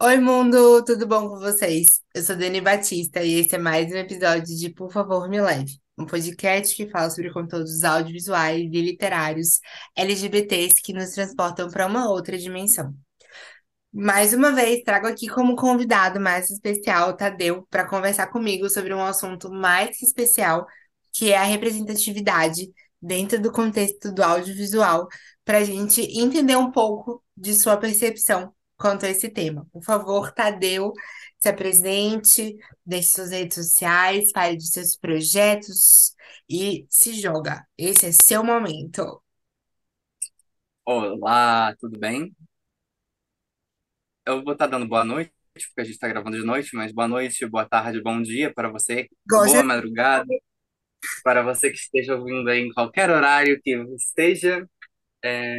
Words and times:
Oi, 0.00 0.18
mundo, 0.18 0.84
tudo 0.84 1.06
bom 1.06 1.28
com 1.28 1.38
vocês? 1.38 2.00
Eu 2.12 2.22
sou 2.22 2.34
Dani 2.34 2.60
Batista 2.60 3.22
e 3.22 3.34
esse 3.34 3.54
é 3.54 3.58
mais 3.58 3.92
um 3.92 3.96
episódio 3.96 4.56
de 4.56 4.68
Por 4.68 4.90
Favor 4.90 5.28
Me 5.28 5.40
Leve, 5.40 5.78
um 5.96 6.04
podcast 6.04 6.74
que 6.74 6.90
fala 6.90 7.08
sobre 7.08 7.32
conteúdos 7.32 7.84
audiovisuais 7.84 8.62
e 8.62 8.82
literários 8.82 9.60
LGBTs 9.96 10.82
que 10.82 10.92
nos 10.92 11.10
transportam 11.10 11.70
para 11.70 11.86
uma 11.86 12.10
outra 12.10 12.36
dimensão. 12.36 12.92
Mais 13.92 14.34
uma 14.34 14.50
vez, 14.50 14.82
trago 14.82 15.06
aqui 15.06 15.28
como 15.28 15.54
convidado 15.54 16.18
mais 16.18 16.50
especial 16.50 17.10
o 17.10 17.16
Tadeu 17.16 17.64
para 17.70 17.86
conversar 17.86 18.26
comigo 18.26 18.68
sobre 18.68 18.92
um 18.92 19.04
assunto 19.04 19.52
mais 19.52 20.02
especial, 20.02 20.66
que 21.12 21.30
é 21.30 21.38
a 21.38 21.44
representatividade 21.44 22.72
dentro 23.02 23.40
do 23.40 23.52
contexto 23.52 24.12
do 24.12 24.22
audiovisual, 24.22 25.08
para 25.44 25.58
a 25.58 25.64
gente 25.64 26.00
entender 26.02 26.56
um 26.56 26.70
pouco 26.70 27.22
de 27.36 27.54
sua 27.54 27.76
percepção 27.76 28.54
quanto 28.76 29.06
a 29.06 29.10
esse 29.10 29.28
tema. 29.28 29.66
Por 29.72 29.82
favor, 29.84 30.32
Tadeu, 30.32 30.92
se 31.38 31.48
apresente, 31.48 32.56
deixe 32.86 33.10
suas 33.10 33.30
redes 33.30 33.56
sociais, 33.56 34.30
fale 34.32 34.56
de 34.56 34.66
seus 34.68 34.96
projetos 34.96 36.14
e 36.48 36.86
se 36.88 37.14
joga. 37.14 37.66
Esse 37.76 38.06
é 38.06 38.12
seu 38.12 38.44
momento. 38.44 39.22
Olá, 40.84 41.74
tudo 41.80 41.98
bem? 41.98 42.32
Eu 44.26 44.42
vou 44.44 44.52
estar 44.52 44.66
dando 44.66 44.86
boa 44.88 45.04
noite, 45.04 45.32
porque 45.54 45.80
a 45.80 45.84
gente 45.84 45.94
está 45.94 46.08
gravando 46.08 46.36
de 46.38 46.44
noite, 46.44 46.74
mas 46.74 46.92
boa 46.92 47.08
noite, 47.08 47.46
boa 47.46 47.68
tarde, 47.68 48.00
bom 48.02 48.20
dia 48.22 48.52
para 48.52 48.68
você, 48.70 49.08
boa 49.34 49.42
Gosta? 49.42 49.62
madrugada, 49.62 50.28
para 51.22 51.42
você 51.42 51.70
que 51.70 51.76
esteja 51.76 52.16
ouvindo 52.16 52.48
aí 52.50 52.60
em 52.60 52.72
qualquer 52.72 53.10
horário 53.10 53.60
que 53.62 53.72
esteja. 53.96 54.66
É, 55.24 55.56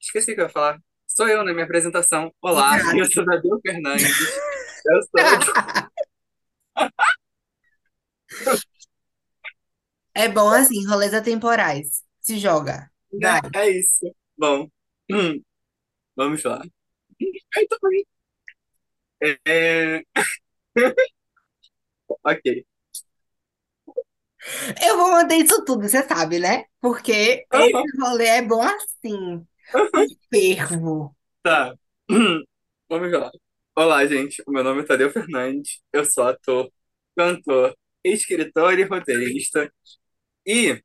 Esqueci 0.00 0.32
o 0.32 0.34
que 0.34 0.40
eu 0.40 0.44
ia 0.46 0.50
falar. 0.50 0.78
Sou 1.06 1.28
eu 1.28 1.44
na 1.44 1.52
minha 1.52 1.64
apresentação. 1.64 2.32
Olá, 2.42 2.78
eu 2.96 3.04
sou 3.06 3.24
Tadeu 3.24 3.58
Fernandes. 3.60 4.08
Eu 4.86 5.02
sou. 5.02 5.58
É 10.14 10.28
bom 10.28 10.48
assim, 10.50 10.86
rolês 10.86 11.14
atemporais. 11.14 12.02
Se 12.20 12.38
joga. 12.38 12.90
Vai. 13.12 13.40
Né? 13.40 13.50
É 13.54 13.70
isso. 13.70 14.14
Bom, 14.36 14.68
hum, 15.10 15.42
vamos 16.16 16.44
lá. 16.44 16.62
Ai, 17.56 17.66
tô 17.68 17.78
bem. 17.88 18.04
É... 19.20 20.02
Ok. 22.22 22.64
Eu 24.82 24.96
vou 24.96 25.10
manter 25.10 25.36
isso 25.36 25.64
tudo, 25.64 25.88
você 25.88 26.02
sabe, 26.06 26.38
né? 26.38 26.64
Porque 26.80 27.44
Aham, 27.52 27.66
esse 27.66 28.00
rolê 28.00 28.26
é 28.26 28.42
bom 28.42 28.62
assim. 28.62 29.46
Fervo. 30.32 31.14
Tá. 31.42 31.74
Vamos 32.88 33.12
lá. 33.12 33.30
Olá, 33.76 34.06
gente. 34.06 34.42
O 34.46 34.50
meu 34.50 34.64
nome 34.64 34.82
é 34.82 34.84
Tadeu 34.84 35.10
Fernandes. 35.10 35.80
Eu 35.92 36.04
sou 36.04 36.24
ator, 36.24 36.70
cantor, 37.16 37.76
escritor 38.02 38.78
e 38.78 38.84
roteirista. 38.84 39.70
E 40.46 40.80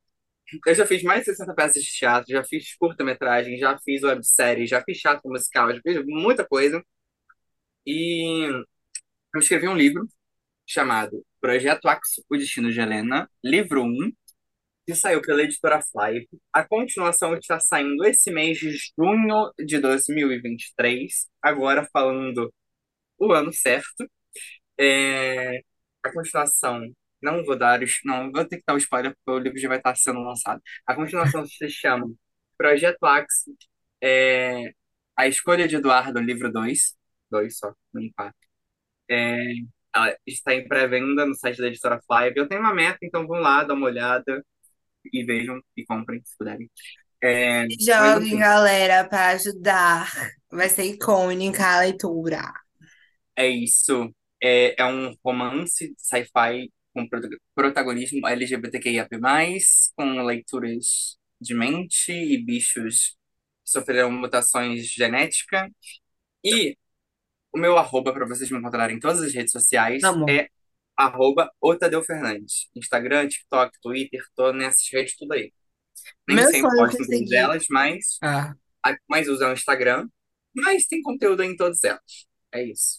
eu 0.66 0.76
já 0.76 0.86
fiz 0.86 1.02
mais 1.04 1.22
de 1.22 1.26
60 1.28 1.54
peças 1.56 1.84
de 1.84 1.92
teatro, 1.92 2.32
já 2.32 2.44
fiz 2.44 2.76
curta-metragem, 2.76 3.58
já 3.58 3.78
fiz 3.80 4.04
websérie, 4.04 4.68
já 4.68 4.82
fiz 4.84 5.00
teatro 5.00 5.30
musical, 5.30 5.74
já 5.74 5.82
fiz 5.82 6.04
muita 6.06 6.46
coisa. 6.46 6.84
E 7.86 8.48
eu 9.34 9.40
escrevi 9.40 9.68
um 9.68 9.76
livro 9.76 10.08
chamado 10.66 11.26
Projeto 11.44 11.88
Axo, 11.90 12.24
O 12.32 12.38
Destino 12.38 12.72
de 12.72 12.82
Helena, 12.82 13.30
livro 13.44 13.84
um 13.84 14.12
que 14.88 14.96
saiu 14.96 15.22
pela 15.22 15.44
editora 15.44 15.82
Flive. 15.82 16.28
A 16.54 16.64
continuação 16.68 17.36
está 17.38 17.60
saindo 17.60 18.06
esse 18.06 18.32
mês 18.32 18.58
de 18.60 18.72
junho 18.98 19.52
de 19.60 19.80
2023, 19.80 21.28
agora 21.42 21.88
falando 21.94 22.54
o 23.20 23.34
ano 23.34 23.54
certo. 23.54 24.06
É, 24.80 25.60
a 26.04 26.12
continuação, 26.14 26.82
não 27.22 27.44
vou 27.46 27.58
dar, 27.58 27.82
os- 27.84 28.00
não 28.06 28.32
vou 28.32 28.46
ter 28.46 28.58
que 28.58 28.64
dar 28.68 28.74
o 28.76 28.78
spoiler 28.78 29.16
porque 29.26 29.40
o 29.40 29.44
livro 29.44 29.60
já 29.60 29.68
vai 29.70 29.78
estar 29.78 29.96
sendo 29.96 30.22
lançado. 30.22 30.62
A 30.86 30.96
continuação 30.96 31.46
se 31.46 31.70
chama 31.70 32.08
Projeto 32.58 33.04
Axo, 33.06 33.56
é, 34.04 34.72
A 35.18 35.28
Escolha 35.28 35.68
de 35.68 35.76
Eduardo, 35.78 36.20
livro 36.20 36.52
2, 36.52 36.96
dois 37.32 37.58
só, 37.58 37.74
não 37.94 38.02
empate. 38.04 38.38
É, 39.10 39.38
ela 39.96 40.16
está 40.26 40.54
em 40.56 40.68
pré-venda 40.68 41.26
no 41.26 41.36
site 41.36 41.60
da 41.60 41.68
editora 41.68 42.02
Flive. 42.08 42.38
Eu 42.40 42.48
tenho 42.48 42.62
uma 42.62 42.74
meta, 42.74 43.00
então 43.04 43.28
vão 43.28 43.40
lá, 43.40 43.64
dá 43.64 43.74
uma 43.74 43.88
olhada 43.88 44.46
e 45.14 45.26
vejam 45.26 45.62
e 45.78 45.86
comprem 45.86 46.22
se 46.26 46.38
puderem. 46.38 46.70
É, 47.24 47.68
joguem, 47.80 48.38
enfim, 48.38 48.38
galera, 48.38 49.08
para 49.08 49.30
ajudar. 49.32 50.12
Vai 50.52 50.70
ser 50.70 50.84
icônica 50.86 51.64
a 51.66 51.80
leitura. 51.82 52.54
é 53.36 53.48
isso. 53.48 54.14
É, 54.42 54.82
é 54.82 54.86
um 54.86 55.16
romance 55.24 55.94
sci-fi 55.98 56.72
com 56.94 57.08
prota- 57.08 57.30
protagonismo 57.56 58.28
LGBTQIA+, 58.28 59.08
com 59.96 60.22
leituras 60.24 61.18
de 61.42 61.54
mente 61.56 62.12
e 62.12 62.44
bichos 62.44 63.16
sofreram 63.66 64.12
mutações 64.12 64.88
genéticas. 64.88 65.70
E 66.44 66.78
o 67.54 67.58
meu 67.60 67.78
arroba 67.78 68.14
para 68.14 68.26
vocês 68.28 68.50
me 68.52 68.58
encontrarem 68.60 68.98
em 68.98 69.00
todas 69.00 69.22
as 69.22 69.34
redes 69.34 69.52
sociais 69.52 70.04
Amor. 70.04 70.30
é 70.30 70.48
arroba 70.98 71.52
o 71.62 71.76
Tadeu 71.76 72.04
Fernandes. 72.04 72.70
Instagram, 72.76 73.28
TikTok, 73.28 73.80
Twitter, 73.82 74.22
tô 74.36 74.54
nessas 74.54 74.88
redes 74.92 75.16
tudo 75.18 75.34
aí. 75.34 75.52
Nem 76.28 76.38
Meu 76.38 76.46
sempre 76.46 76.76
posto 76.76 77.02
em 77.02 77.08
todas 77.08 77.32
elas, 77.32 77.66
mas 77.70 78.22
Ah. 78.22 78.56
a 78.86 78.96
mais 79.10 79.28
uso 79.30 79.44
é 79.44 79.50
o 79.50 79.54
Instagram. 79.54 80.08
Mas 80.56 80.88
tem 80.88 81.02
conteúdo 81.02 81.44
em 81.44 81.56
todas 81.56 81.84
elas. 81.84 82.28
É 82.54 82.64
isso. 82.64 82.98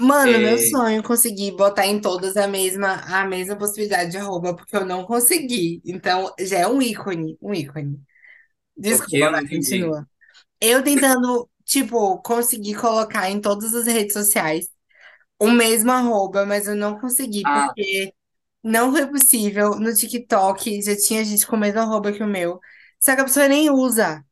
Mano, 0.00 0.40
meu 0.40 0.58
É, 0.58 0.58
sonho 0.58 0.98
é 1.00 1.02
conseguir 1.02 1.52
botar 1.52 1.86
em 1.86 2.00
todas 2.00 2.36
a 2.36 2.48
mesma, 2.48 2.94
a 3.06 3.24
mesma 3.26 3.56
possibilidade 3.56 4.10
de 4.10 4.16
arroba, 4.18 4.54
porque 4.54 4.76
eu 4.76 4.84
não 4.84 5.04
consegui. 5.06 5.80
Então, 5.84 6.32
já 6.40 6.58
é 6.60 6.66
um 6.68 6.82
ícone, 6.82 7.38
um 7.40 7.54
ícone. 7.54 8.00
Desculpa, 8.76 9.30
eu 9.40 9.48
continua. 9.48 10.08
Eu 10.60 10.82
tentando, 10.82 11.48
tipo, 11.64 12.18
conseguir 12.22 12.74
colocar 12.76 13.30
em 13.30 13.40
todas 13.40 13.74
as 13.74 13.86
redes 13.86 14.12
sociais 14.14 14.68
o 15.38 15.50
mesmo 15.50 15.90
arroba, 15.92 16.46
mas 16.46 16.66
eu 16.68 16.76
não 16.76 16.98
consegui, 17.00 17.42
Ah, 17.44 17.66
porque 17.66 18.12
não 18.62 18.92
foi 18.92 19.06
possível. 19.08 19.76
No 19.80 19.94
TikTok 19.94 20.82
já 20.82 20.96
tinha 20.96 21.24
gente 21.24 21.46
com 21.46 21.56
o 21.56 21.58
mesmo 21.60 21.80
arroba 21.80 22.12
que 22.12 22.22
o 22.22 22.26
meu. 22.26 22.60
Só 23.00 23.14
que 23.14 23.22
a 23.22 23.24
pessoa 23.24 23.48
nem 23.48 23.70
usa. 23.70 24.24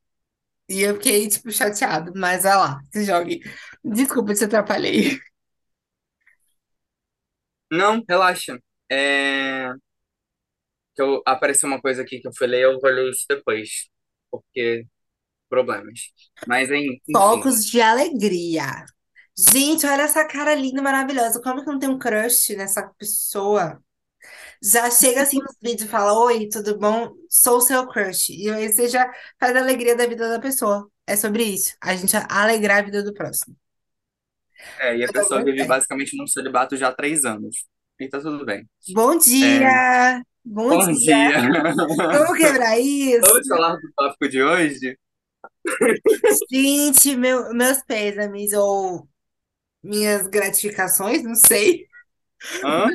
E 0.68 0.82
eu 0.82 0.94
fiquei, 0.96 1.28
tipo, 1.28 1.50
chateado. 1.52 2.12
Mas 2.16 2.44
vai 2.44 2.56
lá, 2.56 2.80
se 2.92 3.04
jogue. 3.04 3.40
Desculpa, 3.84 4.34
te 4.34 4.44
atrapalhei. 4.44 5.18
não, 7.70 8.02
relaxa. 8.08 8.58
É, 8.90 9.72
que 10.94 11.02
eu, 11.02 11.22
apareceu 11.26 11.68
uma 11.68 11.80
coisa 11.80 12.02
aqui 12.02 12.20
que 12.20 12.28
eu 12.28 12.32
falei, 12.38 12.64
eu 12.64 12.78
vou 12.80 12.90
ler 12.90 13.10
isso 13.10 13.24
depois. 13.28 13.88
Porque 14.30 14.86
problemas. 15.52 16.00
Mas, 16.46 16.70
en- 16.72 17.00
enfim. 17.08 17.44
Focos 17.44 17.64
de 17.66 17.80
alegria. 17.80 18.84
Gente, 19.36 19.86
olha 19.86 20.02
essa 20.02 20.26
cara 20.26 20.54
linda, 20.54 20.82
maravilhosa. 20.82 21.40
Como 21.42 21.60
que 21.64 21.66
não 21.70 21.78
tem 21.78 21.88
um 21.90 21.98
crush 21.98 22.54
nessa 22.56 22.82
pessoa? 22.98 23.82
Já 24.62 24.90
chega 24.90 25.22
assim 25.22 25.38
nos 25.40 25.56
vídeos 25.62 25.88
e 25.88 25.92
fala: 25.92 26.14
Oi, 26.26 26.48
tudo 26.50 26.78
bom? 26.78 27.12
Sou 27.30 27.60
seu 27.60 27.86
crush. 27.88 28.30
E 28.32 28.50
aí 28.50 28.72
você 28.72 28.88
já 28.88 29.10
faz 29.40 29.56
a 29.56 29.60
alegria 29.60 29.96
da 29.96 30.06
vida 30.06 30.28
da 30.30 30.40
pessoa. 30.40 30.90
É 31.06 31.16
sobre 31.16 31.44
isso. 31.44 31.76
A 31.82 31.96
gente 31.96 32.16
alegrar 32.30 32.80
a 32.80 32.82
vida 32.82 33.02
do 33.04 33.14
próximo. 33.14 33.56
É, 34.78 34.96
e 34.96 35.04
a 35.04 35.08
Eu 35.08 35.12
pessoa 35.12 35.42
vive 35.44 35.64
basicamente 35.64 36.16
num 36.16 36.26
celibato 36.26 36.76
já 36.76 36.88
há 36.88 36.94
três 36.94 37.24
anos. 37.24 37.56
E 38.00 38.08
tá 38.08 38.20
tudo 38.20 38.44
bem. 38.44 38.68
Bom 38.88 39.16
É, 39.40 39.70
dia! 39.70 40.22
Bom 40.44 40.76
bom 40.76 40.92
dia! 40.96 41.32
dia! 41.32 41.40
Vamos 42.10 42.36
quebrar 42.38 42.78
isso? 42.80 43.28
Vamos 43.28 43.46
falar 43.48 43.76
do 43.76 43.92
tópico 43.96 44.28
de 44.28 44.42
hoje? 44.42 44.98
Gente, 46.50 47.16
meu, 47.16 47.52
meus 47.54 47.82
pêsames 47.82 48.52
ou 48.52 49.08
minhas 49.82 50.26
gratificações, 50.28 51.22
não 51.22 51.34
sei. 51.34 51.86
Hã? 52.62 52.88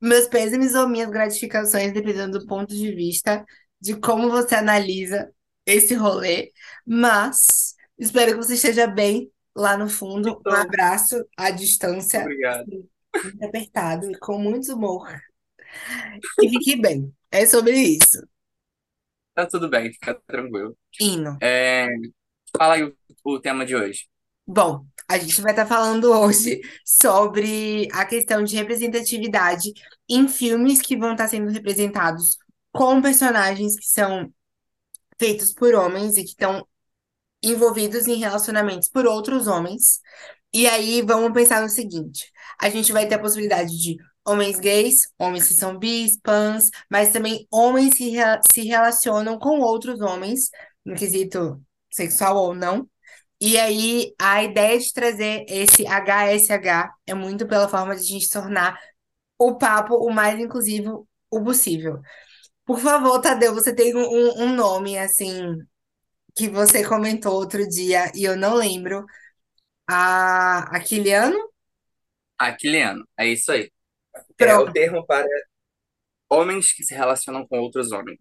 Meus 0.00 0.26
pêsames 0.28 0.74
ou 0.74 0.88
minhas 0.88 1.10
gratificações, 1.10 1.92
dependendo 1.92 2.38
do 2.38 2.46
ponto 2.46 2.74
de 2.74 2.94
vista 2.94 3.44
de 3.80 3.96
como 3.96 4.30
você 4.30 4.54
analisa 4.54 5.30
esse 5.66 5.94
rolê. 5.94 6.52
Mas 6.86 7.74
espero 7.98 8.32
que 8.32 8.38
você 8.38 8.54
esteja 8.54 8.86
bem 8.86 9.30
lá 9.54 9.76
no 9.76 9.88
fundo. 9.88 10.28
Um 10.30 10.32
Então, 10.40 10.52
abraço 10.54 11.24
à 11.36 11.50
distância, 11.50 12.22
obrigado. 12.22 12.62
assim, 12.62 12.88
muito 13.22 13.44
apertado 13.44 14.10
e 14.10 14.18
com 14.18 14.38
muito 14.38 14.74
humor. 14.74 15.08
E 16.42 16.48
fique 16.48 16.76
bem. 16.80 17.12
É 17.30 17.46
sobre 17.46 17.72
isso. 17.76 18.26
Tá 19.34 19.46
tudo 19.46 19.68
bem, 19.68 19.92
fica 19.92 20.14
tranquilo. 20.26 20.76
Hino. 21.00 21.38
É, 21.40 21.86
fala 22.56 22.74
aí 22.74 22.84
o, 22.84 22.96
o 23.24 23.40
tema 23.40 23.64
de 23.64 23.74
hoje. 23.76 24.08
Bom, 24.46 24.84
a 25.08 25.18
gente 25.18 25.40
vai 25.40 25.52
estar 25.52 25.66
falando 25.66 26.12
hoje 26.12 26.60
sobre 26.84 27.88
a 27.92 28.04
questão 28.04 28.42
de 28.42 28.56
representatividade 28.56 29.72
em 30.08 30.26
filmes 30.26 30.80
que 30.82 30.96
vão 30.96 31.12
estar 31.12 31.28
sendo 31.28 31.50
representados 31.50 32.36
com 32.72 33.00
personagens 33.00 33.76
que 33.76 33.86
são 33.86 34.32
feitos 35.18 35.52
por 35.52 35.74
homens 35.74 36.16
e 36.16 36.22
que 36.22 36.30
estão 36.30 36.66
envolvidos 37.42 38.06
em 38.06 38.18
relacionamentos 38.18 38.88
por 38.88 39.06
outros 39.06 39.46
homens. 39.46 40.00
E 40.52 40.66
aí 40.66 41.02
vamos 41.02 41.32
pensar 41.32 41.62
no 41.62 41.68
seguinte: 41.68 42.30
a 42.58 42.68
gente 42.68 42.92
vai 42.92 43.06
ter 43.06 43.14
a 43.16 43.20
possibilidade 43.20 43.70
de 43.78 43.96
homens 44.26 44.58
gays, 44.58 45.00
homens 45.18 45.48
que 45.48 45.54
são 45.54 45.78
bis, 45.78 46.18
pans, 46.22 46.70
mas 46.90 47.12
também 47.12 47.46
homens 47.50 47.94
que 47.94 48.12
se 48.52 48.62
relacionam 48.62 49.38
com 49.38 49.60
outros 49.60 50.00
homens, 50.00 50.50
no 50.84 50.94
quesito 50.94 51.60
sexual 51.90 52.36
ou 52.36 52.54
não. 52.54 52.88
E 53.40 53.58
aí 53.58 54.14
a 54.18 54.42
ideia 54.42 54.78
de 54.78 54.92
trazer 54.92 55.44
esse 55.48 55.86
HSH 55.86 56.90
é 57.06 57.14
muito 57.14 57.46
pela 57.46 57.68
forma 57.68 57.94
de 57.96 58.02
a 58.02 58.04
gente 58.04 58.28
tornar 58.28 58.78
o 59.38 59.56
papo 59.56 59.94
o 59.96 60.10
mais 60.12 60.38
inclusivo 60.38 61.08
o 61.30 61.42
possível. 61.42 62.00
Por 62.66 62.78
favor, 62.78 63.20
Tadeu, 63.20 63.54
você 63.54 63.74
tem 63.74 63.94
um, 63.96 64.00
um 64.00 64.44
um 64.44 64.54
nome 64.54 64.98
assim 64.98 65.56
que 66.34 66.48
você 66.48 66.86
comentou 66.86 67.34
outro 67.34 67.66
dia 67.68 68.10
e 68.14 68.24
eu 68.24 68.36
não 68.36 68.54
lembro. 68.54 69.04
A 69.88 70.76
Aquiliano? 70.76 71.36
Aquiliano, 72.38 73.06
é 73.18 73.28
isso 73.28 73.52
aí. 73.52 73.70
É 74.40 74.56
o 74.56 74.72
termo 74.72 75.04
para 75.06 75.26
homens 76.30 76.72
que 76.72 76.84
se 76.84 76.94
relacionam 76.94 77.46
com 77.46 77.58
outros 77.58 77.92
homens. 77.92 78.18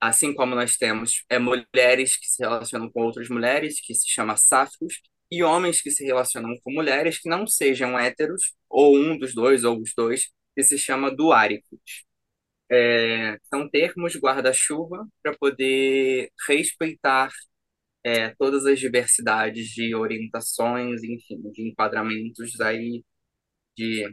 Assim 0.00 0.34
como 0.34 0.54
nós 0.54 0.76
temos 0.76 1.24
é, 1.28 1.38
mulheres 1.38 2.16
que 2.16 2.26
se 2.26 2.42
relacionam 2.42 2.90
com 2.90 3.02
outras 3.02 3.28
mulheres, 3.28 3.80
que 3.80 3.94
se 3.94 4.08
chama 4.08 4.36
sáficos, 4.36 5.00
e 5.30 5.42
homens 5.42 5.80
que 5.82 5.90
se 5.90 6.04
relacionam 6.04 6.56
com 6.62 6.72
mulheres 6.72 7.18
que 7.20 7.28
não 7.28 7.46
sejam 7.46 7.98
héteros, 7.98 8.54
ou 8.68 8.96
um 8.96 9.18
dos 9.18 9.34
dois, 9.34 9.64
ou 9.64 9.80
os 9.80 9.92
dois, 9.96 10.30
que 10.56 10.62
se 10.62 10.78
chama 10.78 11.14
duáricos. 11.14 12.04
É, 12.70 13.38
são 13.52 13.68
termos 13.68 14.16
guarda-chuva 14.16 15.06
para 15.22 15.36
poder 15.36 16.30
respeitar 16.48 17.30
é, 18.04 18.30
todas 18.36 18.66
as 18.66 18.78
diversidades 18.80 19.68
de 19.70 19.94
orientações, 19.94 21.02
enfim, 21.02 21.40
de 21.52 21.68
enquadramentos 21.68 22.60
aí, 22.60 23.04
de, 23.76 24.06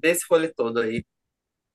desse 0.00 0.24
rolê 0.28 0.52
todo 0.52 0.80
aí, 0.80 1.04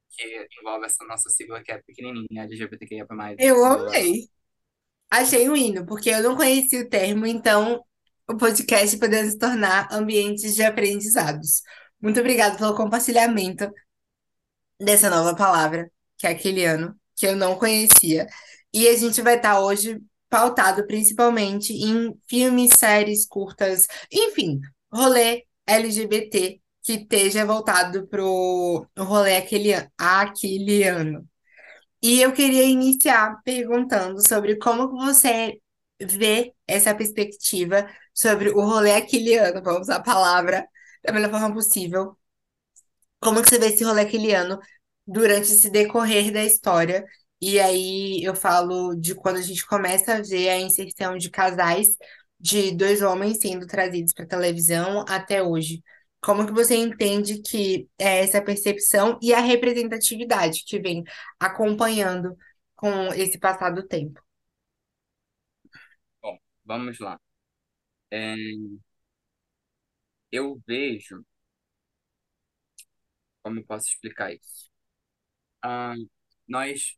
que 0.09 0.47
envolve 0.61 0.85
essa 0.85 1.03
nossa 1.05 1.29
sigla 1.29 1.61
que 1.63 1.71
é 1.71 1.81
pequenininha, 1.81 2.43
LGBTQIA+, 2.43 3.05
Eu 3.37 3.63
amei. 3.65 4.29
Achei 5.09 5.49
um 5.49 5.55
hino, 5.55 5.85
porque 5.85 6.09
eu 6.09 6.23
não 6.23 6.35
conhecia 6.35 6.81
o 6.81 6.89
termo, 6.89 7.25
então 7.25 7.83
o 8.27 8.37
podcast 8.37 8.97
poderia 8.97 9.29
se 9.29 9.37
tornar 9.37 9.87
ambientes 9.91 10.55
de 10.55 10.63
aprendizados. 10.63 11.61
Muito 12.01 12.19
obrigada 12.19 12.57
pelo 12.57 12.75
compartilhamento 12.75 13.71
dessa 14.79 15.09
nova 15.09 15.35
palavra, 15.35 15.89
que 16.17 16.27
é 16.27 16.31
aquiliano, 16.31 16.99
que 17.15 17.27
eu 17.27 17.35
não 17.35 17.57
conhecia. 17.57 18.27
E 18.73 18.87
a 18.87 18.97
gente 18.97 19.21
vai 19.21 19.35
estar 19.37 19.59
hoje 19.59 20.01
pautado 20.29 20.85
principalmente 20.85 21.71
em 21.73 22.13
filmes, 22.27 22.71
séries, 22.77 23.25
curtas, 23.25 23.87
enfim, 24.11 24.59
rolê 24.91 25.45
LGBT 25.65 26.61
que 26.85 26.93
esteja 26.93 27.45
voltado 27.45 28.07
pro 28.07 28.87
rolê 28.97 29.37
aquele, 29.37 29.71
aquiliano. 29.97 31.27
E 32.01 32.21
eu 32.21 32.33
queria 32.33 32.63
iniciar 32.65 33.41
perguntando 33.43 34.25
sobre 34.27 34.57
como 34.57 34.89
você 34.91 35.59
vê 36.01 36.53
essa 36.67 36.95
perspectiva 36.95 37.89
sobre 38.13 38.49
o 38.51 38.61
rolê 38.61 38.93
aquiliano, 38.95 39.63
vamos 39.63 39.81
usar 39.83 39.97
a 39.97 40.03
palavra 40.03 40.67
da 41.03 41.13
melhor 41.13 41.31
forma 41.31 41.53
possível. 41.53 42.17
Como 43.19 43.41
que 43.41 43.49
você 43.49 43.59
vê 43.59 43.67
esse 43.67 43.83
rolê 43.83 44.01
aquiliano 44.01 44.59
durante 45.07 45.51
esse 45.51 45.69
decorrer 45.71 46.31
da 46.31 46.43
história? 46.43 47.03
E 47.41 47.59
aí 47.59 48.23
eu 48.23 48.35
falo 48.35 48.95
de 48.95 49.15
quando 49.15 49.37
a 49.37 49.41
gente 49.41 49.65
começa 49.65 50.15
a 50.15 50.21
ver 50.21 50.49
a 50.49 50.59
inserção 50.59 51.17
de 51.17 51.29
casais 51.31 51.87
de 52.39 52.71
dois 52.75 53.01
homens 53.01 53.39
sendo 53.39 53.65
trazidos 53.67 54.13
para 54.13 54.27
televisão 54.27 55.03
até 55.07 55.41
hoje. 55.41 55.81
Como 56.25 56.45
que 56.47 56.51
você 56.53 56.75
entende 56.75 57.41
que 57.41 57.87
é 57.99 58.19
essa 58.23 58.41
percepção 58.41 59.19
e 59.21 59.33
a 59.33 59.39
representatividade 59.41 60.63
que 60.65 60.79
vem 60.79 61.03
acompanhando 61.39 62.35
com 62.75 63.07
esse 63.13 63.37
passar 63.39 63.71
do 63.71 63.87
tempo? 63.87 64.19
Bom, 66.21 66.37
vamos 66.65 66.99
lá. 66.99 67.19
É, 68.11 68.35
eu 70.31 70.61
vejo, 70.67 71.25
como 73.41 73.59
eu 73.59 73.65
posso 73.65 73.87
explicar 73.89 74.33
isso? 74.33 74.69
Ah, 75.63 75.95
nós, 76.47 76.97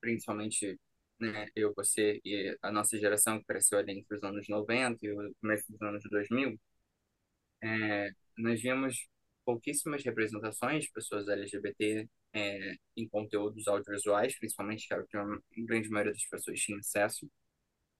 principalmente, 0.00 0.78
né, 1.20 1.46
eu, 1.54 1.72
você 1.76 2.20
e 2.24 2.56
a 2.62 2.70
nossa 2.72 2.98
geração 2.98 3.38
que 3.38 3.44
cresceu 3.46 3.78
ali 3.78 3.98
entre 3.98 4.16
os 4.16 4.22
anos 4.22 4.48
90 4.48 4.98
e 5.06 5.10
o 5.12 5.34
começo 5.40 5.70
dos 5.72 5.80
anos 5.82 6.02
2000, 6.10 6.58
é, 7.62 8.10
nós 8.38 8.60
vimos 8.60 9.08
pouquíssimas 9.44 10.04
representações 10.04 10.84
de 10.84 10.92
pessoas 10.92 11.28
LGBT 11.28 12.08
é, 12.34 12.76
em 12.96 13.08
conteúdos 13.08 13.66
audiovisuais, 13.68 14.38
principalmente, 14.38 14.86
que 14.86 14.94
a 14.94 15.04
grande 15.58 15.88
maioria 15.90 16.12
das 16.12 16.26
pessoas 16.26 16.60
tinha 16.60 16.78
acesso. 16.78 17.30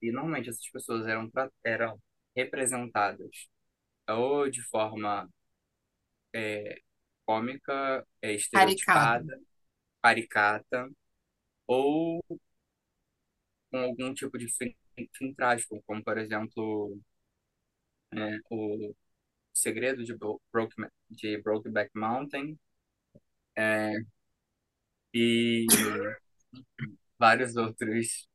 E 0.00 0.10
normalmente 0.12 0.50
essas 0.50 0.68
pessoas 0.70 1.06
eram, 1.06 1.30
eram 1.64 2.00
representadas 2.36 3.48
ou 4.08 4.50
de 4.50 4.62
forma 4.62 5.28
é, 6.34 6.80
cômica, 7.26 8.06
é, 8.22 8.32
estereotipada, 8.34 9.40
caricata, 10.02 10.90
ou 11.66 12.22
com 13.70 13.78
algum 13.78 14.14
tipo 14.14 14.38
de 14.38 14.48
fim, 14.48 14.74
fim 15.16 15.34
trágico, 15.34 15.82
como 15.86 16.02
por 16.04 16.18
exemplo 16.18 16.98
é, 18.12 18.38
o 18.50 18.94
Segredo 19.62 20.04
de, 20.04 20.14
Bro 20.16 20.40
Broke, 20.52 20.74
de 21.10 21.40
Brokeback 21.42 21.90
Mountain 21.96 22.58
é, 23.56 23.92
e 25.14 25.66
vários 27.18 27.56
outros 27.56 28.26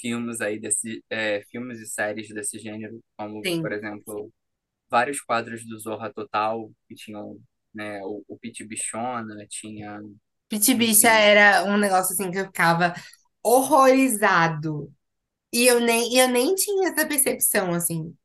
filmes 0.00 0.40
aí 0.40 0.58
desse 0.60 1.04
é, 1.10 1.42
filmes 1.50 1.80
e 1.80 1.86
séries 1.86 2.28
desse 2.30 2.58
gênero, 2.58 3.00
como 3.16 3.42
por 3.42 3.48
Sim. 3.48 3.72
exemplo 3.72 4.32
vários 4.90 5.20
quadros 5.20 5.64
do 5.66 5.78
Zorra 5.78 6.12
Total 6.12 6.70
que 6.88 6.94
tinham 6.94 7.40
né, 7.74 8.00
o, 8.04 8.24
o 8.28 8.38
Pit 8.38 8.64
Bichona, 8.64 9.46
tinha, 9.48 10.00
Pit 10.48 10.74
Bicha 10.74 11.08
era 11.08 11.64
um 11.64 11.76
negócio 11.76 12.12
assim 12.12 12.30
que 12.30 12.38
eu 12.38 12.46
ficava 12.46 12.94
horrorizado. 13.42 14.92
E 15.52 15.66
eu 15.66 15.80
nem, 15.80 16.16
eu 16.16 16.28
nem 16.28 16.54
tinha 16.54 16.90
essa 16.90 17.06
percepção, 17.06 17.72
assim, 17.74 18.16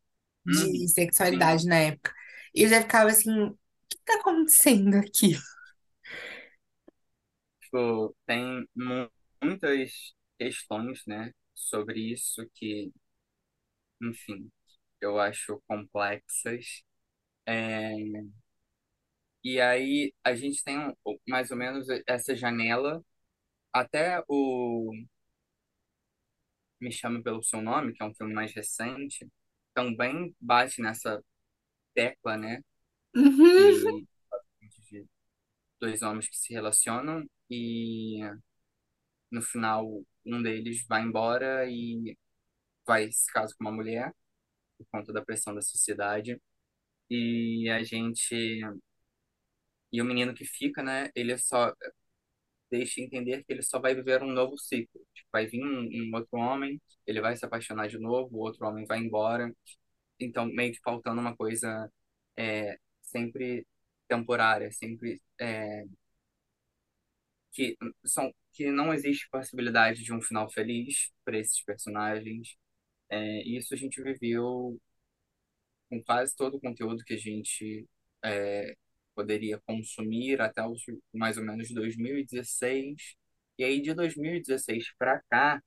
de 0.46 0.88
sim, 0.88 0.88
sexualidade 0.90 1.66
na 1.68 1.78
época. 1.78 2.14
E 2.54 2.68
já 2.68 2.82
ficava 2.82 3.10
assim, 3.10 3.32
o 3.44 3.58
que 3.90 3.98
tá 4.06 4.16
acontecendo 4.20 4.96
aqui? 4.98 5.36
tipo, 7.62 8.16
tem 8.26 8.68
mu- 8.76 9.10
muitas 9.44 10.14
questões, 10.38 11.04
né, 11.08 11.34
sobre 11.56 12.00
isso 12.14 12.46
que, 12.56 12.92
enfim, 14.02 14.52
eu 15.02 15.20
acho 15.20 15.62
complexas. 15.68 16.84
É, 17.48 17.94
e 19.44 19.60
aí 19.62 20.14
a 20.24 20.36
gente 20.36 20.64
tem 20.64 20.96
mais 21.28 21.52
ou 21.52 21.58
menos 21.58 21.88
essa 22.08 22.36
janela 22.36 23.04
até 23.74 24.24
o 24.30 24.92
Me 26.82 26.92
Chame 26.92 27.22
Pelo 27.24 27.44
Seu 27.44 27.62
Nome, 27.62 27.94
que 27.94 28.02
é 28.04 28.06
um 28.06 28.14
filme 28.14 28.34
mais 28.34 28.54
recente, 28.54 29.28
também 29.74 30.36
bate 30.40 30.82
nessa 30.82 31.24
tecla, 31.96 32.38
né, 32.38 32.62
Uhum. 33.58 34.08
dois 35.80 36.02
homens 36.02 36.28
que 36.30 36.38
se 36.38 36.54
relacionam 36.54 37.26
e 37.50 38.20
no 39.32 39.42
final 39.42 39.86
um 40.26 40.42
deles 40.42 40.86
vai 40.88 41.02
embora 41.04 41.66
e 41.70 42.18
vai 42.88 43.12
se 43.12 43.32
casar 43.34 43.56
com 43.58 43.66
uma 43.66 43.72
mulher 43.74 44.14
por 44.78 44.88
conta 44.92 45.14
da 45.14 45.24
pressão 45.26 45.56
da 45.56 45.62
sociedade 45.64 46.42
e 47.10 47.70
a 47.72 47.84
gente 47.84 48.36
e 49.92 50.02
o 50.02 50.06
menino 50.06 50.34
que 50.34 50.46
fica, 50.46 50.84
né, 50.84 51.10
ele 51.16 51.38
só 51.38 51.74
deixa 52.72 53.02
entender 53.02 53.44
que 53.44 53.54
ele 53.54 53.64
só 53.64 53.80
vai 53.80 53.96
viver 53.96 54.24
um 54.24 54.32
novo 54.32 54.58
ciclo. 54.58 55.02
Tipo, 55.14 55.30
vai 55.32 55.48
vir 55.48 55.64
um, 55.64 55.82
um 56.12 56.12
outro 56.16 56.38
homem, 56.40 56.82
ele 57.08 57.22
vai 57.22 57.36
se 57.36 57.46
apaixonar 57.46 57.88
de 57.88 57.98
novo, 58.00 58.36
o 58.38 58.42
outro 58.42 58.66
homem 58.68 58.86
vai 58.86 59.00
embora. 59.00 59.54
Então, 60.20 60.46
meio 60.46 60.74
que 60.74 60.80
faltando 60.84 61.22
uma 61.22 61.36
coisa 61.36 61.92
é, 62.38 62.80
sempre 63.02 63.66
temporária, 64.08 64.72
sempre 64.72 65.22
é, 65.40 65.86
que 67.52 67.78
são 68.06 68.34
que 68.54 68.72
não 68.72 68.94
existe 68.94 69.30
possibilidade 69.30 70.04
de 70.04 70.14
um 70.14 70.22
final 70.22 70.50
feliz 70.52 71.12
para 71.24 71.38
esses 71.38 71.64
personagens. 71.64 72.56
É, 73.10 73.44
isso 73.44 73.74
a 73.74 73.78
gente 73.78 74.02
viveu 74.02 74.80
com 75.90 76.02
quase 76.04 76.36
todo 76.36 76.58
o 76.58 76.60
conteúdo 76.62 77.04
que 77.04 77.14
a 77.14 77.18
gente 77.18 77.88
é, 78.24 78.76
poderia 79.16 79.60
consumir 79.66 80.42
até 80.42 80.66
os 80.66 80.82
mais 81.14 81.38
ou 81.38 81.44
menos 81.44 81.70
2016. 81.72 83.16
E 83.58 83.64
aí, 83.64 83.82
de 83.82 83.94
2016 83.94 84.94
para 84.98 85.22
cá, 85.30 85.62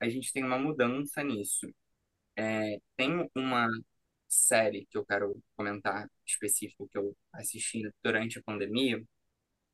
a 0.00 0.08
gente 0.08 0.32
tem 0.32 0.44
uma 0.44 0.58
mudança 0.58 1.22
nisso. 1.24 1.66
É, 2.36 2.78
tem 2.96 3.28
uma 3.34 3.68
série 4.28 4.86
que 4.86 4.96
eu 4.96 5.04
quero 5.04 5.42
comentar 5.54 6.08
específico 6.26 6.88
que 6.88 6.96
eu 6.96 7.16
assisti 7.32 7.82
durante 8.02 8.38
a 8.38 8.42
pandemia, 8.42 9.02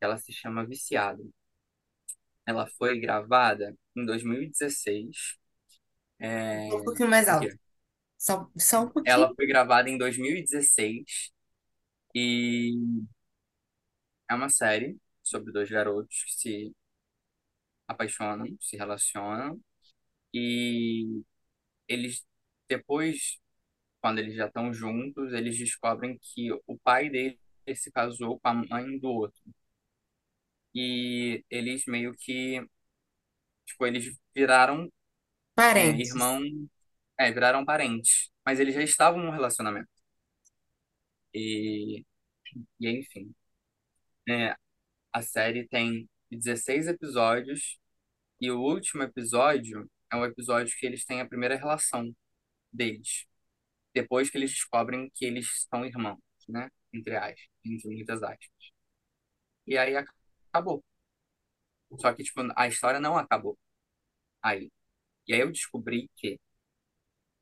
ela 0.00 0.18
se 0.18 0.32
chama 0.32 0.66
Viciado. 0.66 1.32
Ela 2.46 2.66
foi 2.66 2.98
gravada 2.98 3.76
em 3.96 4.04
2016. 4.04 5.38
É... 6.18 6.74
Um 6.74 6.84
pouquinho 6.84 7.08
mais 7.08 7.28
alto. 7.28 7.48
Só, 8.16 8.50
só 8.58 8.82
um 8.82 8.88
pouquinho. 8.90 9.12
Ela 9.12 9.34
foi 9.34 9.46
gravada 9.46 9.88
em 9.88 9.96
2016 9.96 11.30
e 12.14 12.74
é 14.28 14.34
uma 14.34 14.48
série 14.48 14.98
sobre 15.22 15.52
dois 15.52 15.70
garotos 15.70 16.24
que 16.24 16.32
se 16.32 16.76
apaixonam, 17.86 18.46
se 18.60 18.76
relacionam 18.76 19.60
e 20.34 21.22
eles 21.86 22.26
depois, 22.68 23.38
quando 24.00 24.18
eles 24.20 24.36
já 24.36 24.46
estão 24.48 24.72
juntos, 24.72 25.32
eles 25.32 25.58
descobrem 25.58 26.18
que 26.20 26.52
o 26.66 26.78
pai 26.78 27.10
dele 27.10 27.38
se 27.76 27.90
casou 27.92 28.40
com 28.40 28.48
a 28.48 28.54
mãe 28.54 28.98
do 28.98 29.08
outro. 29.08 29.40
E 30.74 31.44
eles 31.50 31.84
meio 31.86 32.14
que, 32.16 32.60
tipo, 33.66 33.86
eles 33.86 34.16
viraram 34.34 34.84
é, 34.84 34.90
Parentes. 35.54 36.10
irmão, 36.10 36.42
é, 37.18 37.32
viraram 37.32 37.64
parentes, 37.64 38.30
mas 38.44 38.60
eles 38.60 38.74
já 38.74 38.82
estavam 38.82 39.22
num 39.22 39.30
relacionamento. 39.32 39.88
E, 41.34 42.04
e 42.80 42.88
enfim, 42.90 43.34
né, 44.26 44.54
a 45.12 45.22
série 45.22 45.68
tem 45.68 46.08
16 46.30 46.88
episódios 46.88 47.78
e 48.40 48.50
o 48.50 48.60
último 48.60 49.02
episódio 49.04 49.90
é 50.12 50.16
o 50.16 50.24
episódio 50.26 50.76
que 50.78 50.86
eles 50.86 51.04
têm 51.04 51.20
a 51.20 51.28
primeira 51.28 51.56
relação 51.56 52.14
deles, 52.72 53.26
depois 53.94 54.30
que 54.30 54.38
eles 54.38 54.52
descobrem 54.52 55.10
que 55.14 55.24
eles 55.26 55.66
são 55.70 55.84
irmãos, 55.86 56.20
né? 56.48 56.70
Entre 56.94 57.16
aspas, 57.16 57.40
entre 57.64 57.88
muitas 57.94 58.22
aspas. 58.22 58.48
E 59.66 59.78
aí 59.78 59.94
acabou. 59.96 60.82
Só 62.00 62.12
que, 62.14 62.22
tipo, 62.24 62.40
a 62.56 62.66
história 62.68 63.00
não 63.00 63.16
acabou 63.18 63.58
aí. 64.42 64.70
E 65.28 65.34
aí 65.34 65.40
eu 65.40 65.52
descobri 65.52 66.10
que 66.16 66.38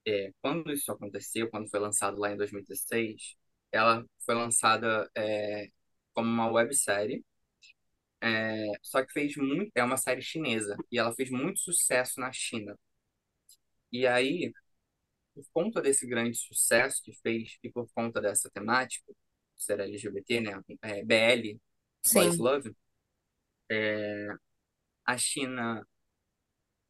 é, 0.07 0.33
quando 0.41 0.73
isso 0.73 0.91
aconteceu, 0.93 1.51
quando 1.51 1.69
foi 1.71 1.81
lançado 1.81 2.19
lá 2.19 2.33
em 2.33 2.37
2016, 2.37 3.37
ela 3.73 4.05
foi 4.25 4.35
lançada 4.35 5.11
é, 5.17 5.69
como 6.15 6.29
uma 6.31 6.51
websérie, 6.51 7.25
é, 8.23 8.67
só 8.83 9.05
que 9.05 9.13
fez 9.13 9.37
muito, 9.37 9.71
é 9.75 9.85
uma 9.85 9.97
série 9.97 10.23
chinesa, 10.23 10.77
e 10.91 10.99
ela 10.99 11.15
fez 11.15 11.31
muito 11.31 11.61
sucesso 11.61 12.21
na 12.21 12.33
China. 12.33 12.77
E 13.93 14.07
aí, 14.07 14.53
por 15.37 15.45
conta 15.53 15.83
desse 15.83 16.07
grande 16.07 16.39
sucesso 16.39 17.03
que 17.03 17.13
fez, 17.13 17.59
e 17.63 17.71
por 17.71 17.87
conta 17.93 18.21
dessa 18.21 18.51
temática, 18.51 19.13
ser 19.57 19.81
LGBT, 19.81 20.41
né, 20.41 20.63
é, 20.83 21.05
BL, 21.05 21.61
Boys 22.13 22.35
Sim. 22.35 22.43
Love, 22.43 22.77
é, 23.71 24.29
a 25.05 25.19
China, 25.19 25.87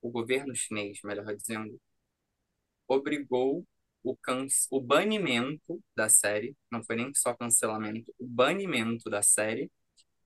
o 0.01 0.11
governo 0.11 0.55
chinês, 0.55 1.01
melhor 1.03 1.35
dizendo, 1.35 1.81
obrigou 2.87 3.67
o, 4.03 4.17
can 4.17 4.47
o 4.71 4.81
banimento 4.81 5.83
da 5.97 6.09
série, 6.09 6.57
não 6.71 6.85
foi 6.85 6.97
nem 6.97 7.13
só 7.15 7.35
cancelamento, 7.35 8.15
o 8.19 8.27
banimento 8.27 9.11
da 9.11 9.23
série, 9.23 9.71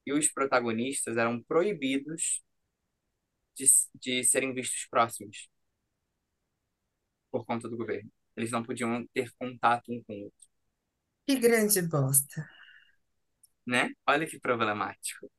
e 0.05 0.13
os 0.13 0.29
protagonistas 0.31 1.17
eram 1.17 1.43
proibidos 1.43 2.43
de, 3.55 3.65
de 3.95 4.25
serem 4.25 4.53
vistos 4.53 4.87
próximos 4.91 5.49
por 7.31 7.45
conta 7.47 7.69
do 7.69 7.77
governo. 7.77 8.11
Eles 8.37 8.51
não 8.51 8.63
podiam 8.63 9.07
ter 9.15 9.33
contato 9.39 9.93
um 9.93 10.03
com 10.05 10.15
o 10.15 10.25
outro, 10.25 10.49
Que 11.27 11.35
grande 11.45 11.81
bosta. 11.83 12.47
né? 13.67 13.91
Olha 14.07 14.27
que 14.27 14.39
problemático. 14.41 15.31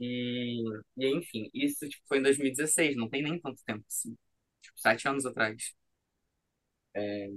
E, 0.00 0.62
e 0.96 1.06
enfim, 1.16 1.50
isso 1.54 1.88
tipo, 1.88 2.02
foi 2.08 2.18
em 2.18 2.22
2016, 2.22 2.96
não 2.96 3.08
tem 3.08 3.22
nem 3.22 3.40
tanto 3.40 3.62
tempo 3.64 3.84
assim. 3.88 4.16
Tipo, 4.62 4.78
sete 4.80 5.08
anos 5.08 5.26
atrás. 5.26 5.74
É, 6.94 7.28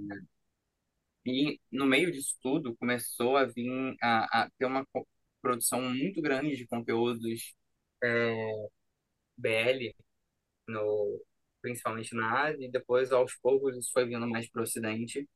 e 1.25 1.59
no 1.71 1.85
meio 1.85 2.11
disso 2.11 2.35
tudo, 2.41 2.75
começou 2.77 3.37
a 3.37 3.45
vir 3.45 3.95
a, 4.01 4.43
a 4.45 4.49
ter 4.57 4.65
uma 4.65 4.85
produção 5.41 5.81
muito 5.81 6.21
grande 6.21 6.55
de 6.55 6.67
conteúdos 6.67 7.53
é, 8.03 8.33
BL, 9.37 9.95
no, 10.67 11.21
principalmente 11.61 12.15
na 12.15 12.43
Ásia, 12.47 12.65
e 12.67 12.71
depois, 12.71 13.11
aos 13.11 13.35
poucos, 13.37 13.77
isso 13.77 13.91
foi 13.93 14.05
vindo 14.07 14.27
mais 14.27 14.49
para 14.49 14.61
o 14.61 14.63
Ocidente. 14.63 15.27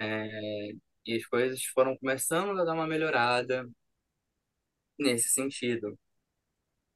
É, 0.00 0.72
e 1.06 1.16
as 1.16 1.26
coisas 1.26 1.64
foram 1.66 1.96
começando 1.98 2.60
a 2.60 2.64
dar 2.64 2.74
uma 2.74 2.86
melhorada 2.86 3.68
nesse 4.98 5.28
sentido. 5.28 5.98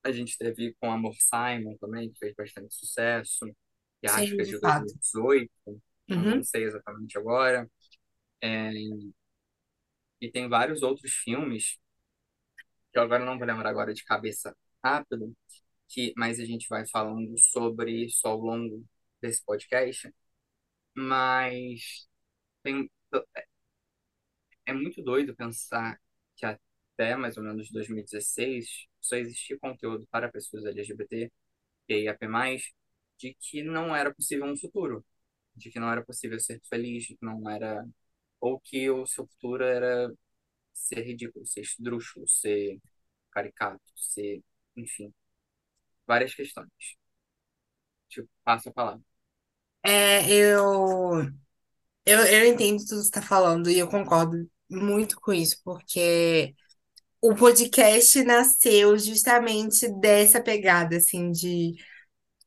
A 0.05 0.13
gente 0.13 0.39
teve 0.39 0.75
com 0.81 0.91
Amor 0.93 1.15
Simon 1.19 1.77
também, 1.79 2.11
que 2.13 2.19
fez 2.19 2.35
bastante 2.37 2.75
sucesso, 2.75 3.47
que 4.01 4.07
acho 4.09 4.35
que 4.37 4.43
é 4.43 4.45
de 4.45 4.53
de 4.53 4.59
fato. 4.61 4.95
2018, 5.01 5.53
eu 6.15 6.23
não 6.25 6.41
Uhum. 6.41 6.43
sei 6.43 6.65
exatamente 6.65 7.19
agora. 7.19 7.69
É, 8.43 8.71
e 10.21 10.31
tem 10.31 10.49
vários 10.49 10.83
outros 10.83 11.13
filmes, 11.13 11.79
que 12.93 12.99
eu 12.99 13.03
agora 13.03 13.25
não 13.25 13.39
vou 13.39 13.47
lembrar 13.47 13.71
agora 13.71 13.95
de 13.95 14.05
cabeça 14.05 14.55
rápido, 14.85 15.35
que, 15.89 16.13
mas 16.17 16.41
a 16.41 16.45
gente 16.45 16.69
vai 16.69 16.87
falando 16.89 17.39
sobre 17.39 18.05
isso 18.07 18.27
ao 18.27 18.39
longo 18.39 18.85
desse 19.21 19.45
podcast. 19.45 20.13
Mas 20.95 22.09
tem, 22.63 22.91
é 24.67 24.73
muito 24.73 25.03
doido 25.03 25.35
pensar 25.35 25.99
que 26.37 26.45
até 26.47 27.17
mais 27.17 27.37
ou 27.37 27.43
menos 27.45 27.71
2016 27.71 28.87
só 29.01 29.17
existia 29.17 29.59
conteúdo 29.59 30.07
para 30.11 30.31
pessoas 30.31 30.65
LGBT 30.65 31.33
e 31.89 31.95
IAP+, 32.05 32.27
de 33.19 33.35
que 33.41 33.63
não 33.63 33.95
era 33.97 34.15
possível 34.15 34.47
um 34.47 34.57
futuro, 34.57 35.05
de 35.55 35.71
que 35.71 35.81
não 35.81 35.91
era 35.91 36.05
possível 36.05 36.39
ser 36.41 36.61
feliz, 36.69 37.05
de 37.05 37.17
que 37.17 37.25
não 37.25 37.49
era 37.51 37.87
ou 38.41 38.61
que 38.61 38.91
o 38.91 39.07
seu 39.07 39.27
futuro 39.29 39.65
era 39.65 40.13
ser 40.75 41.03
ridículo, 41.05 41.47
ser 41.47 41.63
esdrúxulo, 41.63 42.29
ser 42.29 42.81
caricato, 43.33 43.83
ser, 43.97 44.43
enfim, 44.77 45.13
várias 46.07 46.35
questões. 46.35 46.69
Tipo, 48.09 48.29
passo 48.45 48.69
a 48.69 48.73
palavra. 48.73 49.03
É, 49.85 50.29
eu, 50.33 50.61
eu, 52.07 52.21
eu 52.27 52.47
entendo 52.47 52.79
tudo 52.81 52.89
que 52.89 52.95
você 52.97 53.03
está 53.03 53.23
falando 53.23 53.71
e 53.71 53.79
eu 53.79 53.89
concordo 53.89 54.49
muito 54.71 55.21
com 55.21 55.33
isso, 55.33 55.59
porque 55.65 56.55
o 57.23 57.35
podcast 57.35 58.23
nasceu 58.25 58.99
justamente 58.99 59.89
dessa 60.01 60.43
pegada, 60.43 60.97
assim, 60.99 61.31
de 61.33 61.75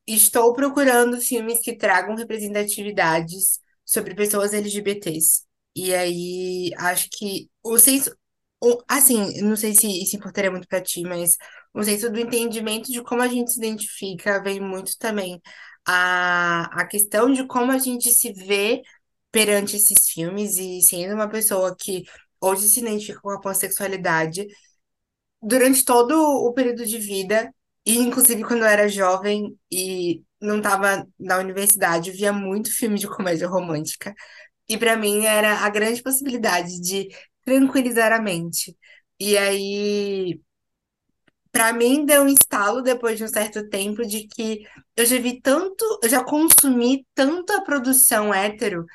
estou 0.08 0.54
procurando 0.54 1.22
filmes 1.22 1.62
que 1.62 1.76
tragam 1.78 2.16
representatividades 2.16 3.60
sobre 3.86 4.16
pessoas 4.16 4.54
LGBTs. 4.54 5.44
E 5.76 5.94
aí, 5.96 6.72
acho 6.78 7.10
que 7.12 7.50
o 7.64 7.78
senso, 7.80 8.16
assim, 8.88 9.42
não 9.42 9.56
sei 9.56 9.74
se 9.76 9.88
isso 10.04 10.16
importaria 10.18 10.52
muito 10.52 10.68
pra 10.68 10.82
ti, 10.82 11.04
mas 11.04 11.38
o 11.74 11.84
senso 11.84 12.10
do 12.12 12.20
entendimento 12.20 12.92
de 12.92 13.02
como 13.04 13.22
a 13.22 13.28
gente 13.28 13.52
se 13.52 13.60
identifica 13.60 14.42
vem 14.42 14.60
muito 14.60 14.98
também 14.98 15.42
a, 15.86 16.66
a 16.82 16.86
questão 16.88 17.32
de 17.32 17.46
como 17.48 17.72
a 17.72 17.78
gente 17.78 18.10
se 18.12 18.34
vê 18.34 18.82
perante 19.32 19.76
esses 19.78 20.10
filmes 20.10 20.58
e 20.58 20.82
sendo 20.82 21.14
uma 21.16 21.30
pessoa 21.30 21.76
que 21.78 22.04
hoje 22.42 22.68
se 22.70 22.80
identifica 22.82 23.22
com 23.22 23.30
a 23.32 23.40
pansexualidade 23.42 24.48
durante 25.42 25.86
todo 25.86 26.14
o 26.14 26.54
período 26.54 26.86
de 26.86 26.98
vida, 26.98 27.54
e 27.86 27.98
inclusive 27.98 28.44
quando 28.44 28.62
eu 28.62 28.68
era 28.68 28.88
jovem 28.88 29.58
e 29.72 30.24
não 30.42 30.58
estava 30.58 31.08
na 31.20 31.38
universidade, 31.38 32.10
eu 32.10 32.16
via 32.16 32.34
muito 32.34 32.72
filme 32.76 33.00
de 33.00 33.08
comédia 33.08 33.48
romântica. 33.48 34.14
E 34.70 34.78
para 34.78 34.98
mim 34.98 35.26
era 35.26 35.60
a 35.66 35.70
grande 35.70 36.04
possibilidade 36.04 36.82
de 36.82 37.10
tranquilizar 37.46 38.12
a 38.14 38.22
mente. 38.22 38.78
E 39.20 39.38
aí, 39.38 40.42
para 41.52 41.74
mim, 41.74 42.06
deu 42.06 42.24
um 42.24 42.28
estalo 42.28 42.82
depois 42.82 43.18
de 43.18 43.24
um 43.24 43.28
certo 43.28 43.68
tempo 43.70 44.06
de 44.06 44.28
que 44.28 44.64
eu 44.96 45.06
já 45.06 45.18
vi 45.20 45.42
tanto, 45.42 45.84
eu 46.04 46.10
já 46.10 46.24
consumi 46.24 47.06
tanta 47.16 47.64
produção 47.64 48.34
hétero 48.34 48.86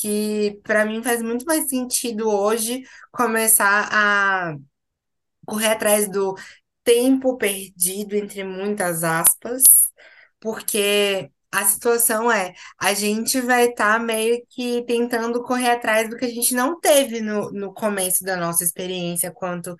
que 0.00 0.58
para 0.64 0.84
mim 0.84 1.02
faz 1.02 1.22
muito 1.22 1.44
mais 1.44 1.68
sentido 1.68 2.28
hoje 2.28 2.82
começar 3.12 3.88
a 3.92 4.56
correr 5.46 5.68
atrás 5.68 6.08
do 6.10 6.34
tempo 6.84 7.36
perdido, 7.36 8.14
entre 8.16 8.44
muitas 8.44 9.04
aspas, 9.04 9.92
porque 10.40 11.30
a 11.52 11.64
situação 11.64 12.30
é, 12.30 12.54
a 12.78 12.94
gente 12.94 13.40
vai 13.40 13.66
estar 13.66 13.98
meio 14.00 14.40
que 14.48 14.84
tentando 14.86 15.42
correr 15.42 15.70
atrás 15.70 16.08
do 16.08 16.16
que 16.16 16.24
a 16.24 16.28
gente 16.28 16.54
não 16.54 16.78
teve 16.80 17.20
no, 17.20 17.50
no 17.50 17.74
começo 17.74 18.24
da 18.24 18.36
nossa 18.36 18.62
experiência, 18.64 19.32
quanto 19.32 19.76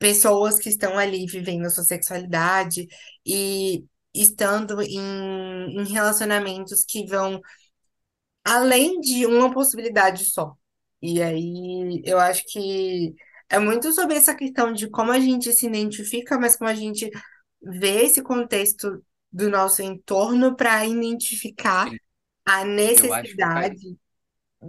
pessoas 0.00 0.58
que 0.58 0.68
estão 0.68 0.98
ali 0.98 1.26
vivendo 1.26 1.66
a 1.66 1.70
sua 1.70 1.84
sexualidade. 1.84 2.88
E 3.24 3.84
estando 4.12 4.82
em, 4.82 4.98
em 5.80 5.84
relacionamentos 5.84 6.84
que 6.84 7.06
vão 7.06 7.40
além 8.44 9.00
de 9.00 9.26
uma 9.26 9.52
possibilidade 9.52 10.24
só. 10.24 10.54
E 11.00 11.22
aí 11.22 12.02
eu 12.04 12.18
acho 12.18 12.44
que 12.48 13.14
é 13.48 13.58
muito 13.58 13.92
sobre 13.92 14.16
essa 14.16 14.34
questão 14.34 14.72
de 14.72 14.88
como 14.90 15.12
a 15.12 15.20
gente 15.20 15.52
se 15.52 15.66
identifica, 15.66 16.38
mas 16.38 16.56
como 16.56 16.70
a 16.70 16.74
gente 16.74 17.08
vê 17.62 18.04
esse 18.04 18.22
contexto 18.22 19.04
do 19.32 19.48
nosso 19.48 19.82
entorno 19.82 20.56
para 20.56 20.84
identificar 20.84 21.88
Sim, 21.88 21.98
a 22.44 22.60
caí. 22.60 22.74
necessidade. 22.74 23.98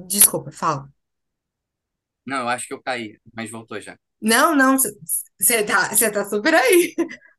Desculpa, 0.08 0.52
fala. 0.52 0.90
Não, 2.26 2.42
eu 2.42 2.50
acho 2.50 2.68
que 2.68 2.74
eu 2.74 2.82
caí, 2.82 3.20
mas 3.34 3.50
voltou 3.50 3.80
já. 3.82 3.98
Não, 4.22 4.56
não, 4.56 4.78
você 4.78 5.63
tá, 5.63 5.90
você 5.90 6.12
tá 6.12 6.25
super 6.30 6.54
aí. 6.54 6.94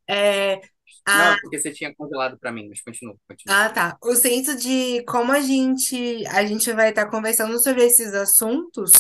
É, 0.08 0.60
Não, 1.06 1.36
porque 1.40 1.58
você 1.58 1.72
tinha 1.72 1.94
congelado 1.94 2.38
pra 2.38 2.52
mim, 2.52 2.68
mas 2.68 2.82
continua, 2.82 3.16
continua. 3.28 3.56
Ah, 3.56 3.68
tá. 3.70 3.98
O 4.02 4.14
senso 4.14 4.56
de 4.56 5.02
como 5.04 5.32
a 5.32 5.40
gente 5.40 6.24
a 6.28 6.44
gente 6.46 6.72
vai 6.72 6.90
estar 6.90 7.10
conversando 7.10 7.58
sobre 7.58 7.84
esses 7.84 8.14
assuntos 8.14 8.92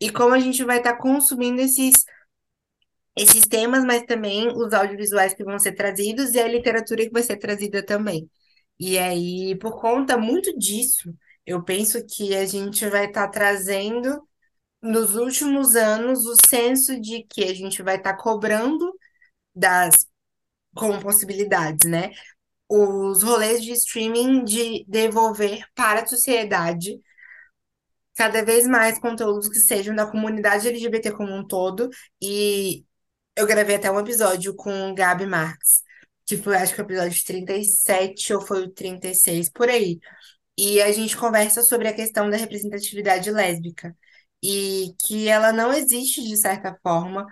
e 0.00 0.10
como 0.10 0.34
a 0.34 0.40
gente 0.40 0.64
vai 0.64 0.78
estar 0.78 0.96
consumindo 0.96 1.60
esses 1.60 2.04
esses 3.16 3.46
temas, 3.46 3.84
mas 3.84 4.02
também 4.04 4.48
os 4.48 4.72
audiovisuais 4.72 5.34
que 5.34 5.44
vão 5.44 5.58
ser 5.58 5.72
trazidos 5.74 6.34
e 6.34 6.40
a 6.40 6.48
literatura 6.48 7.04
que 7.04 7.10
vai 7.12 7.22
ser 7.22 7.36
trazida 7.38 7.84
também. 7.84 8.28
E 8.78 8.98
aí, 8.98 9.56
por 9.58 9.80
conta 9.80 10.16
muito 10.18 10.56
disso, 10.58 11.14
eu 11.46 11.62
penso 11.62 12.04
que 12.06 12.34
a 12.34 12.44
gente 12.46 12.88
vai 12.88 13.06
estar 13.06 13.28
trazendo 13.28 14.26
nos 14.84 15.16
últimos 15.16 15.74
anos 15.76 16.26
o 16.26 16.36
senso 16.46 17.00
de 17.00 17.24
que 17.24 17.44
a 17.44 17.54
gente 17.54 17.82
vai 17.82 17.96
estar 17.96 18.16
cobrando 18.16 18.92
das 19.54 20.06
como 20.74 21.00
possibilidades, 21.00 21.88
né? 21.88 22.12
os 22.68 23.22
rolês 23.22 23.62
de 23.62 23.72
streaming 23.72 24.44
de 24.44 24.84
devolver 24.88 25.64
para 25.74 26.02
a 26.02 26.06
sociedade 26.06 27.00
cada 28.14 28.44
vez 28.44 28.66
mais 28.66 28.98
conteúdos 28.98 29.48
que 29.48 29.58
sejam 29.58 29.94
da 29.94 30.06
comunidade 30.06 30.68
LGBT 30.68 31.12
como 31.12 31.34
um 31.34 31.46
todo. 31.46 31.90
E 32.22 32.84
eu 33.36 33.46
gravei 33.46 33.76
até 33.76 33.90
um 33.90 34.00
episódio 34.00 34.54
com 34.54 34.90
o 34.90 34.94
Gabi 34.94 35.26
Marques, 35.26 35.82
que 36.26 36.36
foi, 36.36 36.56
acho 36.56 36.74
que 36.74 36.80
o 36.80 36.84
episódio 36.84 37.24
37 37.24 38.34
ou 38.34 38.40
foi 38.40 38.64
o 38.64 38.70
36, 38.70 39.50
por 39.50 39.68
aí. 39.68 39.98
E 40.58 40.80
a 40.82 40.92
gente 40.92 41.16
conversa 41.16 41.62
sobre 41.62 41.88
a 41.88 41.94
questão 41.94 42.30
da 42.30 42.36
representatividade 42.36 43.30
lésbica. 43.30 43.96
E 44.44 44.94
que 45.06 45.28
ela 45.28 45.52
não 45.52 45.72
existe, 45.72 46.22
de 46.22 46.36
certa 46.36 46.78
forma, 46.82 47.26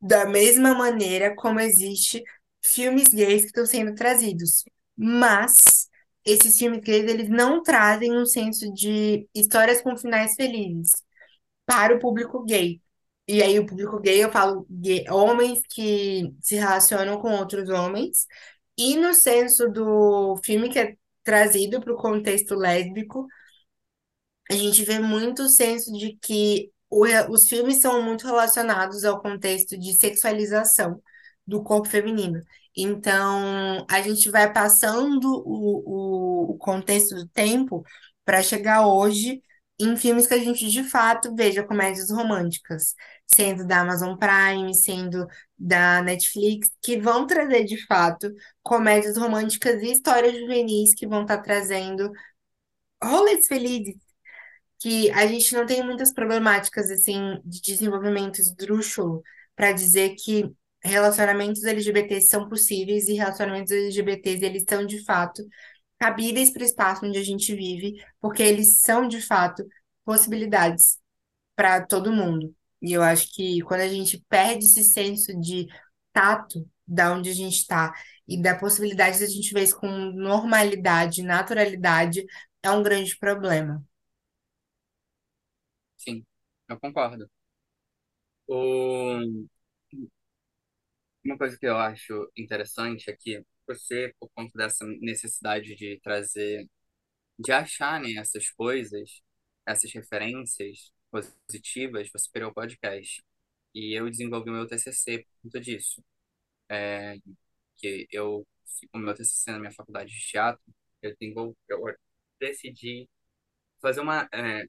da 0.00 0.26
mesma 0.26 0.74
maneira 0.74 1.34
como 1.36 1.60
existe 1.60 2.22
filmes 2.62 3.08
gays 3.08 3.42
que 3.42 3.46
estão 3.48 3.66
sendo 3.66 3.94
trazidos. 3.94 4.64
Mas 4.96 5.88
esses 6.24 6.58
filmes 6.58 6.80
gays, 6.80 7.10
eles 7.10 7.28
não 7.28 7.62
trazem 7.62 8.16
um 8.16 8.26
senso 8.26 8.72
de 8.72 9.28
histórias 9.34 9.80
com 9.82 9.96
finais 9.96 10.34
felizes 10.34 10.92
para 11.66 11.94
o 11.96 11.98
público 12.00 12.44
gay. 12.44 12.80
E 13.28 13.42
aí, 13.42 13.58
o 13.58 13.66
público 13.66 14.00
gay, 14.00 14.22
eu 14.24 14.32
falo 14.32 14.66
gay, 14.70 15.04
homens 15.10 15.62
que 15.70 16.34
se 16.40 16.56
relacionam 16.56 17.20
com 17.20 17.32
outros 17.32 17.68
homens. 17.70 18.26
E 18.76 18.96
no 18.96 19.14
senso 19.14 19.68
do 19.70 20.36
filme 20.44 20.68
que 20.70 20.78
é 20.78 20.96
trazido 21.24 21.80
para 21.80 21.92
o 21.92 21.96
contexto 21.96 22.54
lésbico, 22.54 23.26
a 24.52 24.56
gente 24.56 24.84
vê 24.84 24.98
muito 24.98 25.44
o 25.44 25.48
senso 25.48 25.92
de 25.92 26.16
que 26.20 26.70
o 26.90 27.06
os 27.30 27.48
filmes 27.48 27.80
são 27.80 28.02
muito 28.02 28.26
relacionados 28.26 29.04
ao 29.04 29.20
contexto 29.20 29.78
de 29.78 29.94
sexualização 29.94 31.00
do 31.46 31.62
corpo 31.62 31.88
feminino. 31.88 32.42
Então, 32.76 33.86
a 33.90 34.02
gente 34.02 34.30
vai 34.30 34.52
passando 34.52 35.26
o, 35.46 36.50
o, 36.50 36.52
o 36.52 36.58
contexto 36.58 37.14
do 37.14 37.28
tempo 37.28 37.82
para 38.24 38.42
chegar 38.42 38.86
hoje 38.86 39.42
em 39.80 39.96
filmes 39.96 40.26
que 40.26 40.34
a 40.34 40.38
gente 40.38 40.68
de 40.70 40.84
fato 40.84 41.34
veja 41.34 41.64
comédias 41.64 42.10
românticas, 42.10 42.94
sendo 43.26 43.66
da 43.66 43.80
Amazon 43.80 44.16
Prime, 44.16 44.74
sendo 44.74 45.26
da 45.58 46.02
Netflix, 46.02 46.70
que 46.82 47.00
vão 47.00 47.26
trazer 47.26 47.64
de 47.64 47.84
fato 47.86 48.30
comédias 48.62 49.16
românticas 49.16 49.82
e 49.82 49.92
histórias 49.92 50.38
juvenis 50.38 50.94
que 50.94 51.06
vão 51.06 51.22
estar 51.22 51.38
trazendo 51.42 52.10
rolês 53.02 53.46
felizes 53.46 54.11
que 54.82 55.10
a 55.12 55.26
gente 55.26 55.54
não 55.54 55.64
tem 55.64 55.84
muitas 55.84 56.12
problemáticas 56.12 56.90
assim 56.90 57.40
de 57.44 57.62
desenvolvimento 57.62 58.40
esdrúxulo 58.40 59.22
para 59.54 59.72
dizer 59.72 60.16
que 60.16 60.50
relacionamentos 60.82 61.62
LGBTs 61.62 62.26
são 62.28 62.48
possíveis 62.48 63.06
e 63.06 63.14
relacionamentos 63.14 63.70
LGBTs 63.70 64.44
eles 64.44 64.64
são 64.68 64.84
de 64.84 65.04
fato 65.04 65.46
cabíveis 66.00 66.52
para 66.52 66.62
o 66.62 66.64
espaço 66.66 67.06
onde 67.06 67.16
a 67.18 67.22
gente 67.22 67.54
vive, 67.54 67.94
porque 68.20 68.42
eles 68.42 68.80
são 68.80 69.06
de 69.06 69.22
fato 69.22 69.64
possibilidades 70.04 70.98
para 71.54 71.86
todo 71.86 72.12
mundo. 72.12 72.52
E 72.80 72.92
eu 72.92 73.02
acho 73.02 73.32
que 73.32 73.60
quando 73.62 73.82
a 73.82 73.88
gente 73.88 74.24
perde 74.28 74.64
esse 74.64 74.82
senso 74.82 75.38
de 75.40 75.68
tato 76.12 76.68
da 76.86 77.12
onde 77.12 77.30
a 77.30 77.34
gente 77.34 77.54
está 77.56 77.94
e 78.26 78.40
da 78.42 78.56
possibilidade 78.56 79.18
de 79.18 79.24
a 79.24 79.28
gente 79.28 79.54
ver 79.54 79.62
isso 79.62 79.78
com 79.78 79.88
normalidade, 79.88 81.22
naturalidade, 81.22 82.26
é 82.62 82.70
um 82.72 82.82
grande 82.82 83.16
problema. 83.18 83.84
Sim, 86.02 86.24
eu 86.68 86.78
concordo. 86.80 87.30
Uma 91.24 91.38
coisa 91.38 91.56
que 91.58 91.66
eu 91.66 91.76
acho 91.76 92.30
interessante 92.36 93.10
é 93.10 93.16
você, 93.66 94.12
por 94.18 94.28
conta 94.34 94.58
dessa 94.58 94.84
necessidade 95.00 95.74
de 95.76 96.00
trazer, 96.02 96.68
de 97.38 97.52
achar, 97.52 98.00
né, 98.00 98.14
essas 98.14 98.50
coisas, 98.50 99.22
essas 99.66 99.92
referências 99.94 100.92
positivas, 101.10 102.10
você 102.12 102.30
criou 102.32 102.50
o 102.50 102.54
podcast. 102.54 103.24
E 103.74 103.98
eu 103.98 104.10
desenvolvi 104.10 104.50
o 104.50 104.54
meu 104.54 104.66
TCC 104.68 105.20
por 105.20 105.30
conta 105.44 105.60
disso. 105.60 106.02
É, 106.70 107.16
que 107.76 108.06
eu, 108.12 108.46
o 108.94 108.98
meu 108.98 109.14
TCC 109.14 109.52
na 109.52 109.58
minha 109.60 109.72
faculdade 109.72 110.10
de 110.12 110.20
teatro, 110.28 110.62
eu, 111.02 111.56
eu 111.68 111.96
decidi 112.40 113.08
fazer 113.80 114.00
uma, 114.00 114.28
é, 114.32 114.64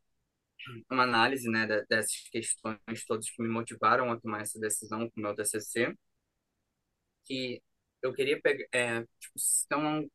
uma 0.91 1.03
análise, 1.03 1.49
né, 1.49 1.65
de- 1.67 1.85
dessas 1.87 2.29
questões 2.31 3.05
todas 3.07 3.29
que 3.29 3.41
me 3.43 3.49
motivaram 3.49 4.11
a 4.11 4.19
tomar 4.19 4.41
essa 4.41 4.59
decisão 4.59 5.09
com 5.09 5.19
o 5.19 5.23
meu 5.23 5.35
TCC, 5.35 5.95
que 7.25 7.61
eu 8.01 8.13
queria 8.13 8.39
pegar, 8.41 8.65
é, 8.73 9.01
tipo, 9.19 9.33
eu 9.71 10.09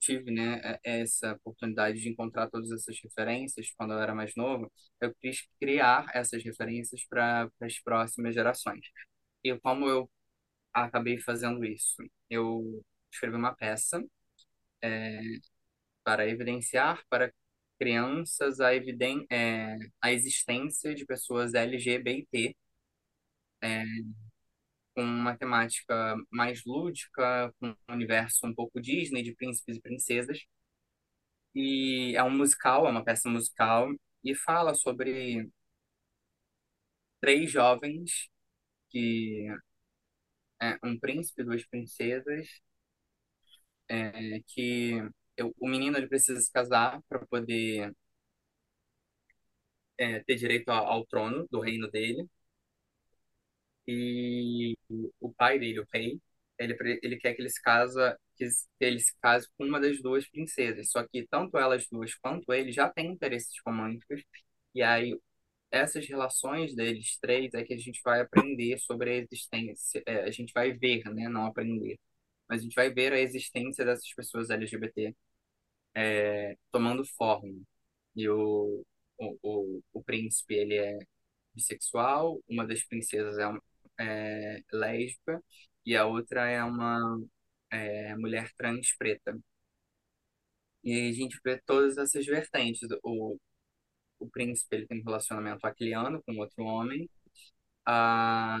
tive, 0.00 0.30
né, 0.32 0.60
é- 0.84 1.00
essa 1.02 1.34
oportunidade 1.34 2.00
de 2.00 2.08
encontrar 2.10 2.50
todas 2.50 2.70
essas 2.72 2.98
referências 3.02 3.72
quando 3.76 3.94
eu 3.94 4.00
era 4.00 4.14
mais 4.14 4.34
novo, 4.36 4.72
eu 5.00 5.14
quis 5.16 5.46
criar 5.60 6.06
essas 6.14 6.44
referências 6.44 7.04
para 7.08 7.50
as 7.60 7.80
próximas 7.82 8.34
gerações. 8.34 8.86
E 9.44 9.58
como 9.60 9.88
eu 9.88 10.10
acabei 10.74 11.18
fazendo 11.20 11.64
isso? 11.64 11.96
Eu 12.30 12.84
escrevi 13.12 13.36
uma 13.36 13.54
peça 13.56 14.02
para 16.04 16.26
evidenciar 16.28 17.02
para 17.08 17.32
crianças 17.78 18.60
a, 18.60 18.74
eviden 18.74 19.26
é, 19.30 19.76
a 20.02 20.12
existência 20.12 20.94
de 20.94 21.06
pessoas 21.06 21.54
LGBT 21.54 22.54
com 24.94 25.02
uma 25.02 25.36
temática 25.36 26.16
mais 26.30 26.64
lúdica, 26.64 27.52
com 27.60 27.68
um 27.70 27.94
universo 27.94 28.46
um 28.46 28.54
pouco 28.54 28.80
Disney, 28.80 29.22
de 29.22 29.34
príncipes 29.34 29.76
e 29.76 29.80
princesas. 29.80 30.38
E 31.54 32.14
é 32.16 32.22
um 32.24 32.30
musical, 32.30 32.86
é 32.86 32.90
uma 32.90 33.04
peça 33.04 33.28
musical, 33.28 33.88
e 34.24 34.34
fala 34.34 34.74
sobre 34.74 35.48
três 37.20 37.50
jovens 37.50 38.28
que 38.90 39.48
é 40.60 40.78
um 40.84 40.98
príncipe 40.98 41.44
duas 41.44 41.64
princesas, 41.66 42.48
é, 43.88 44.40
que 44.46 45.02
o 45.44 45.68
menino 45.68 45.96
ele 45.96 46.08
precisa 46.08 46.40
se 46.40 46.50
casar 46.52 47.00
para 47.08 47.26
poder 47.26 47.92
é, 49.98 50.20
ter 50.20 50.36
direito 50.36 50.68
ao, 50.70 50.86
ao 50.86 51.06
trono 51.06 51.46
do 51.50 51.60
reino 51.60 51.90
dele. 51.90 52.28
E 53.86 54.76
o 55.20 55.32
pai 55.34 55.58
dele, 55.58 55.80
o 55.80 55.86
rei, 55.92 56.20
ele, 56.58 56.76
ele 57.02 57.16
quer 57.18 57.34
que 57.34 57.40
ele 57.42 57.48
se 57.50 57.62
casa, 57.62 58.18
que 58.36 58.46
ele 58.80 58.98
se 59.00 59.14
case 59.22 59.48
com 59.56 59.64
uma 59.64 59.80
das 59.80 60.00
duas 60.02 60.28
princesas. 60.28 60.90
Só 60.90 61.06
que 61.06 61.26
tanto 61.28 61.56
elas 61.58 61.86
duas 61.90 62.14
quanto 62.16 62.52
ele 62.52 62.72
já 62.72 62.90
têm 62.90 63.12
interesses 63.12 63.54
românticos. 63.66 64.22
E 64.74 64.82
aí 64.82 65.18
essas 65.70 66.06
relações 66.08 66.74
deles 66.74 67.18
três 67.20 67.54
é 67.54 67.64
que 67.64 67.74
a 67.74 67.78
gente 67.78 68.00
vai 68.04 68.20
aprender 68.20 68.78
sobre 68.78 69.10
a 69.10 69.14
existência, 69.16 70.02
é, 70.06 70.24
a 70.24 70.30
gente 70.30 70.52
vai 70.54 70.72
ver, 70.72 71.04
né, 71.14 71.28
não 71.28 71.46
aprender, 71.46 71.98
mas 72.48 72.60
a 72.60 72.64
gente 72.64 72.74
vai 72.74 72.90
ver 72.92 73.12
a 73.12 73.20
existência 73.20 73.84
dessas 73.84 74.12
pessoas 74.14 74.50
LGBT 74.50 75.14
é, 75.98 76.56
tomando 76.72 77.04
forma. 77.04 77.54
E 78.16 78.28
o, 78.28 78.84
o, 79.18 79.38
o, 79.42 79.82
o 79.94 80.04
príncipe, 80.04 80.54
ele 80.54 80.76
é 80.76 80.98
bissexual, 81.54 82.40
uma 82.48 82.66
das 82.66 82.84
princesas 82.84 83.38
é, 83.38 83.50
é 84.00 84.62
lésbica 84.72 85.42
e 85.86 85.96
a 85.96 86.06
outra 86.06 86.48
é 86.48 86.62
uma 86.64 87.00
é, 87.70 88.16
mulher 88.16 88.52
trans 88.56 88.94
preta. 88.96 89.38
E 90.84 90.92
aí 90.92 91.10
a 91.10 91.12
gente 91.12 91.38
vê 91.44 91.60
todas 91.66 91.98
essas 91.98 92.24
vertentes. 92.26 92.88
O, 93.02 93.38
o 94.20 94.30
príncipe 94.30 94.76
ele 94.76 94.86
tem 94.86 95.00
um 95.00 95.04
relacionamento 95.04 95.66
aquiliano 95.66 96.22
com 96.24 96.36
outro 96.38 96.64
homem. 96.64 97.08
A, 97.86 98.58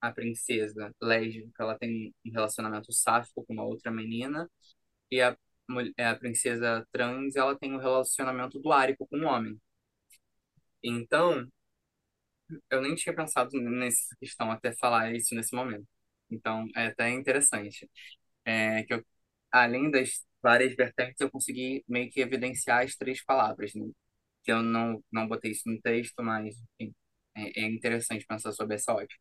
a 0.00 0.12
princesa 0.12 0.94
lésbica 1.00 1.62
ela 1.62 1.78
tem 1.78 2.14
um 2.24 2.30
relacionamento 2.32 2.92
sáfico 2.92 3.44
com 3.44 3.52
uma 3.54 3.64
outra 3.64 3.90
menina. 3.90 4.50
E 5.10 5.20
a, 5.22 5.36
a 5.98 6.14
princesa 6.16 6.86
trans 6.92 7.36
ela 7.36 7.58
tem 7.58 7.72
um 7.74 7.78
relacionamento 7.78 8.58
duárico 8.60 9.06
com 9.08 9.18
um 9.18 9.26
homem. 9.26 9.58
Então, 10.82 11.50
eu 12.70 12.80
nem 12.82 12.94
tinha 12.94 13.14
pensado 13.14 13.50
nessa 13.60 14.14
questão 14.20 14.50
até 14.50 14.72
falar 14.72 15.14
isso 15.14 15.34
nesse 15.34 15.54
momento. 15.54 15.86
Então, 16.30 16.66
é 16.76 16.86
até 16.88 17.10
interessante. 17.10 17.88
É, 18.44 18.84
que 18.84 18.94
eu, 18.94 19.04
além 19.52 19.90
das 19.90 20.24
várias 20.42 20.74
vertentes, 20.76 21.20
eu 21.20 21.30
consegui 21.30 21.84
meio 21.88 22.10
que 22.10 22.20
evidenciar 22.20 22.84
as 22.84 22.96
três 22.96 23.24
palavras, 23.24 23.74
né? 23.74 23.86
Que 24.44 24.52
eu 24.52 24.62
não, 24.62 25.02
não 25.12 25.28
botei 25.28 25.52
isso 25.52 25.64
no 25.68 25.80
texto, 25.82 26.22
mas 26.22 26.56
enfim, 26.80 26.94
é, 27.36 27.62
é 27.62 27.66
interessante 27.68 28.26
pensar 28.26 28.52
sobre 28.52 28.76
essa 28.76 28.94
ótica. 28.94 29.20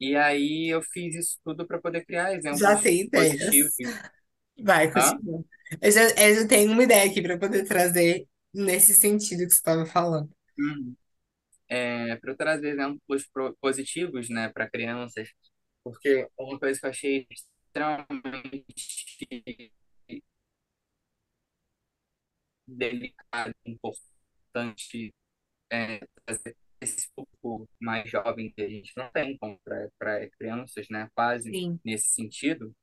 E 0.00 0.16
aí 0.16 0.68
eu 0.72 0.82
fiz 0.82 1.14
isso 1.16 1.38
tudo 1.44 1.66
para 1.66 1.80
poder 1.80 2.04
criar 2.06 2.34
Já 2.50 2.76
exemplos 2.76 2.80
tem 2.80 3.00
positivos. 3.14 3.72
ideias. 3.80 4.06
Vai, 4.58 4.90
Hã? 4.94 5.20
continua. 5.20 5.44
Eu 5.80 5.90
já, 5.92 6.02
eu 6.10 6.34
já 6.42 6.48
tenho 6.48 6.72
uma 6.72 6.82
ideia 6.82 7.10
aqui 7.10 7.20
para 7.22 7.38
poder 7.38 7.64
trazer 7.66 8.26
nesse 8.54 8.94
sentido 8.94 9.40
que 9.44 9.50
você 9.50 9.56
estava 9.56 9.84
falando. 9.86 10.30
Hum. 10.58 10.96
É, 11.68 12.16
para 12.16 12.32
eu 12.32 12.36
trazer 12.36 12.68
exemplos 12.70 13.26
pro- 13.28 13.56
positivos, 13.60 14.28
né, 14.30 14.50
para 14.50 14.70
crianças, 14.70 15.30
porque 15.84 16.28
uma 16.38 16.58
coisa 16.58 16.78
que 16.80 16.86
eu 16.86 16.90
achei 16.90 17.26
extremamente 17.30 18.74
delicado, 22.66 23.54
importante, 23.64 25.14
é, 25.72 26.00
trazer 26.26 26.56
esse 26.80 27.08
público 27.14 27.68
mais 27.80 28.10
jovem 28.10 28.52
que 28.52 28.62
a 28.62 28.68
gente 28.68 28.92
não 28.96 29.10
tem 29.12 29.38
para 29.98 30.30
crianças, 30.38 30.88
né, 30.90 31.10
quase 31.14 31.52
Sim. 31.52 31.80
nesse 31.84 32.10
sentido. 32.10 32.74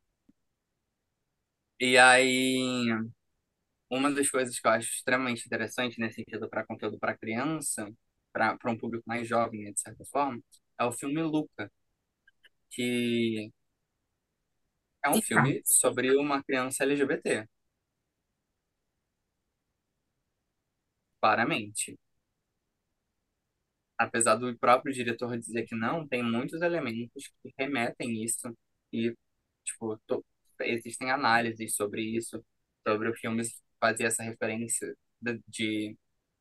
E 1.88 1.98
aí, 1.98 2.88
uma 3.90 4.12
das 4.14 4.30
coisas 4.30 4.60
que 4.60 4.68
eu 4.68 4.72
acho 4.72 4.90
extremamente 4.90 5.46
interessante 5.46 6.00
nesse 6.00 6.16
sentido 6.18 6.50
para 6.50 6.66
conteúdo 6.66 7.00
para 7.00 7.18
criança, 7.18 7.90
para 8.32 8.58
um 8.72 8.78
público 8.78 9.04
mais 9.08 9.28
jovem, 9.28 9.64
né, 9.66 9.72
de 9.72 9.82
certa 9.82 10.04
forma, 10.06 10.42
é 10.80 10.86
o 10.86 10.92
filme 10.92 11.22
Luca, 11.22 11.72
que 12.70 13.52
é 15.06 15.10
um 15.10 15.22
filme 15.22 15.62
sobre 15.66 16.14
uma 16.18 16.44
criança 16.44 16.84
LGBT, 16.84 17.48
claramente. 21.20 21.98
apesar 23.98 24.36
do 24.36 24.58
próprio 24.58 24.94
diretor 24.94 25.38
dizer 25.38 25.66
que 25.66 25.76
não, 25.76 26.08
tem 26.08 26.24
muitos 26.24 26.62
elementos 26.62 27.28
que 27.42 27.54
remetem 27.58 28.24
isso 28.24 28.56
e, 28.92 29.16
tipo, 29.66 29.98
to- 30.08 30.26
existem 30.62 31.12
análises 31.12 31.76
sobre 31.76 32.02
isso, 32.04 32.44
sobre 32.88 33.10
o 33.10 33.16
filme 33.16 33.44
fazer 33.80 34.06
essa 34.06 34.24
referência 34.24 34.96
de, 35.22 35.42
de 35.48 35.98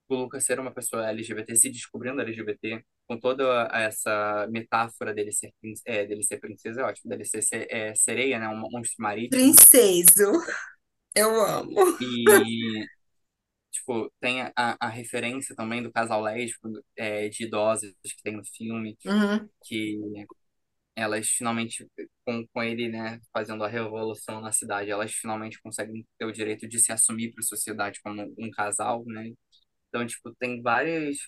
o 0.08 0.14
Lucas 0.16 0.44
ser 0.44 0.60
uma 0.60 0.72
pessoa 0.72 1.08
LGBT, 1.10 1.56
se 1.56 1.70
descobrindo 1.70 2.20
LGBT, 2.22 2.84
com 3.08 3.18
toda 3.18 3.68
essa 3.72 4.46
metáfora 4.50 5.14
dele 5.14 5.32
ser, 5.32 5.52
é, 5.86 6.06
dele 6.06 6.22
ser 6.22 6.38
princesa, 6.40 6.82
é 6.82 6.84
ótimo, 6.84 7.10
dele 7.10 7.24
ser, 7.24 7.42
se- 7.42 7.66
é, 7.70 7.94
sereia, 7.94 8.38
né, 8.38 8.48
um 8.48 8.58
monstro 8.58 8.96
marítimo, 9.02 9.40
Princeso, 9.40 10.30
eu 11.14 11.40
amo. 11.44 11.72
e 12.00 12.86
Tipo, 13.70 14.12
tem 14.20 14.42
a, 14.42 14.52
a 14.56 14.88
referência 14.88 15.54
também 15.56 15.82
do 15.82 15.90
casal 15.92 16.20
lésbico 16.22 16.68
é, 16.96 17.28
de 17.28 17.44
idosas 17.44 17.92
que 18.04 18.22
tem 18.22 18.36
no 18.36 18.44
filme, 18.44 18.98
Uhum. 19.04 19.48
que 19.64 19.98
elas 20.96 21.28
finalmente, 21.28 21.88
com, 22.24 22.46
com 22.48 22.62
ele, 22.62 22.88
né, 22.88 23.20
fazendo 23.32 23.64
a 23.64 23.68
revolução 23.68 24.40
na 24.40 24.52
cidade, 24.52 24.90
elas 24.90 25.12
finalmente 25.12 25.60
conseguem 25.62 26.06
ter 26.18 26.24
o 26.26 26.32
direito 26.32 26.68
de 26.68 26.78
se 26.80 26.92
assumir 26.92 27.32
para 27.32 27.40
a 27.42 27.46
sociedade 27.46 28.00
como 28.02 28.22
um 28.38 28.50
casal, 28.50 29.04
né? 29.06 29.32
Então, 29.88 30.06
tipo, 30.06 30.34
tem 30.36 30.62
várias, 30.62 31.18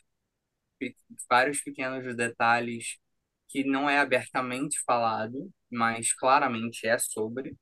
vários 1.29 1.61
pequenos 1.63 2.15
detalhes 2.17 2.99
que 3.49 3.65
não 3.65 3.89
é 3.89 3.99
abertamente 3.99 4.81
falado, 4.87 5.51
mas 5.71 6.13
claramente 6.15 6.87
é 6.87 6.99
sobre. 6.99 7.55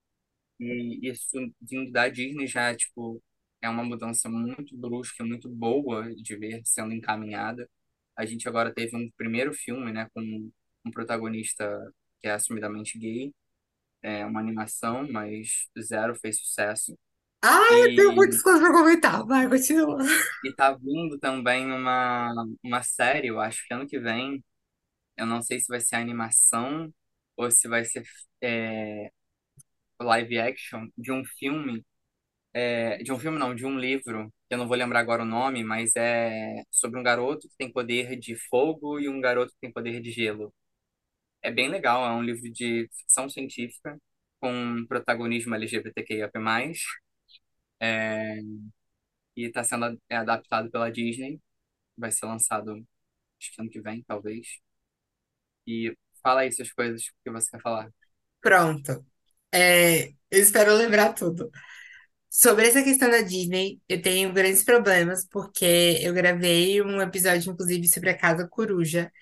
E 0.61 1.01
isso 1.11 1.39
vindo 1.63 1.93
da 1.93 2.09
Disney 2.09 2.47
já, 2.49 2.75
tipo, 2.77 3.23
é 3.63 3.69
uma 3.71 3.85
mudança 3.85 4.29
muito 4.31 4.77
brusca, 4.77 5.25
muito 5.25 5.49
boa 5.51 6.15
de 6.15 6.37
ver 6.37 6.63
sendo 6.67 6.93
encaminhada. 6.95 7.69
A 8.17 8.27
gente 8.27 8.49
agora 8.49 8.75
teve 8.75 8.97
um 8.97 9.11
primeiro 9.17 9.55
filme, 9.55 9.93
né, 9.93 10.09
com 10.15 10.53
um 10.85 10.91
protagonista 10.91 11.93
que 12.21 12.29
é 12.29 12.33
assumidamente 12.33 12.99
gay, 12.99 13.33
é 14.03 14.27
uma 14.27 14.41
animação, 14.41 15.09
mas 15.11 15.69
zero 15.83 16.15
fez 16.17 16.41
sucesso. 16.41 16.97
Ai, 17.43 17.83
eu 17.85 17.95
tenho 17.95 18.13
muitas 18.15 18.41
coisas 18.43 18.61
para 18.63 18.73
comentar. 18.73 19.25
Vai, 19.27 19.49
continua. 19.49 19.99
e 20.43 20.53
tá 20.55 20.73
vindo 20.75 21.19
também 21.19 21.67
uma, 21.73 22.33
uma 22.63 22.83
série, 22.83 23.29
eu 23.29 23.41
acho 23.41 23.67
que 23.67 23.75
ano 23.75 23.87
que 23.87 23.99
vem, 23.99 24.43
eu 25.17 25.27
não 25.27 25.43
sei 25.43 25.61
se 25.61 25.69
vai 25.69 25.81
ser 25.81 25.97
animação 25.97 26.93
ou 27.37 27.51
se 27.51 27.69
vai 27.69 27.85
ser 27.85 28.05
é, 28.43 29.11
live 30.01 30.39
action 30.41 30.89
de 30.99 31.13
um 31.13 31.25
filme 31.25 31.85
É, 32.55 32.99
de 33.03 33.13
um 33.13 33.19
filme, 33.19 33.39
não, 33.39 33.55
de 33.55 33.67
um 33.67 33.79
livro, 33.79 34.29
que 34.49 34.55
eu 34.55 34.59
não 34.59 34.69
vou 34.69 34.77
lembrar 34.77 35.01
agora 35.01 35.23
o 35.23 35.27
nome, 35.27 35.65
mas 35.65 35.97
é 35.97 36.63
sobre 36.71 36.99
um 37.01 37.03
garoto 37.03 37.49
que 37.49 37.57
tem 37.59 37.73
poder 37.73 38.17
de 38.19 38.37
fogo 38.37 39.01
e 39.01 39.09
um 39.09 39.21
garoto 39.21 39.53
que 39.53 39.59
tem 39.61 39.73
poder 39.73 40.01
de 40.01 40.11
gelo. 40.13 40.53
É 41.43 41.51
bem 41.51 41.69
legal, 41.69 42.05
é 42.05 42.11
um 42.15 42.23
livro 42.23 42.51
de 42.53 42.89
ficção 42.93 43.29
científica 43.29 43.99
com 44.41 44.85
protagonismo 44.89 45.55
LGBTQIA+, 45.55 46.31
é, 47.81 48.39
e 49.37 49.45
está 49.47 49.65
sendo 49.65 49.99
é, 50.09 50.17
adaptado 50.17 50.71
pela 50.71 50.91
Disney, 50.91 51.41
vai 51.97 52.13
ser 52.13 52.27
lançado 52.27 52.73
acho 53.41 53.53
que 53.55 53.61
ano 53.63 53.71
que 53.71 53.81
vem, 53.83 54.05
talvez. 54.05 54.47
E 55.67 55.97
fala 56.23 56.43
aí 56.43 56.49
essas 56.49 56.73
coisas 56.73 57.03
que 57.25 57.31
você 57.31 57.51
quer 57.51 57.61
falar. 57.63 57.91
Pronto. 58.41 59.05
É, 59.53 60.09
eu 60.31 60.43
espero 60.43 60.75
lembrar 60.75 61.13
tudo. 61.15 61.51
Sobre 62.31 62.69
essa 62.69 62.83
questão 62.83 63.11
da 63.11 63.23
Disney, 63.23 63.81
eu 63.89 64.01
tenho 64.03 64.33
grandes 64.33 64.65
problemas, 64.65 65.27
porque 65.29 65.99
eu 66.03 66.15
gravei 66.15 66.83
um 66.83 67.01
episódio, 67.01 67.53
inclusive, 67.53 67.89
sobre 67.89 68.11
a 68.11 68.19
Casa 68.19 68.49
Coruja, 68.49 69.13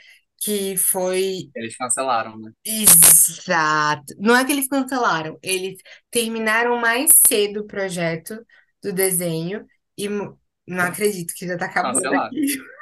que 0.41 0.77
foi 0.77 1.51
Eles 1.55 1.77
cancelaram, 1.77 2.37
né? 2.39 2.53
exato. 2.65 4.15
Não 4.19 4.37
é 4.37 4.45
que 4.45 4.53
eles 4.53 4.69
cancelaram, 4.69 5.39
eles 5.43 5.79
terminaram 6.11 6.79
mais 6.81 7.13
cedo 7.27 7.61
o 7.61 7.67
projeto 7.67 8.45
do 8.83 8.93
desenho 8.93 9.67
e 9.97 10.09
não 10.09 10.85
acredito 10.85 11.35
que 11.35 11.47
já 11.47 11.57
tá 11.59 11.67
acabando 11.67 11.97
Cancelaram. 11.97 12.27
aqui. 12.27 12.47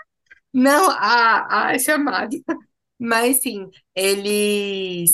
Não, 0.52 0.90
a, 0.90 1.70
a 1.72 1.78
chamada. 1.78 2.36
Mas 2.98 3.42
sim, 3.42 3.68
eles 3.94 5.10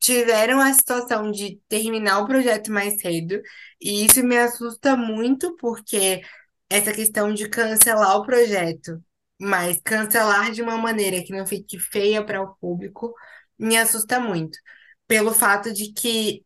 tiveram 0.00 0.60
a 0.60 0.72
situação 0.72 1.30
de 1.30 1.60
terminar 1.68 2.20
o 2.20 2.26
projeto 2.26 2.72
mais 2.72 3.00
cedo, 3.00 3.40
e 3.80 4.04
isso 4.06 4.22
me 4.24 4.36
assusta 4.38 4.96
muito, 4.96 5.56
porque 5.56 6.22
essa 6.70 6.92
questão 6.92 7.32
de 7.34 7.48
cancelar 7.48 8.16
o 8.18 8.26
projeto, 8.26 9.02
mas 9.42 9.80
cancelar 9.82 10.52
de 10.52 10.62
uma 10.62 10.76
maneira 10.78 11.22
que 11.24 11.32
não 11.32 11.44
fique 11.44 11.76
feia 11.78 12.24
para 12.24 12.40
o 12.40 12.54
público, 12.56 13.12
me 13.58 13.76
assusta 13.76 14.20
muito. 14.20 14.56
Pelo 15.08 15.34
fato 15.34 15.72
de 15.72 15.92
que 15.92 16.44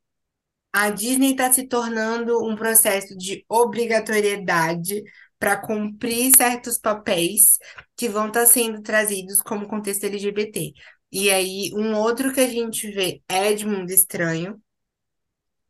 a 0.72 0.90
Disney 0.90 1.32
está 1.32 1.52
se 1.52 1.66
tornando 1.68 2.42
um 2.42 2.56
processo 2.56 3.16
de 3.16 3.44
obrigatoriedade 3.48 5.02
para 5.38 5.58
cumprir 5.58 6.34
certos 6.36 6.78
papéis 6.78 7.58
que 7.96 8.08
vão 8.08 8.28
estar 8.28 8.46
sendo 8.46 8.82
trazidos 8.82 9.40
como 9.42 9.68
contexto 9.68 10.04
LGBT. 10.04 10.72
E 11.12 11.30
aí, 11.30 11.70
um 11.74 11.94
outro 11.96 12.32
que 12.32 12.40
a 12.40 12.48
gente 12.48 12.90
vê 12.92 13.22
é 13.28 13.52
Edmundo 13.52 13.92
Estranho, 13.92 14.60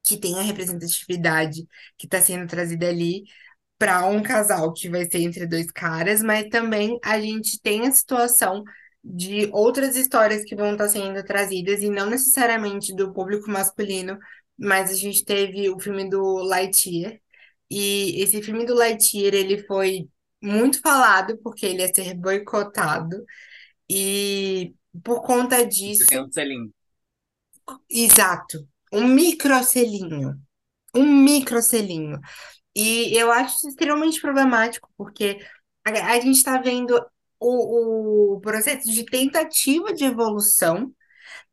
que 0.04 0.16
tem 0.16 0.38
a 0.38 0.42
representatividade 0.42 1.66
que 1.98 2.06
está 2.06 2.20
sendo 2.20 2.46
trazida 2.46 2.88
ali 2.88 3.24
para 3.78 4.06
um 4.06 4.22
casal 4.22 4.72
que 4.72 4.88
vai 4.88 5.04
ser 5.04 5.18
entre 5.18 5.46
dois 5.46 5.70
caras, 5.70 6.22
mas 6.22 6.48
também 6.48 6.98
a 7.04 7.20
gente 7.20 7.60
tem 7.60 7.86
a 7.86 7.92
situação 7.92 8.64
de 9.04 9.48
outras 9.52 9.96
histórias 9.96 10.42
que 10.44 10.56
vão 10.56 10.72
estar 10.72 10.88
sendo 10.88 11.22
trazidas, 11.24 11.80
e 11.82 11.90
não 11.90 12.10
necessariamente 12.10 12.94
do 12.94 13.12
público 13.12 13.50
masculino, 13.50 14.18
mas 14.58 14.90
a 14.90 14.94
gente 14.94 15.24
teve 15.24 15.68
o 15.70 15.78
filme 15.78 16.08
do 16.08 16.38
Lightyear, 16.42 17.18
e 17.70 18.20
esse 18.22 18.42
filme 18.42 18.64
do 18.66 18.74
Lightyear, 18.74 19.34
ele 19.34 19.64
foi 19.64 20.08
muito 20.42 20.80
falado 20.80 21.38
porque 21.42 21.66
ele 21.66 21.82
ia 21.82 21.94
ser 21.94 22.14
boicotado, 22.14 23.24
e 23.90 24.74
por 25.04 25.22
conta 25.22 25.66
Você 25.94 26.06
tem 26.06 26.18
disso, 26.18 26.24
um 26.24 26.30
selinho. 26.32 26.72
exato. 27.90 28.66
um 28.92 29.06
microselinho, 29.06 30.34
um 30.94 31.04
microselinho. 31.24 32.20
E 32.76 33.16
eu 33.16 33.32
acho 33.32 33.68
extremamente 33.68 34.20
problemático, 34.20 34.90
porque 34.98 35.40
a, 35.84 35.90
a 36.12 36.20
gente 36.20 36.36
está 36.36 36.58
vendo 36.60 36.94
o, 37.40 38.34
o 38.36 38.40
processo 38.40 38.90
de 38.90 39.04
tentativa 39.06 39.92
de 39.94 40.04
evolução, 40.04 40.94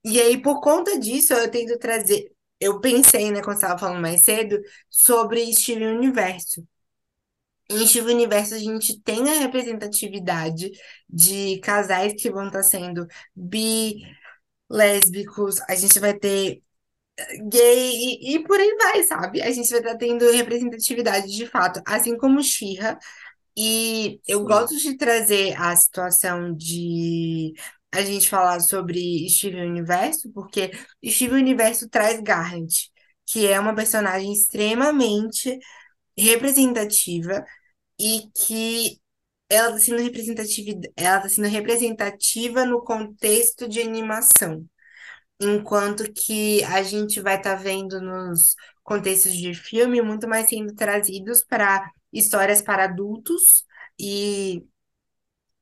e 0.03 0.19
aí, 0.21 0.41
por 0.41 0.61
conta 0.61 0.99
disso, 0.99 1.33
eu 1.33 1.49
tento 1.49 1.77
trazer. 1.79 2.31
Eu 2.59 2.79
pensei, 2.81 3.31
né, 3.31 3.41
quando 3.41 3.57
estava 3.57 3.79
falando 3.79 4.01
mais 4.01 4.23
cedo, 4.23 4.59
sobre 4.89 5.53
Steven 5.53 5.95
Universo. 5.97 6.65
Em 7.69 7.87
Steven 7.87 8.15
Universo, 8.15 8.53
a 8.55 8.59
gente 8.59 8.99
tem 9.01 9.29
a 9.29 9.39
representatividade 9.39 10.71
de 11.09 11.59
casais 11.61 12.13
que 12.21 12.29
vão 12.29 12.47
estar 12.47 12.63
sendo 12.63 13.07
bi, 13.35 14.01
lésbicos, 14.69 15.61
a 15.69 15.75
gente 15.75 15.99
vai 15.99 16.13
ter 16.17 16.61
gay 17.49 17.91
e, 18.21 18.35
e 18.35 18.43
por 18.43 18.59
aí 18.59 18.75
vai, 18.77 19.03
sabe? 19.03 19.41
A 19.41 19.51
gente 19.51 19.69
vai 19.69 19.79
estar 19.79 19.97
tendo 19.97 20.29
representatividade 20.31 21.27
de 21.31 21.45
fato, 21.47 21.81
assim 21.85 22.17
como 22.17 22.41
She-Ra. 22.43 22.97
E 23.57 24.19
eu 24.27 24.39
Sim. 24.39 24.45
gosto 24.45 24.77
de 24.77 24.97
trazer 24.97 25.55
a 25.59 25.75
situação 25.75 26.53
de 26.55 27.53
a 27.91 28.01
gente 28.01 28.29
falar 28.29 28.59
sobre 28.59 29.27
Steven 29.29 29.69
Universo, 29.69 30.31
porque 30.33 30.71
Steven 31.05 31.39
Universo 31.41 31.87
traz 31.89 32.19
Garnet, 32.21 32.91
que 33.25 33.47
é 33.47 33.59
uma 33.59 33.75
personagem 33.75 34.33
extremamente 34.33 35.59
representativa 36.17 37.45
e 37.99 38.23
que 38.35 38.99
ela 39.49 39.69
está 39.75 39.79
sendo 39.79 40.01
representativa, 40.01 40.79
ela 40.95 41.21
tá 41.21 41.29
sendo 41.29 41.47
representativa 41.47 42.65
no 42.65 42.83
contexto 42.83 43.67
de 43.67 43.81
animação. 43.81 44.67
Enquanto 45.39 46.11
que 46.13 46.63
a 46.65 46.83
gente 46.83 47.19
vai 47.19 47.37
estar 47.37 47.55
vendo 47.55 47.99
nos 48.01 48.55
contextos 48.83 49.33
de 49.33 49.53
filme 49.53 50.01
muito 50.01 50.27
mais 50.27 50.49
sendo 50.49 50.73
trazidos 50.75 51.43
para 51.43 51.89
histórias 52.11 52.61
para 52.61 52.85
adultos 52.85 53.65
e 53.99 54.63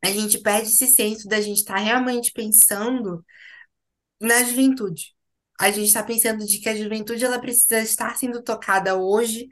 a 0.04 0.10
gente 0.10 0.40
perde 0.40 0.68
esse 0.70 0.88
senso 0.88 1.28
da 1.28 1.40
gente 1.42 1.60
estar 1.60 1.78
realmente 1.78 2.32
pensando 2.32 3.24
na 4.20 4.44
juventude. 4.44 5.14
A 5.60 5.72
gente 5.72 5.88
está 5.88 6.04
pensando 6.04 6.46
de 6.46 6.60
que 6.60 6.70
a 6.70 6.76
juventude 6.76 7.24
ela 7.24 7.40
precisa 7.40 7.80
estar 7.82 8.16
sendo 8.18 8.44
tocada 8.44 8.96
hoje 8.98 9.48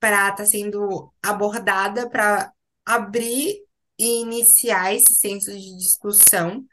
para 0.00 0.30
estar 0.30 0.46
sendo 0.46 1.12
abordada 1.22 2.08
para 2.08 2.52
abrir 2.84 3.56
e 3.98 4.20
iniciar 4.22 4.94
esse 4.94 5.14
senso 5.14 5.52
de 5.52 5.76
discussão 5.78 6.64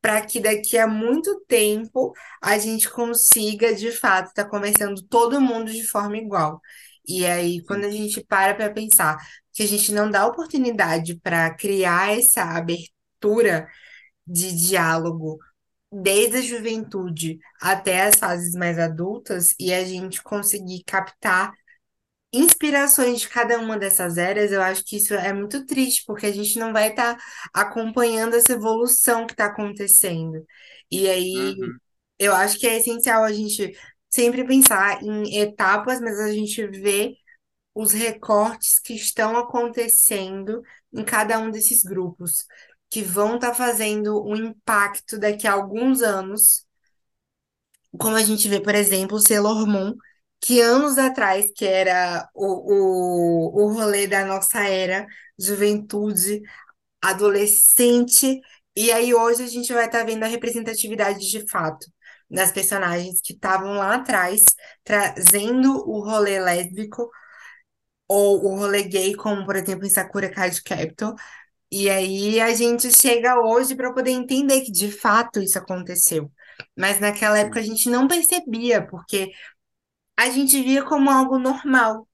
para 0.00 0.24
que 0.24 0.40
daqui 0.40 0.78
a 0.78 0.86
muito 0.86 1.40
tempo 1.46 2.12
a 2.42 2.58
gente 2.58 2.88
consiga, 2.90 3.74
de 3.74 3.92
fato, 3.92 4.28
estar 4.28 4.46
conversando 4.46 5.02
todo 5.02 5.40
mundo 5.40 5.70
de 5.72 5.84
forma 5.86 6.16
igual. 6.16 6.60
E 7.06 7.26
aí, 7.26 7.62
quando 7.64 7.84
a 7.84 7.90
gente 7.90 8.24
para 8.24 8.54
para 8.54 8.72
pensar 8.72 9.16
que 9.52 9.62
a 9.62 9.66
gente 9.66 9.92
não 9.92 10.10
dá 10.10 10.26
oportunidade 10.26 11.16
para 11.16 11.54
criar 11.54 12.16
essa 12.16 12.42
abertura 12.44 13.68
de 14.26 14.52
diálogo 14.68 15.38
desde 15.92 16.36
a 16.38 16.42
juventude 16.42 17.38
até 17.60 18.02
as 18.02 18.16
fases 18.18 18.54
mais 18.54 18.78
adultas 18.78 19.54
e 19.58 19.72
a 19.72 19.84
gente 19.84 20.22
conseguir 20.22 20.82
captar 20.84 21.52
inspirações 22.32 23.20
de 23.20 23.28
cada 23.28 23.58
uma 23.58 23.78
dessas 23.78 24.18
eras, 24.18 24.52
eu 24.52 24.62
acho 24.62 24.84
que 24.84 24.96
isso 24.96 25.14
é 25.14 25.32
muito 25.32 25.66
triste, 25.66 26.04
porque 26.06 26.26
a 26.26 26.32
gente 26.32 26.58
não 26.58 26.72
vai 26.72 26.90
estar 26.90 27.18
acompanhando 27.54 28.34
essa 28.36 28.52
evolução 28.52 29.26
que 29.26 29.32
está 29.32 29.46
acontecendo. 29.46 30.44
E 30.90 31.08
aí, 31.08 31.56
Uhum. 31.58 31.80
eu 32.18 32.34
acho 32.34 32.58
que 32.58 32.66
é 32.66 32.78
essencial 32.78 33.24
a 33.24 33.32
gente 33.32 33.72
sempre 34.10 34.44
pensar 34.46 35.02
em 35.02 35.38
etapas, 35.40 36.00
mas 36.00 36.18
a 36.20 36.32
gente 36.32 36.66
vê 36.68 37.14
os 37.74 37.92
recortes 37.92 38.78
que 38.78 38.94
estão 38.94 39.36
acontecendo 39.36 40.62
em 40.92 41.04
cada 41.04 41.38
um 41.38 41.50
desses 41.50 41.82
grupos, 41.84 42.46
que 42.90 43.02
vão 43.02 43.36
estar 43.36 43.54
fazendo 43.54 44.24
um 44.26 44.36
impacto 44.36 45.18
daqui 45.18 45.46
a 45.46 45.52
alguns 45.52 46.02
anos 46.02 46.66
como 47.98 48.16
a 48.16 48.22
gente 48.22 48.48
vê, 48.48 48.60
por 48.60 48.74
exemplo, 48.74 49.16
o 49.16 49.20
Sailor 49.20 49.66
Moon, 49.66 49.94
que 50.40 50.60
anos 50.60 50.98
atrás, 50.98 51.46
que 51.56 51.64
era 51.66 52.28
o, 52.34 53.62
o, 53.62 53.64
o 53.66 53.72
rolê 53.72 54.06
da 54.06 54.24
nossa 54.24 54.60
era, 54.66 55.06
juventude, 55.38 56.42
adolescente, 57.02 58.40
e 58.76 58.92
aí 58.92 59.14
hoje 59.14 59.42
a 59.44 59.46
gente 59.46 59.72
vai 59.72 59.86
estar 59.86 60.04
vendo 60.04 60.24
a 60.24 60.28
representatividade 60.28 61.20
de 61.30 61.48
fato 61.48 61.86
das 62.30 62.52
personagens 62.52 63.20
que 63.22 63.32
estavam 63.32 63.74
lá 63.74 63.96
atrás, 63.96 64.42
trazendo 64.84 65.72
o 65.88 66.00
rolê 66.04 66.40
lésbico 66.40 67.10
ou 68.08 68.44
o 68.44 68.56
rolê 68.56 68.82
gay, 68.84 69.14
como 69.14 69.44
por 69.46 69.56
exemplo 69.56 69.86
em 69.86 69.90
Sakura 69.90 70.30
Card 70.30 70.62
Captor. 70.62 71.14
E 71.70 71.90
aí 71.90 72.40
a 72.40 72.54
gente 72.54 72.92
chega 72.92 73.40
hoje 73.40 73.76
para 73.76 73.92
poder 73.94 74.12
entender 74.12 74.62
que 74.62 74.72
de 74.72 74.90
fato 74.92 75.40
isso 75.40 75.58
aconteceu. 75.58 76.30
Mas 76.76 77.00
naquela 77.00 77.38
época 77.38 77.60
a 77.60 77.62
gente 77.62 77.90
não 77.90 78.08
percebia, 78.08 78.86
porque 78.86 79.30
a 80.16 80.30
gente 80.30 80.62
via 80.62 80.84
como 80.84 81.10
algo 81.10 81.38
normal. 81.38 82.06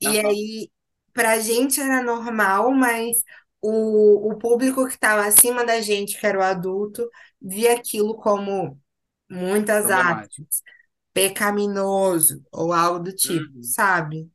E 0.00 0.18
Aham. 0.18 0.18
aí, 0.18 0.70
pra 1.12 1.38
gente 1.38 1.80
era 1.80 2.02
normal, 2.02 2.72
mas 2.72 3.18
o, 3.60 4.30
o 4.32 4.38
público 4.38 4.86
que 4.86 4.94
estava 4.94 5.26
acima 5.26 5.64
da 5.64 5.80
gente, 5.80 6.18
que 6.18 6.26
era 6.26 6.38
o 6.38 6.42
adulto, 6.42 7.08
via 7.40 7.74
aquilo 7.76 8.16
como 8.16 8.80
muitas 9.30 9.90
aspas, 9.90 10.62
pecaminoso 11.12 12.44
ou 12.52 12.72
algo 12.72 13.00
do 13.04 13.14
tipo, 13.14 13.52
Uhum. 13.52 13.62
sabe? 13.62 14.30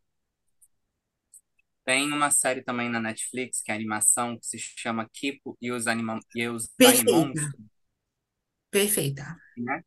Tem 1.86 2.12
uma 2.13 2.30
série 2.32 2.62
também 2.63 2.88
na 2.89 3.00
Netflix, 3.00 3.62
que 3.62 3.71
é 3.71 3.76
animação, 3.76 4.38
que 4.38 4.45
se 4.45 4.60
chama 4.60 5.10
Kipo 5.12 5.58
e 5.62 5.71
os, 5.71 5.88
anima 5.88 6.19
e 6.36 6.47
os 6.47 6.69
Perfeita, 6.78 7.43
Animonstros, 7.43 7.63
perfeita. 8.71 9.41
né? 9.58 9.84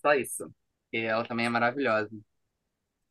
Só 0.00 0.14
isso. 0.14 0.52
E 0.92 0.98
ela 0.98 1.24
também 1.26 1.46
é 1.46 1.48
maravilhosa. 1.48 2.10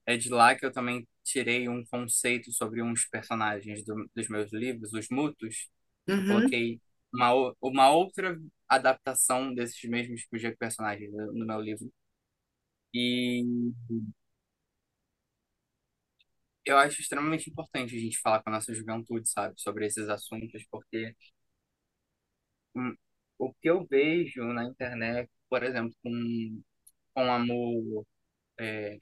É 0.05 0.17
de 0.17 0.29
lá 0.29 0.55
que 0.55 0.65
eu 0.65 0.71
também 0.71 1.07
tirei 1.23 1.69
um 1.69 1.85
conceito 1.85 2.51
sobre 2.51 2.81
uns 2.81 3.05
personagens 3.07 3.83
do- 3.85 4.09
dos 4.15 4.27
meus 4.29 4.51
livros, 4.51 4.91
os 4.93 5.07
Mutos. 5.09 5.69
Eu 6.17 6.25
Uhum. 6.25 6.27
coloquei 6.27 6.81
uma, 7.13 7.31
uma 7.61 7.91
outra 7.91 8.39
adaptação 8.67 9.53
desses 9.53 9.83
mesmos 9.89 10.21
tipos 10.21 10.41
de 10.41 10.51
personagens 10.57 11.11
no 11.13 11.45
meu 11.45 11.61
livro. 11.61 11.91
E 12.93 13.43
eu 16.65 16.77
acho 16.77 17.01
extremamente 17.01 17.49
importante 17.49 17.95
a 17.95 17.99
gente 17.99 18.19
falar 18.19 18.41
com 18.43 18.49
a 18.49 18.53
nossa 18.53 18.73
juventude, 18.73 19.27
sabe, 19.29 19.55
sobre 19.59 19.85
esses 19.87 20.07
assuntos, 20.09 20.63
porque 20.69 21.15
o 23.37 23.53
que 23.55 23.69
eu 23.69 23.85
vejo 23.89 24.43
na 24.53 24.65
internet, 24.65 25.29
por 25.49 25.63
exemplo, 25.63 25.95
com, 26.03 26.61
com 27.19 27.33
Amor 27.33 28.05
é, 28.57 28.97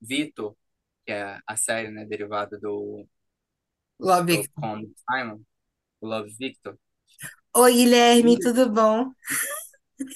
Vitor, 0.00 0.56
que 1.04 1.12
é 1.12 1.38
a 1.46 1.56
série, 1.56 1.90
né, 1.90 2.06
derivada 2.06 2.58
do, 2.58 3.06
Love 3.98 4.36
do 4.36 4.42
Victor. 4.42 4.80
Simon, 5.10 5.40
o 6.00 6.06
Love 6.06 6.34
Victor, 6.38 6.78
Oi, 7.54 7.72
Guilherme, 7.74 8.38
tudo 8.38 8.70
bom? 8.72 9.12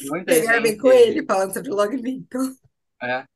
muita 0.07 0.33
Eu 0.35 0.43
gravei 0.45 0.79
com 0.79 0.90
ele 0.90 1.27
falando 1.27 1.53
sobre 1.53 1.71
o 1.71 1.75
Love 1.75 1.99
Victor. 1.99 2.55
é, 3.03 3.27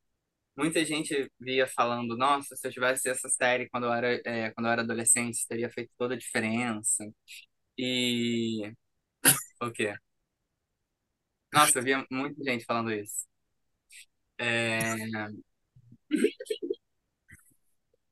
muita 0.57 0.83
gente 0.83 1.31
via 1.38 1.66
falando, 1.66 2.16
nossa, 2.16 2.57
se 2.57 2.66
eu 2.66 2.72
tivesse 2.72 3.07
essa 3.11 3.28
série 3.28 3.68
quando 3.68 3.85
eu 3.85 3.92
era, 3.92 4.14
é, 4.24 4.50
quando 4.52 4.66
eu 4.66 4.72
era 4.72 4.83
adolescente, 4.83 5.46
teria 5.46 5.68
feito 5.68 5.90
toda 5.98 6.14
a 6.14 6.18
diferença. 6.18 7.04
E 7.76 8.72
o 9.61 9.70
quê? 9.70 9.94
Nossa, 11.52 11.78
eu 11.78 11.83
via 11.83 12.07
muita 12.11 12.42
gente 12.42 12.64
falando 12.64 12.90
isso. 12.90 13.27
É, 14.38 14.94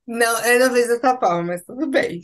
Não, 0.07 0.45
eu 0.45 0.59
não 0.61 0.73
vejo 0.73 0.89
dessa 0.89 1.17
forma, 1.19 1.43
mas 1.45 1.65
tudo 1.65 1.87
bem. 1.89 2.21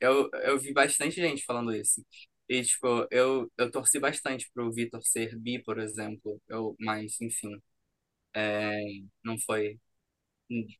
eu, 0.00 0.28
eu 0.44 0.58
vi 0.58 0.72
bastante 0.72 1.16
gente 1.20 1.44
falando 1.44 1.74
isso. 1.74 2.04
E, 2.48 2.62
tipo, 2.62 3.06
eu, 3.10 3.50
eu 3.58 3.70
torci 3.70 3.98
bastante 4.00 4.50
pro 4.54 4.72
Vitor 4.72 5.02
ser 5.02 5.36
bi, 5.38 5.62
por 5.62 5.78
exemplo. 5.78 6.40
Eu, 6.48 6.74
mas, 6.80 7.20
enfim, 7.20 7.60
é, 8.34 8.78
não 9.24 9.38
foi 9.40 9.78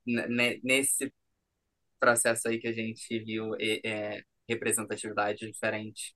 n- 0.06 0.60
nesse 0.62 1.12
processo 2.00 2.48
aí 2.48 2.60
que 2.60 2.68
a 2.68 2.72
gente 2.72 3.18
viu 3.24 3.54
é, 3.60 4.22
representatividade 4.48 5.46
diferente 5.50 6.14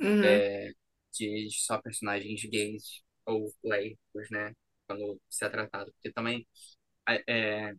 Uhum, 0.00 0.42
é, 0.44 0.70
de 1.12 1.48
só 1.52 1.80
personagens 1.82 2.42
gays 2.44 3.02
ou 3.26 3.52
lésbicos, 3.64 4.30
né? 4.30 4.52
Quando 4.86 5.20
se 5.30 5.44
é 5.44 5.48
tratado. 5.48 5.92
Porque 5.92 6.12
também 6.12 6.46
é, 7.08 7.24
é, 7.70 7.74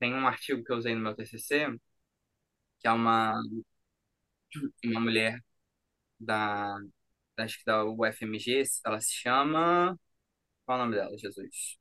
tem 0.00 0.14
um 0.14 0.26
artigo 0.28 0.64
que 0.64 0.72
eu 0.72 0.78
usei 0.78 0.94
no 0.94 1.02
meu 1.02 1.14
TCC, 1.16 1.66
que 2.80 2.88
é 2.88 2.92
uma, 2.92 3.34
uma 4.84 5.00
mulher 5.00 5.40
da, 6.20 6.76
acho 7.38 7.58
que 7.60 7.64
da 7.66 7.84
UFMG, 7.84 8.62
ela 8.86 9.00
se 9.00 9.14
chama. 9.14 9.98
Qual 10.66 10.78
é 10.78 10.82
o 10.82 10.84
nome 10.86 10.96
dela, 10.98 11.18
Jesus? 11.18 11.78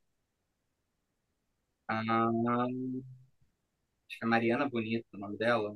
Ah, 1.88 2.04
acho 2.28 4.18
que 4.20 4.26
é 4.26 4.28
Mariana 4.28 4.70
Bonito 4.70 5.06
o 5.14 5.18
nome 5.18 5.38
dela. 5.38 5.76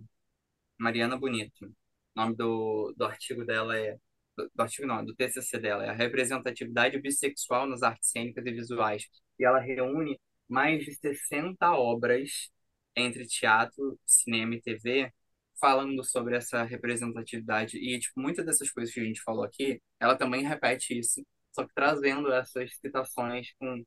Mariana 0.79 1.17
Bonito. 1.19 1.65
O 1.67 2.21
nome 2.21 2.35
do, 2.37 2.93
do 2.97 3.05
artigo 3.05 3.45
dela 3.45 3.77
é. 3.79 3.97
Do, 4.37 4.61
artigo 4.61 4.87
não, 4.87 5.03
do 5.03 5.15
TCC 5.15 5.59
dela 5.59 5.85
é 5.85 5.89
a 5.89 5.93
representatividade 5.93 6.99
bissexual 6.99 7.67
nas 7.67 7.83
artes 7.83 8.09
cênicas 8.11 8.45
e 8.45 8.51
visuais. 8.51 9.07
E 9.39 9.45
ela 9.45 9.59
reúne 9.59 10.19
mais 10.47 10.85
de 10.85 10.93
60 10.93 11.71
obras 11.73 12.49
entre 12.95 13.25
teatro, 13.27 13.99
cinema 14.05 14.55
e 14.55 14.61
TV, 14.61 15.11
falando 15.59 16.03
sobre 16.03 16.35
essa 16.35 16.63
representatividade. 16.63 17.77
E, 17.77 17.99
tipo, 17.99 18.19
muitas 18.19 18.45
dessas 18.45 18.71
coisas 18.71 18.93
que 18.93 18.99
a 18.99 19.03
gente 19.03 19.21
falou 19.21 19.43
aqui, 19.43 19.81
ela 19.99 20.15
também 20.15 20.43
repete 20.43 20.97
isso, 20.97 21.25
só 21.51 21.65
que 21.65 21.73
trazendo 21.73 22.31
essas 22.31 22.75
citações 22.77 23.53
com, 23.59 23.83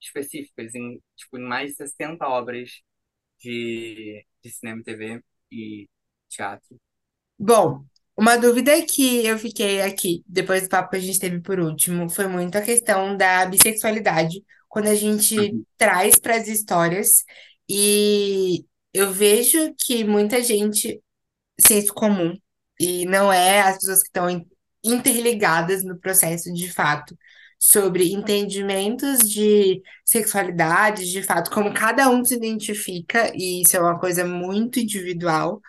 específicas 0.00 0.74
em, 0.74 1.00
tipo, 1.16 1.38
em 1.38 1.42
mais 1.42 1.70
de 1.70 1.76
60 1.76 2.26
obras 2.26 2.82
de, 3.38 4.24
de 4.42 4.50
cinema 4.50 4.82
TV 4.82 5.22
e 5.50 5.88
teatro. 6.28 6.76
Bom, 7.38 7.84
uma 8.18 8.36
dúvida 8.36 8.72
que 8.84 9.24
eu 9.26 9.38
fiquei 9.38 9.82
aqui, 9.82 10.24
depois 10.28 10.64
do 10.64 10.68
papo 10.68 10.90
que 10.90 10.96
a 10.96 11.00
gente 11.00 11.20
teve 11.20 11.40
por 11.40 11.60
último, 11.60 12.10
foi 12.10 12.26
muito 12.28 12.56
a 12.58 12.62
questão 12.62 13.16
da 13.16 13.46
bissexualidade, 13.46 14.42
quando 14.68 14.88
a 14.88 14.94
gente 14.96 15.36
Uhum, 15.36 15.64
traz 15.78 16.18
para 16.20 16.36
as 16.36 16.48
histórias, 16.48 17.24
e 17.68 18.64
eu 18.92 19.12
vejo 19.12 19.74
que 19.78 20.04
muita 20.04 20.42
gente, 20.42 21.00
senso 21.60 21.94
comum, 21.94 22.34
e 22.80 23.06
não 23.06 23.32
é 23.32 23.60
as 23.62 23.76
pessoas 23.78 24.00
que 24.02 24.08
estão 24.08 24.30
in- 24.30 24.46
interligadas 24.84 25.84
no 25.84 25.98
processo 25.98 26.52
de 26.52 26.72
fato, 26.72 27.16
sobre 27.58 28.12
entendimentos 28.12 29.18
de 29.28 29.82
sexualidade, 30.04 31.10
de 31.10 31.22
fato, 31.22 31.50
como 31.50 31.74
cada 31.74 32.08
um 32.10 32.24
se 32.24 32.34
identifica, 32.36 33.32
e 33.34 33.62
isso 33.62 33.76
é 33.76 33.80
uma 33.80 33.98
coisa 33.98 34.24
muito 34.24 34.78
individual. 34.80 35.60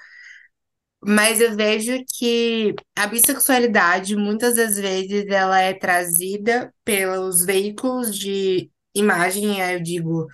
Mas 1.05 1.39
eu 1.39 1.55
vejo 1.55 1.93
que 2.17 2.75
a 2.95 3.07
bissexualidade, 3.07 4.15
muitas 4.15 4.55
das 4.55 4.75
vezes, 4.77 5.25
ela 5.27 5.59
é 5.61 5.73
trazida 5.73 6.73
pelos 6.83 7.45
veículos 7.45 8.17
de 8.17 8.69
imagem, 8.93 9.59
eu 9.73 9.81
digo 9.81 10.27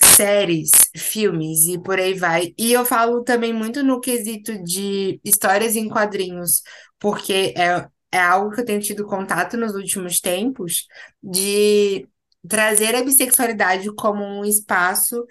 séries, 0.00 0.70
filmes 0.96 1.66
e 1.66 1.78
por 1.82 1.98
aí 1.98 2.14
vai. 2.14 2.54
E 2.58 2.72
eu 2.72 2.84
falo 2.84 3.22
também 3.24 3.52
muito 3.52 3.82
no 3.82 4.00
quesito 4.00 4.62
de 4.62 5.20
histórias 5.24 5.76
em 5.76 5.88
quadrinhos, 5.88 6.62
porque 6.98 7.54
é, 7.56 7.88
é 8.12 8.18
algo 8.20 8.50
que 8.54 8.60
eu 8.60 8.64
tenho 8.64 8.80
tido 8.80 9.06
contato 9.06 9.56
nos 9.56 9.74
últimos 9.74 10.20
tempos, 10.20 10.86
de 11.22 12.08
trazer 12.48 12.94
a 12.94 13.02
bissexualidade 13.04 13.92
como 13.94 14.24
um 14.24 14.44
espaço 14.44 15.24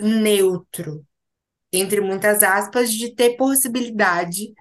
neutro, 0.00 1.06
entre 1.72 2.00
muitas 2.00 2.42
aspas, 2.42 2.92
de 2.92 3.14
ter 3.14 3.36
possibilidade. 3.36 4.52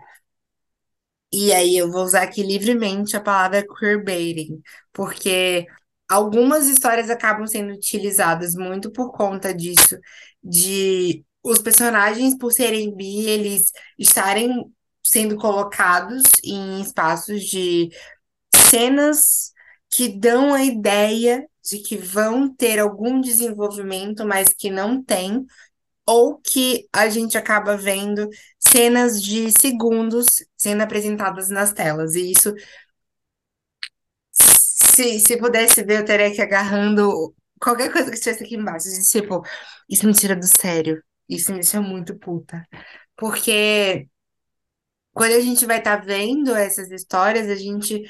E 1.32 1.52
aí 1.54 1.78
eu 1.78 1.92
vou 1.92 2.04
usar 2.04 2.24
aqui 2.24 2.42
livremente 2.44 3.16
a 3.18 3.22
palavra 3.22 3.66
queerbaiting, 3.68 4.62
porque 4.94 5.68
algumas 6.10 6.68
histórias 6.68 7.10
acabam 7.10 7.46
sendo 7.46 7.74
utilizadas 7.74 8.56
muito 8.56 8.92
por 8.92 9.12
conta 9.12 9.54
disso, 9.54 9.98
de 10.44 11.26
os 11.44 11.60
personagens, 11.60 12.38
por 12.38 12.52
serem 12.52 12.96
bi, 12.96 13.26
eles 13.26 13.72
estarem 13.98 14.66
sendo 15.04 15.38
colocados 15.38 16.24
em 16.44 16.82
espaços 16.82 17.44
de 17.44 17.90
cenas 18.56 19.54
que 19.90 20.10
dão 20.10 20.54
a 20.54 20.64
ideia 20.64 21.46
de 21.64 21.80
que 21.80 21.98
vão 21.98 22.54
ter 22.54 22.80
algum 22.80 23.22
desenvolvimento, 23.22 24.26
mas 24.26 24.50
que 24.50 24.70
não 24.70 25.02
tem 25.04 25.46
ou 26.08 26.38
que 26.40 26.88
a 26.94 27.10
gente 27.10 27.38
acaba 27.38 27.76
vendo 27.78 28.30
cenas 28.60 29.22
de 29.22 29.52
segundos 29.52 30.26
sendo 30.56 30.82
apresentadas 30.84 31.50
nas 31.50 31.74
telas. 31.74 32.16
E 32.16 32.32
isso, 32.32 32.54
se, 34.32 35.20
se 35.20 35.38
pudesse 35.38 35.84
ver, 35.84 36.00
eu 36.00 36.06
teria 36.06 36.34
que 36.34 36.42
agarrando 36.42 37.36
qualquer 37.60 37.92
coisa 37.92 38.10
que 38.10 38.16
estivesse 38.18 38.44
aqui 38.44 38.56
embaixo. 38.56 38.90
De, 38.90 39.08
tipo, 39.10 39.44
isso 39.90 40.06
me 40.08 40.14
tira 40.14 40.36
do 40.36 40.46
sério. 40.46 41.04
Isso 41.30 41.52
me 41.52 41.60
deixa 41.60 41.82
muito 41.82 42.18
puta. 42.18 42.66
Porque 43.16 44.08
quando 45.14 45.34
a 45.34 45.40
gente 45.42 45.66
vai 45.66 45.80
estar 45.80 45.98
vendo 45.98 46.56
essas 46.56 46.92
histórias, 46.92 47.50
a 47.50 47.56
gente 47.56 48.04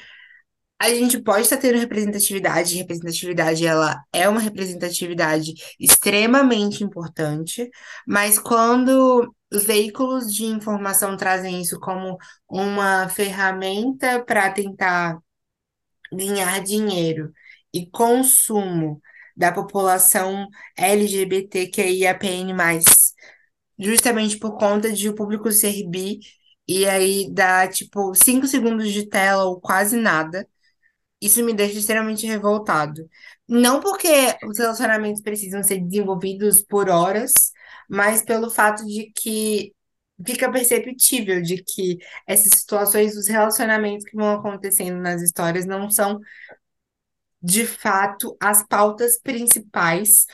A 0.80 0.90
gente 0.90 1.20
pode 1.20 1.42
estar 1.42 1.56
tendo 1.56 1.78
representatividade, 1.78 2.76
representatividade 2.76 3.66
ela 3.66 4.00
é 4.12 4.28
uma 4.28 4.40
representatividade 4.40 5.52
extremamente 5.78 6.84
importante, 6.84 7.68
mas 8.06 8.38
quando 8.38 9.34
os 9.52 9.64
veículos 9.64 10.32
de 10.32 10.44
informação 10.44 11.16
trazem 11.16 11.60
isso 11.60 11.80
como 11.80 12.16
uma 12.48 13.08
ferramenta 13.08 14.24
para 14.24 14.50
tentar 14.52 15.18
ganhar 16.12 16.62
dinheiro 16.62 17.32
e 17.72 17.86
consumo 17.90 19.00
da 19.36 19.52
população 19.52 20.48
LGBTQIAPN+, 20.76 22.54
justamente 23.78 24.38
por 24.38 24.56
conta 24.58 24.92
de 24.92 25.08
o 25.08 25.14
público 25.14 25.50
ser 25.52 25.86
bi, 25.88 26.18
e 26.66 26.86
aí 26.86 27.28
dá 27.32 27.66
tipo 27.68 28.14
cinco 28.14 28.46
segundos 28.46 28.92
de 28.92 29.08
tela 29.08 29.44
ou 29.44 29.60
quase 29.60 29.96
nada. 29.96 30.46
Isso 31.20 31.44
me 31.44 31.52
deixa 31.52 31.78
extremamente 31.78 32.26
revoltado. 32.26 33.08
Não 33.48 33.80
porque 33.80 34.08
os 34.44 34.58
relacionamentos 34.58 35.22
precisam 35.22 35.62
ser 35.62 35.80
desenvolvidos 35.80 36.62
por 36.62 36.88
horas, 36.88 37.32
mas 37.88 38.22
pelo 38.22 38.50
fato 38.50 38.84
de 38.84 39.10
que 39.14 39.72
fica 40.26 40.50
perceptível 40.50 41.40
de 41.40 41.62
que 41.62 41.98
essas 42.26 42.58
situações, 42.60 43.16
os 43.16 43.28
relacionamentos 43.28 44.04
que 44.04 44.16
vão 44.16 44.32
acontecendo 44.32 45.00
nas 45.00 45.22
histórias 45.22 45.64
não 45.64 45.90
são, 45.90 46.20
de 47.42 47.66
fato, 47.66 48.36
as 48.40 48.66
pautas 48.66 49.18
principais 49.20 50.26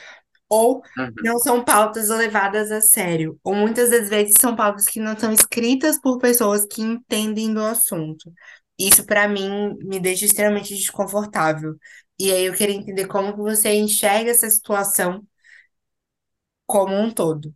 ou 0.47 0.77
uhum. 0.97 1.11
não 1.23 1.39
são 1.39 1.63
pautas 1.63 2.09
levadas 2.09 2.71
a 2.71 2.79
sério, 2.79 3.39
ou 3.43 3.55
muitas 3.55 3.89
das 3.89 4.09
vezes 4.09 4.35
são 4.39 4.55
pautas 4.55 4.85
que 4.85 4.99
não 4.99 5.17
são 5.17 5.31
escritas 5.31 5.99
por 5.99 6.19
pessoas 6.19 6.65
que 6.65 6.81
entendem 6.81 7.53
do 7.53 7.61
assunto. 7.63 8.31
Isso, 8.77 9.05
para 9.05 9.27
mim, 9.27 9.75
me 9.81 9.99
deixa 9.99 10.25
extremamente 10.25 10.75
desconfortável. 10.75 11.75
E 12.19 12.31
aí 12.31 12.45
eu 12.45 12.53
queria 12.55 12.75
entender 12.75 13.07
como 13.07 13.33
que 13.33 13.39
você 13.39 13.73
enxerga 13.75 14.31
essa 14.31 14.49
situação 14.49 15.25
como 16.67 16.93
um 16.95 17.11
todo. 17.11 17.53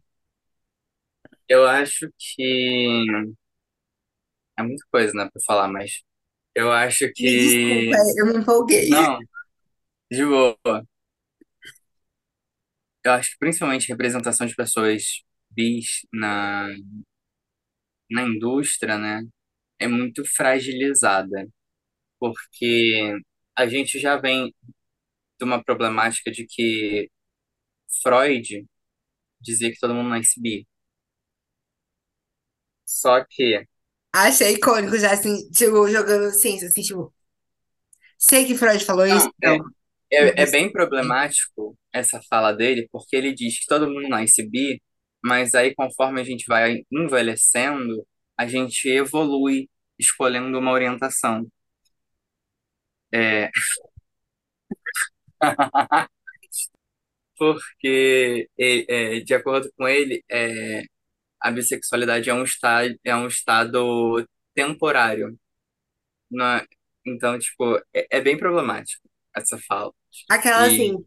Eu 1.48 1.66
acho 1.68 2.08
que 2.18 3.06
é 4.58 4.64
muita 4.64 4.84
coisa, 4.92 5.14
né, 5.14 5.30
pra 5.32 5.42
falar, 5.46 5.68
mas 5.68 6.02
eu 6.56 6.72
acho 6.72 7.12
Me 7.20 7.30
desculpa, 7.38 7.96
que. 7.96 8.20
eu 8.20 8.26
me 8.28 8.38
empolguei. 8.40 8.90
Não, 8.90 9.20
de 10.12 10.26
boa. 10.26 10.86
Eu 13.04 13.14
acho 13.14 13.32
que 13.32 13.38
principalmente 13.40 13.88
representação 13.90 14.46
de 14.48 14.56
pessoas 14.56 15.24
bis 15.52 16.06
na, 16.14 16.68
na 18.10 18.24
indústria, 18.24 18.98
né, 18.98 19.22
é 19.80 19.88
muito 19.88 20.26
fragilizada, 20.26 21.48
porque 22.20 23.18
a 23.56 23.68
gente 23.68 24.00
já 24.00 24.18
vem 24.18 24.54
de 25.40 25.46
uma 25.46 25.64
problemática 25.64 26.32
de 26.32 26.46
que 26.48 27.10
Freud 28.04 28.66
dizia 29.42 29.72
que 29.72 29.80
todo 29.80 29.94
mundo 29.96 30.10
nasce 30.10 30.42
bi. 30.42 30.68
Só 32.86 33.24
que, 33.30 33.66
Achei 34.14 34.54
icônico 34.56 34.98
já, 34.98 35.14
assim, 35.14 35.50
tipo, 35.52 35.88
jogando 35.88 36.32
ciência, 36.32 36.68
assim, 36.68 36.82
tipo, 36.82 37.14
sei 38.18 38.46
que 38.46 38.56
Freud 38.58 38.84
falou 38.84 39.06
isso, 39.06 39.32
não, 39.44 39.52
é, 39.54 39.56
então, 39.56 39.70
é, 40.12 40.44
é 40.44 40.46
mas 40.46 40.52
bem 40.52 40.72
problemático 40.72 41.78
essa 41.94 42.22
fala 42.30 42.52
dele, 42.54 42.88
porque 42.92 43.16
ele 43.16 43.34
diz 43.34 43.60
que 43.60 43.68
todo 43.68 43.88
mundo 43.88 44.10
nasce 44.10 44.48
bi, 44.50 44.82
mas 45.24 45.54
aí 45.56 45.76
conforme 45.76 46.22
a 46.22 46.24
gente 46.24 46.46
vai 46.48 46.84
envelhecendo, 46.92 48.06
a 48.38 48.48
gente 48.48 48.88
evolui 48.90 49.70
escolhendo 50.00 50.58
uma 50.60 50.72
orientação. 50.72 51.48
É, 53.14 53.50
porque, 57.38 58.50
é, 58.58 59.20
de 59.22 59.34
acordo 59.34 59.72
com 59.78 59.88
ele, 59.88 60.24
é, 60.30 60.84
a 61.42 61.52
bissexualidade 61.52 62.30
é 62.30 62.34
um 62.34 62.44
estado, 62.44 62.96
é 63.04 63.16
um 63.16 63.28
estado 63.28 64.28
temporário. 64.56 65.38
Não 66.32 66.46
é- 66.46 66.68
então, 67.06 67.38
tipo, 67.40 67.78
é, 67.94 68.08
é 68.18 68.22
bem 68.22 68.38
problemático 68.38 69.10
essa 69.36 69.58
fala. 69.68 69.94
aquela 70.30 70.66
E, 70.66 70.68
assim, 70.68 71.04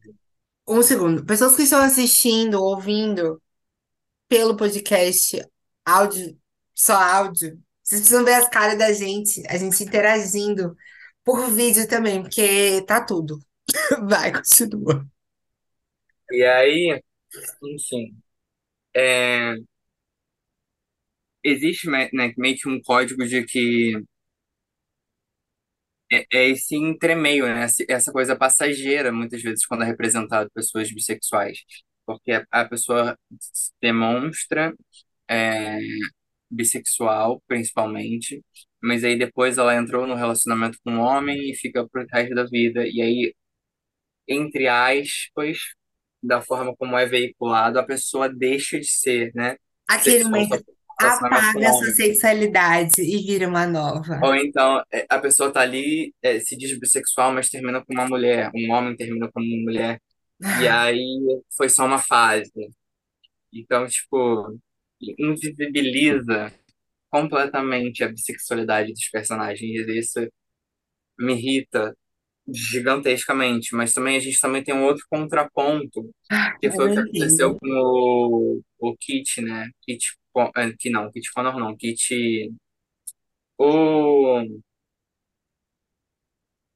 um 0.68 0.82
segundo, 0.82 1.24
pessoas 1.26 1.56
que 1.56 1.62
estão 1.62 1.80
assistindo, 1.80 2.62
ouvindo, 2.62 3.42
pelo 4.28 4.56
podcast 4.56 5.42
áudio, 5.84 6.38
só 6.74 6.94
áudio. 6.94 7.60
Vocês 7.92 8.00
precisam 8.00 8.24
ver 8.24 8.34
as 8.34 8.48
caras 8.48 8.78
da 8.78 8.90
gente, 8.90 9.42
a 9.48 9.58
gente 9.58 9.84
interagindo 9.84 10.74
por 11.22 11.50
vídeo 11.50 11.86
também, 11.86 12.22
porque 12.22 12.80
tá 12.86 13.04
tudo. 13.04 13.38
Vai, 14.08 14.32
continua. 14.32 15.06
E 16.30 16.42
aí, 16.42 17.02
enfim, 17.62 18.16
é, 18.96 19.54
existe 21.44 21.86
né, 21.90 22.08
meio 22.38 22.56
que 22.56 22.66
um 22.66 22.80
código 22.80 23.26
de 23.26 23.44
que 23.44 23.92
é, 26.10 26.24
é 26.32 26.48
esse 26.48 26.74
entremeio, 26.76 27.46
né? 27.46 27.66
Essa 27.88 28.10
coisa 28.10 28.34
passageira, 28.36 29.12
muitas 29.12 29.42
vezes, 29.42 29.66
quando 29.66 29.82
é 29.84 29.86
representado 29.86 30.50
pessoas 30.54 30.90
bissexuais. 30.90 31.58
Porque 32.06 32.32
a, 32.32 32.46
a 32.50 32.64
pessoa 32.66 33.18
demonstra 33.82 34.74
é, 35.28 35.78
bissexual, 36.52 37.42
principalmente, 37.46 38.44
mas 38.82 39.04
aí 39.04 39.18
depois 39.18 39.58
ela 39.58 39.74
entrou 39.76 40.06
no 40.06 40.14
relacionamento 40.14 40.78
com 40.84 40.92
um 40.92 41.00
homem 41.00 41.50
e 41.50 41.56
fica 41.56 41.88
pro 41.88 42.06
resto 42.12 42.34
da 42.34 42.44
vida. 42.44 42.86
E 42.86 43.00
aí, 43.02 43.34
entre 44.28 44.68
aspas, 44.68 45.58
da 46.22 46.40
forma 46.42 46.74
como 46.76 46.96
é 46.98 47.06
veiculado, 47.06 47.78
a 47.78 47.82
pessoa 47.84 48.28
deixa 48.28 48.78
de 48.78 48.86
ser, 48.86 49.32
né, 49.34 49.56
Aquele 49.88 50.24
momento 50.24 50.64
apaga 50.98 51.58
homem. 51.58 51.92
sexualidade 51.92 53.02
e 53.02 53.18
vira 53.26 53.48
uma 53.48 53.66
nova. 53.66 54.20
Ou 54.22 54.34
então, 54.34 54.82
é, 54.92 55.06
a 55.08 55.18
pessoa 55.18 55.52
tá 55.52 55.60
ali, 55.60 56.14
é, 56.22 56.38
se 56.40 56.56
diz 56.56 56.78
bissexual, 56.78 57.32
mas 57.32 57.48
termina 57.50 57.84
com 57.84 57.92
uma 57.92 58.08
mulher. 58.08 58.50
Um 58.54 58.70
homem 58.72 58.96
termina 58.96 59.30
com 59.32 59.40
uma 59.40 59.64
mulher. 59.64 60.00
E 60.60 60.68
aí 60.68 61.18
foi 61.56 61.68
só 61.68 61.84
uma 61.86 61.98
fase. 61.98 62.52
Então, 63.52 63.86
tipo, 63.86 64.58
invisibiliza 65.18 66.52
completamente 67.10 68.02
a 68.04 68.08
bissexualidade 68.08 68.92
dos 68.92 69.08
personagens. 69.10 69.88
E 69.88 69.98
isso 69.98 70.20
me 71.18 71.34
irrita 71.34 71.96
gigantescamente. 72.48 73.74
Mas 73.74 73.94
também 73.94 74.16
a 74.16 74.20
gente 74.20 74.40
também 74.40 74.64
tem 74.64 74.74
um 74.74 74.84
outro 74.84 75.04
contraponto, 75.10 76.10
que 76.60 76.70
foi 76.70 76.90
o 76.90 76.92
que 76.94 76.98
aconteceu 77.00 77.56
com 77.58 77.68
o, 77.68 78.62
o 78.78 78.96
Kit, 78.96 79.40
né? 79.42 79.68
Kit, 79.82 80.04
eh, 80.56 80.72
que 80.78 80.90
não, 80.90 81.10
Kit 81.10 81.30
Connor 81.32 81.58
não, 81.58 81.76
Kit... 81.76 82.52
O, 83.58 84.42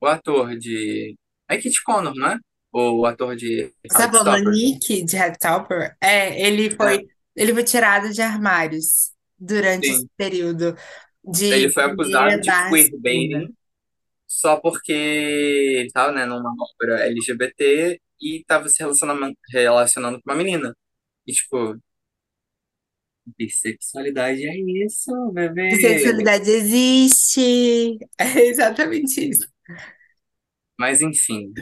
o 0.00 0.06
ator 0.06 0.56
de... 0.56 1.16
É 1.48 1.56
Kit 1.58 1.82
Connor, 1.82 2.14
não 2.14 2.28
é? 2.28 2.38
O 2.72 3.06
ator 3.06 3.34
de 3.36 3.72
do 3.88 3.94
Heartstopper. 3.98 4.50
Nick 4.50 5.04
de 5.04 5.16
Heartstopper? 5.16 5.96
É, 6.00 6.46
ele 6.46 6.66
É, 6.66 6.70
foi, 6.76 7.08
ele 7.36 7.52
foi 7.52 7.64
tirado 7.64 8.12
de 8.12 8.22
armários 8.22 9.12
durante 9.38 9.88
esse 9.88 10.00
sim. 10.00 10.08
período 10.16 10.74
de 11.22 11.46
Ele 11.46 11.70
foi 11.70 11.84
acusado 11.84 12.40
de 12.40 12.50
queerbaiting 12.50 13.54
só 14.26 14.56
porque 14.60 14.92
ele 14.92 15.90
tava, 15.90 16.12
né, 16.12 16.26
numa 16.26 16.52
obra 16.52 17.06
LGBT 17.06 18.00
e 18.20 18.44
tava 18.46 18.68
se 18.68 18.80
relacionando, 18.80 19.36
relacionando 19.50 20.20
com 20.20 20.30
uma 20.30 20.36
menina. 20.36 20.76
E, 21.26 21.32
tipo, 21.32 21.78
bissexualidade 23.38 24.46
é 24.46 24.56
isso, 24.84 25.12
bebê. 25.32 25.68
Bissexualidade 25.70 26.50
existe. 26.50 27.98
É 28.18 28.40
exatamente 28.46 29.28
isso. 29.28 29.48
Mas, 30.78 31.00
enfim. 31.00 31.52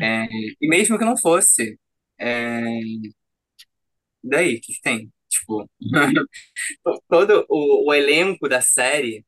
é, 0.00 0.26
e 0.60 0.68
mesmo 0.68 0.98
que 0.98 1.04
não 1.04 1.16
fosse, 1.16 1.78
é, 2.18 2.60
daí, 4.22 4.56
o 4.56 4.60
que 4.60 4.74
que 4.74 4.80
tem? 4.80 5.12
Tipo, 5.30 5.70
todo 7.08 7.46
o, 7.48 7.88
o 7.90 7.94
elenco 7.94 8.48
da 8.48 8.60
série 8.60 9.24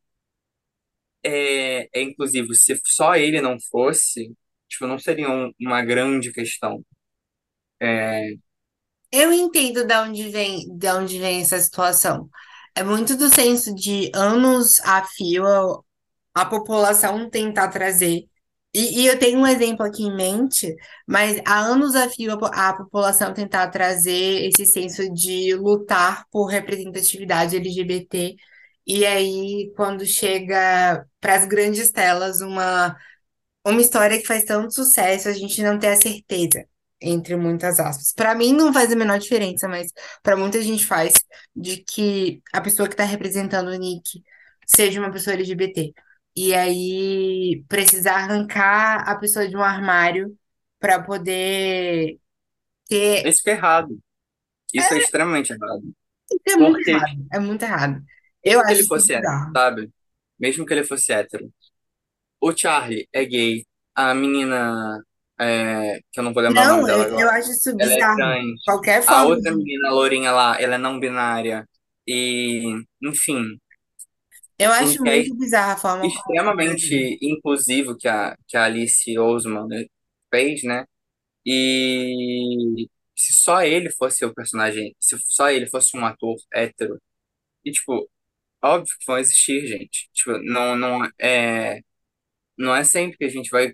é, 1.24 1.88
é 1.98 2.02
inclusivo. 2.02 2.54
Se 2.54 2.80
só 2.84 3.14
ele 3.16 3.40
não 3.40 3.58
fosse, 3.70 4.34
tipo, 4.68 4.86
não 4.86 4.98
seria 4.98 5.28
um- 5.30 5.52
uma 5.60 5.82
grande 5.84 6.32
questão. 6.32 6.84
É, 7.80 8.34
Eu 9.10 9.32
entendo 9.32 9.84
de 9.86 9.94
onde 9.96 10.28
vem, 10.30 10.76
de 10.78 10.88
onde 10.90 11.18
vem 11.18 11.42
essa 11.42 11.58
situação. 11.60 12.28
É 12.74 12.82
muito 12.82 13.16
do 13.16 13.28
senso 13.28 13.74
de 13.74 14.10
anos 14.14 14.80
a 14.80 15.04
fio 15.04 15.44
a 16.34 16.44
população 16.46 17.28
tentar 17.30 17.68
trazer. 17.68 18.24
E, 18.74 19.02
e 19.02 19.06
eu 19.06 19.18
tenho 19.18 19.38
um 19.38 19.46
exemplo 19.46 19.84
aqui 19.84 20.02
em 20.04 20.14
mente, 20.16 20.74
mas 21.06 21.40
há 21.46 21.58
anos 21.60 21.94
a 21.94 22.08
fio 22.08 22.32
a, 22.32 22.38
po- 22.38 22.46
a 22.52 22.72
população 22.74 23.34
tentar 23.34 23.68
trazer 23.68 24.46
esse 24.48 24.64
senso 24.66 25.12
de 25.12 25.54
lutar 25.54 26.24
por 26.30 26.46
representatividade 26.46 27.56
LGBT. 27.56 28.34
E 28.86 29.04
aí, 29.06 29.72
quando 29.76 30.06
chega 30.06 31.04
para 31.20 31.34
as 31.36 31.44
grandes 31.46 31.90
telas, 31.90 32.40
uma 32.40 32.96
uma 33.66 33.80
história 33.80 34.18
que 34.20 34.26
faz 34.26 34.44
tanto 34.44 34.72
sucesso, 34.74 35.28
a 35.28 35.32
gente 35.32 35.62
não 35.62 35.78
tem 35.78 35.90
a 35.90 35.96
certeza, 35.96 36.64
entre 37.00 37.36
muitas 37.36 37.78
aspas. 37.80 38.12
Pra 38.12 38.34
mim 38.34 38.52
não 38.52 38.72
faz 38.72 38.92
a 38.92 38.96
menor 38.96 39.18
diferença, 39.18 39.68
mas 39.68 39.92
pra 40.22 40.36
muita 40.36 40.60
gente 40.62 40.84
faz, 40.86 41.14
de 41.54 41.78
que 41.84 42.42
a 42.52 42.60
pessoa 42.60 42.88
que 42.88 42.96
tá 42.96 43.04
representando 43.04 43.68
o 43.68 43.74
Nick 43.76 44.22
seja 44.66 45.00
uma 45.00 45.12
pessoa 45.12 45.34
LGBT. 45.34 45.92
E 46.36 46.54
aí 46.54 47.64
precisar 47.68 48.14
arrancar 48.16 49.08
a 49.08 49.16
pessoa 49.16 49.48
de 49.48 49.56
um 49.56 49.62
armário 49.62 50.36
pra 50.78 51.02
poder 51.02 52.18
ter. 52.88 53.30
isso 53.30 53.48
é 53.48 53.52
errado. 53.52 53.98
Isso 54.74 54.94
é 54.94 54.98
extremamente 54.98 55.52
errado. 55.52 55.82
Isso 56.30 56.42
é 56.50 56.56
muito 56.56 56.80
Porque, 56.80 56.90
errado, 56.90 57.26
é 57.32 57.38
muito 57.38 57.62
errado. 57.64 58.02
Eu 58.42 58.60
mesmo 58.60 58.64
que 58.64 58.72
ele 58.72 58.84
fosse 58.84 59.12
hétero, 59.14 59.42
sabe? 59.54 59.90
Mesmo 60.38 60.66
que 60.66 60.72
ele 60.74 60.84
fosse 60.84 61.12
hétero. 61.12 61.52
O 62.40 62.56
Charlie 62.56 63.08
é 63.12 63.24
gay. 63.26 63.66
A 63.96 64.14
menina, 64.14 65.04
é, 65.40 66.00
que 66.12 66.20
eu 66.20 66.24
não 66.24 66.34
vou 66.34 66.42
lembrar 66.42 66.64
o 66.64 66.68
nome 66.68 66.84
Não, 66.84 66.86
dela 66.86 67.04
eu, 67.04 67.12
eu 67.16 67.28
agora, 67.28 67.30
acho 67.30 67.50
isso 67.50 67.76
ela 67.78 67.94
é 67.94 68.04
bizarro. 68.04 68.16
trans. 68.16 68.60
Qualquer 68.64 69.02
A 69.06 69.24
forma 69.24 69.26
outra 69.26 69.54
de. 69.54 69.56
menina, 69.56 69.88
a 69.90 69.92
lourinha 69.92 70.32
lá, 70.32 70.60
ela 70.60 70.76
é 70.76 70.78
não 70.78 71.00
binária. 71.00 71.68
E, 72.08 72.64
enfim, 73.02 73.58
Eu 74.64 74.72
acho 74.72 75.02
cast 75.02 75.28
muito 75.28 75.38
bizarra 75.38 75.72
a 75.74 75.76
forma 75.76 76.00
como 76.00 76.12
extremamente 76.12 77.18
inclusivo 77.22 77.96
que 77.96 78.08
a, 78.08 78.36
que 78.48 78.56
a 78.56 78.64
Alice 78.64 79.18
Oseman 79.18 79.66
né, 79.66 79.84
fez, 80.30 80.62
né? 80.64 80.84
E 81.46 82.88
se 83.16 83.32
só 83.32 83.62
ele 83.62 83.90
fosse 83.90 84.24
o 84.24 84.34
personagem, 84.34 84.94
se 85.00 85.16
só 85.26 85.50
ele 85.50 85.68
fosse 85.68 85.96
um 85.96 86.04
ator 86.06 86.36
hétero, 86.52 87.00
e 87.64 87.72
tipo, 87.72 88.08
óbvio 88.62 88.96
que 88.98 89.06
vão 89.06 89.18
existir, 89.18 89.66
gente. 89.66 90.08
Tipo, 90.12 90.38
não, 90.38 90.76
não 90.76 91.04
é, 91.20 91.80
não 92.56 92.74
é 92.74 92.84
sempre 92.84 93.18
que 93.18 93.24
a 93.24 93.28
gente 93.28 93.50
vai 93.50 93.72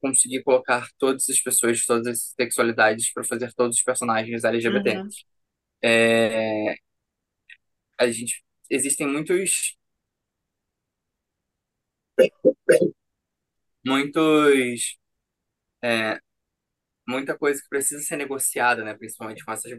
conseguir 0.00 0.42
colocar 0.42 0.88
todas 0.98 1.28
as 1.28 1.40
pessoas 1.40 1.78
de 1.78 1.86
todas 1.86 2.06
as 2.06 2.34
sexualidades 2.40 3.12
para 3.12 3.24
fazer 3.24 3.52
todos 3.54 3.76
os 3.78 3.82
personagens 3.82 4.44
LGBT. 4.44 4.98
Uhum. 4.98 5.08
É, 5.82 6.76
a 7.98 8.10
gente 8.10 8.42
existem 8.70 9.06
muitos 9.06 9.76
muitos 13.84 14.98
é, 15.82 16.20
muita 17.08 17.38
coisa 17.38 17.62
que 17.62 17.68
precisa 17.68 18.02
ser 18.02 18.16
negociada, 18.16 18.84
né? 18.84 18.94
Principalmente 18.94 19.44
com 19.44 19.52
essas 19.52 19.72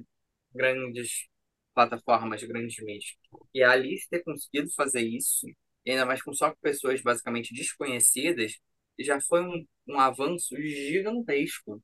grandes 0.53 1.27
plataformas, 1.75 2.43
grandes 2.43 2.77
mídias. 2.83 3.15
E 3.53 3.63
a 3.63 3.71
Alice 3.71 4.09
ter 4.09 4.23
conseguido 4.23 4.71
fazer 4.75 5.01
isso, 5.03 5.47
e 5.85 5.91
ainda 5.91 6.05
mais 6.05 6.21
com 6.23 6.33
só 6.33 6.53
pessoas 6.61 7.01
basicamente 7.01 7.53
desconhecidas, 7.53 8.53
já 8.99 9.21
foi 9.21 9.41
um, 9.43 9.65
um 9.87 9.99
avanço 9.99 10.55
gigantesco. 10.57 11.83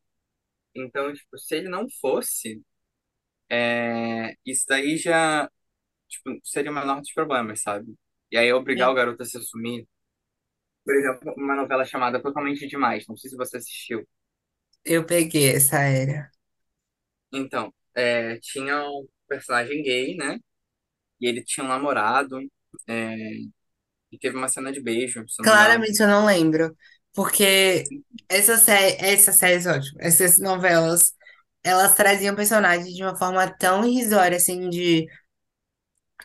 Então, 0.76 1.14
tipo, 1.14 1.38
se 1.38 1.58
ele 1.58 1.70
não 1.70 1.88
fosse, 2.02 2.62
é, 3.50 4.36
isso 4.46 4.66
daí 4.68 4.98
já 4.98 5.50
tipo, 6.10 6.40
seria 6.44 6.72
o 6.72 6.74
menor 6.76 7.02
dos 7.02 7.14
problemas, 7.14 7.62
sabe? 7.62 7.96
E 8.32 8.38
aí 8.38 8.52
obrigar 8.54 8.90
o 8.92 8.94
garoto 8.96 9.24
a 9.24 9.26
se 9.26 9.38
assumir, 9.38 9.88
por 10.86 10.96
exemplo, 10.96 11.34
uma 11.36 11.56
novela 11.56 11.84
chamada 11.84 12.22
Totalmente 12.22 12.68
Demais, 12.68 13.06
não 13.08 13.18
sei 13.18 13.32
se 13.32 13.36
você 13.36 13.58
assistiu. 13.58 14.08
Eu 14.86 15.04
peguei 15.04 15.56
essa 15.56 15.80
era. 15.80 16.30
Então, 17.34 17.74
é, 17.96 18.38
tinha 18.40 18.84
um 18.84 19.08
personagem 19.28 19.82
gay, 19.82 20.16
né? 20.16 20.38
E 21.20 21.28
ele 21.28 21.44
tinha 21.44 21.66
um 21.66 21.70
namorado, 21.70 22.40
é, 22.88 23.16
e 24.12 24.20
teve 24.20 24.38
uma 24.38 24.48
cena 24.48 24.72
de 24.72 24.82
beijo, 24.82 25.26
se 25.28 25.42
eu 25.42 25.46
não 25.46 25.54
me 25.54 25.60
engano. 25.60 25.66
Claramente 25.66 26.02
eu 26.02 26.08
não 26.08 26.26
lembro, 26.26 26.78
porque 27.14 27.84
essa 28.30 28.58
série, 28.58 28.96
essas 29.04 29.38
séries, 29.38 29.66
ótimo, 29.66 29.98
essas 30.00 30.38
novelas, 30.38 31.14
elas 31.64 31.96
traziam 31.96 32.36
personagens 32.36 32.94
de 32.94 33.02
uma 33.04 33.18
forma 33.18 33.50
tão 33.58 33.84
irrisória, 33.84 34.38
assim, 34.38 34.70
de 34.70 35.08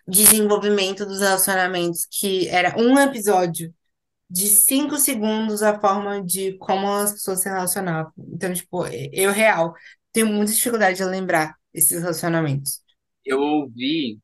desenvolvimento 0.06 1.06
dos 1.06 1.20
relacionamentos, 1.20 2.06
que 2.10 2.48
era 2.48 2.76
um 2.78 2.98
episódio 2.98 3.74
de 4.30 4.48
cinco 4.48 4.96
segundos 4.98 5.62
a 5.62 5.80
forma 5.80 6.22
de 6.24 6.56
como 6.58 6.88
as 6.92 7.12
pessoas 7.14 7.42
se 7.42 7.48
relacionavam. 7.48 8.12
Então, 8.18 8.52
tipo, 8.54 8.86
eu 9.12 9.32
real 9.32 9.74
tenho 10.12 10.28
muita 10.28 10.52
dificuldade 10.52 10.98
de 10.98 11.04
lembrar 11.04 11.56
esses 11.74 12.00
relacionamentos. 12.00 12.82
Eu 13.24 13.40
ouvi 13.40 14.18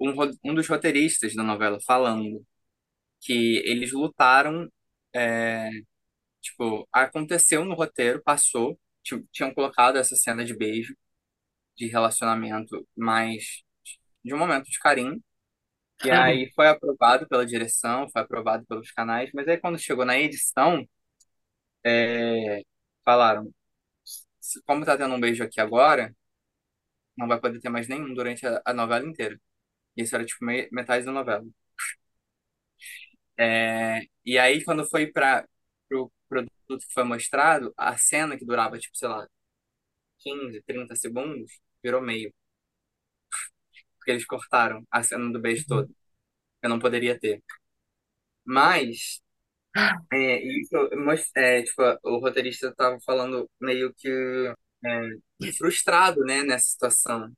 um, 0.00 0.12
um 0.44 0.54
dos 0.54 0.68
roteiristas 0.68 1.34
da 1.34 1.42
novela 1.42 1.78
falando 1.86 2.44
que 3.20 3.58
eles 3.66 3.92
lutaram, 3.92 4.68
é, 5.14 5.68
tipo, 6.42 6.88
aconteceu 6.92 7.64
no 7.64 7.74
roteiro, 7.74 8.22
passou, 8.24 8.78
ti- 9.04 9.24
tinham 9.32 9.54
colocado 9.54 9.98
essa 9.98 10.16
cena 10.16 10.44
de 10.44 10.56
beijo, 10.56 10.94
de 11.76 11.88
relacionamento, 11.88 12.86
mais 12.96 13.62
de 14.24 14.34
um 14.34 14.38
momento 14.38 14.66
de 14.70 14.78
carinho. 14.80 15.22
E 16.02 16.10
aí 16.10 16.50
foi 16.54 16.68
aprovado 16.68 17.26
pela 17.28 17.46
direção, 17.46 18.08
foi 18.10 18.22
aprovado 18.22 18.64
pelos 18.66 18.90
canais, 18.92 19.30
mas 19.34 19.48
aí 19.48 19.58
quando 19.58 19.78
chegou 19.78 20.04
na 20.04 20.18
edição, 20.18 20.86
é, 21.84 22.62
falaram, 23.04 23.52
"Se- 24.40 24.62
como 24.64 24.84
tá 24.86 24.96
tendo 24.98 25.14
um 25.14 25.20
beijo 25.20 25.44
aqui 25.44 25.60
agora, 25.60 26.14
não 27.16 27.28
vai 27.28 27.40
poder 27.40 27.60
ter 27.60 27.68
mais 27.68 27.88
nenhum 27.88 28.12
durante 28.14 28.46
a, 28.46 28.60
a 28.64 28.72
novela 28.74 29.06
inteira. 29.06 29.40
Isso 29.96 30.14
era 30.14 30.24
tipo 30.26 30.44
me- 30.44 30.68
metade 30.72 31.04
da 31.06 31.12
novela. 31.12 31.44
É, 33.38 34.02
e 34.24 34.38
aí 34.38 34.64
quando 34.64 34.88
foi 34.88 35.10
para 35.10 35.46
o 35.92 36.10
produto 36.28 36.86
que 36.86 36.92
foi 36.92 37.04
mostrado, 37.04 37.72
a 37.76 37.96
cena 37.98 38.36
que 38.38 38.44
durava 38.44 38.78
tipo, 38.78 38.96
sei 38.96 39.08
lá, 39.08 39.26
15, 40.20 40.62
30 40.64 40.96
segundos, 40.96 41.52
virou 41.84 42.02
meio. 42.02 42.34
Porque 44.04 44.10
eles 44.12 44.26
cortaram 44.26 44.84
a 44.90 45.02
cena 45.02 45.32
do 45.32 45.40
beijo 45.40 45.64
todo. 45.66 45.90
Eu 46.62 46.68
não 46.70 46.78
poderia 46.78 47.18
ter. 47.18 47.42
Mas 48.44 49.20
É, 50.12 50.42
isso, 50.42 50.76
é, 51.36 51.62
tipo, 51.62 51.82
o 52.04 52.18
roteirista 52.20 52.68
estava 52.68 52.98
falando 53.04 53.50
meio 53.60 53.92
que 53.94 54.08
é, 54.84 55.52
frustrado, 55.58 56.20
né, 56.22 56.42
nessa 56.44 56.66
situação. 56.66 57.32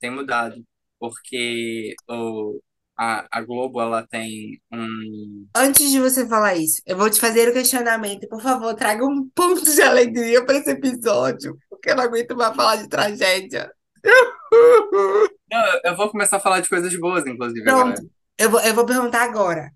Tem 0.00 0.10
mudado, 0.10 0.56
porque 0.98 1.94
o, 2.08 2.60
a, 2.98 3.26
a 3.30 3.42
Globo, 3.42 3.80
ela 3.80 4.06
tem 4.06 4.60
um... 4.72 5.46
Antes 5.56 5.90
de 5.90 6.00
você 6.00 6.26
falar 6.28 6.56
isso, 6.56 6.82
eu 6.86 6.96
vou 6.96 7.10
te 7.10 7.20
fazer 7.20 7.48
o 7.48 7.52
questionamento. 7.52 8.28
Por 8.28 8.42
favor, 8.42 8.74
traga 8.74 9.04
um 9.04 9.28
ponto 9.30 9.64
de 9.64 9.82
alegria 9.82 10.44
para 10.44 10.58
esse 10.58 10.70
episódio, 10.70 11.56
porque 11.70 11.90
eu 11.90 11.96
não 11.96 12.04
aguento 12.04 12.36
mais 12.36 12.54
falar 12.54 12.76
de 12.76 12.88
tragédia. 12.88 13.72
Não, 15.52 15.80
eu 15.84 15.94
vou 15.94 16.10
começar 16.10 16.38
a 16.38 16.40
falar 16.40 16.60
de 16.60 16.68
coisas 16.68 16.98
boas, 16.98 17.26
inclusive, 17.26 17.68
agora. 17.68 17.92
Pronto, 17.92 18.10
eu 18.38 18.50
vou, 18.50 18.60
eu 18.60 18.74
vou 18.74 18.86
perguntar 18.86 19.22
agora. 19.22 19.70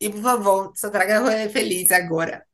E 0.00 0.08
por 0.08 0.22
favor, 0.22 0.72
só 0.76 0.88
traga 0.88 1.18
rolê 1.18 1.48
feliz 1.48 1.90
agora. 1.90 2.46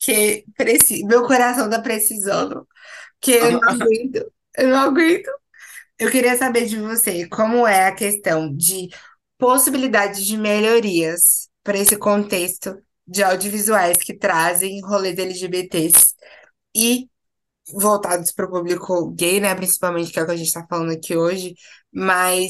Que 0.00 0.44
preci... 0.56 1.04
meu 1.04 1.24
coração 1.26 1.70
tá 1.70 1.80
precisando. 1.80 2.66
Que 3.20 3.32
eu 3.32 3.52
não 3.52 3.60
aguento. 3.70 4.32
Eu 4.58 4.68
não 4.68 4.78
aguento. 4.78 5.30
Eu 5.96 6.10
queria 6.10 6.36
saber 6.36 6.66
de 6.66 6.76
você 6.76 7.28
como 7.28 7.66
é 7.66 7.86
a 7.86 7.94
questão 7.94 8.52
de 8.52 8.88
possibilidade 9.38 10.24
de 10.24 10.36
melhorias 10.36 11.48
para 11.62 11.78
esse 11.78 11.96
contexto 11.96 12.82
de 13.06 13.22
audiovisuais 13.22 13.98
que 13.98 14.16
trazem 14.16 14.80
rolês 14.80 15.18
LGBTs 15.18 16.14
e 16.74 17.08
voltados 17.72 18.32
para 18.32 18.46
o 18.46 18.50
público 18.50 19.10
gay, 19.12 19.40
né? 19.40 19.54
Principalmente, 19.54 20.12
que 20.12 20.18
é 20.18 20.22
o 20.22 20.26
que 20.26 20.32
a 20.32 20.36
gente 20.36 20.46
está 20.48 20.66
falando 20.68 20.92
aqui 20.92 21.16
hoje, 21.16 21.54
mas 21.92 22.48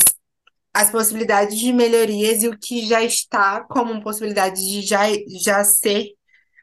as 0.74 0.90
possibilidades 0.90 1.58
de 1.58 1.72
melhorias 1.72 2.42
e 2.42 2.48
o 2.48 2.58
que 2.58 2.86
já 2.86 3.02
está 3.02 3.62
como 3.64 4.02
possibilidade 4.02 4.56
de 4.60 4.82
já, 4.82 5.02
já 5.44 5.64
ser 5.64 6.08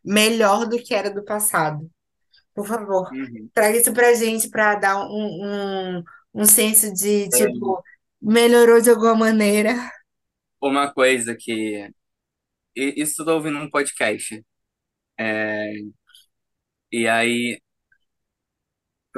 melhor 0.04 0.68
do 0.68 0.78
que 0.82 0.94
era 0.96 1.12
do 1.12 1.24
passado. 1.26 1.90
Por 2.56 2.68
favor, 2.68 3.10
Uhum. 3.12 3.50
traga 3.54 3.78
isso 3.78 3.94
pra 3.94 4.14
gente 4.16 4.50
para 4.50 4.76
dar 4.76 5.00
um, 5.08 6.00
um, 6.00 6.04
um 6.36 6.46
senso 6.46 6.94
de, 6.94 7.30
É, 7.32 7.50
tipo, 7.50 7.84
melhorou 8.22 8.82
de 8.82 8.90
alguma 8.92 9.16
maneira. 9.16 9.76
Uma 10.62 10.92
coisa 10.94 11.36
que... 11.38 11.90
Isso 12.76 13.24
eu 13.24 13.36
ouvi 13.36 13.50
num 13.52 13.70
podcast. 13.70 14.44
É, 15.20 15.72
e 16.92 17.08
aí, 17.08 17.60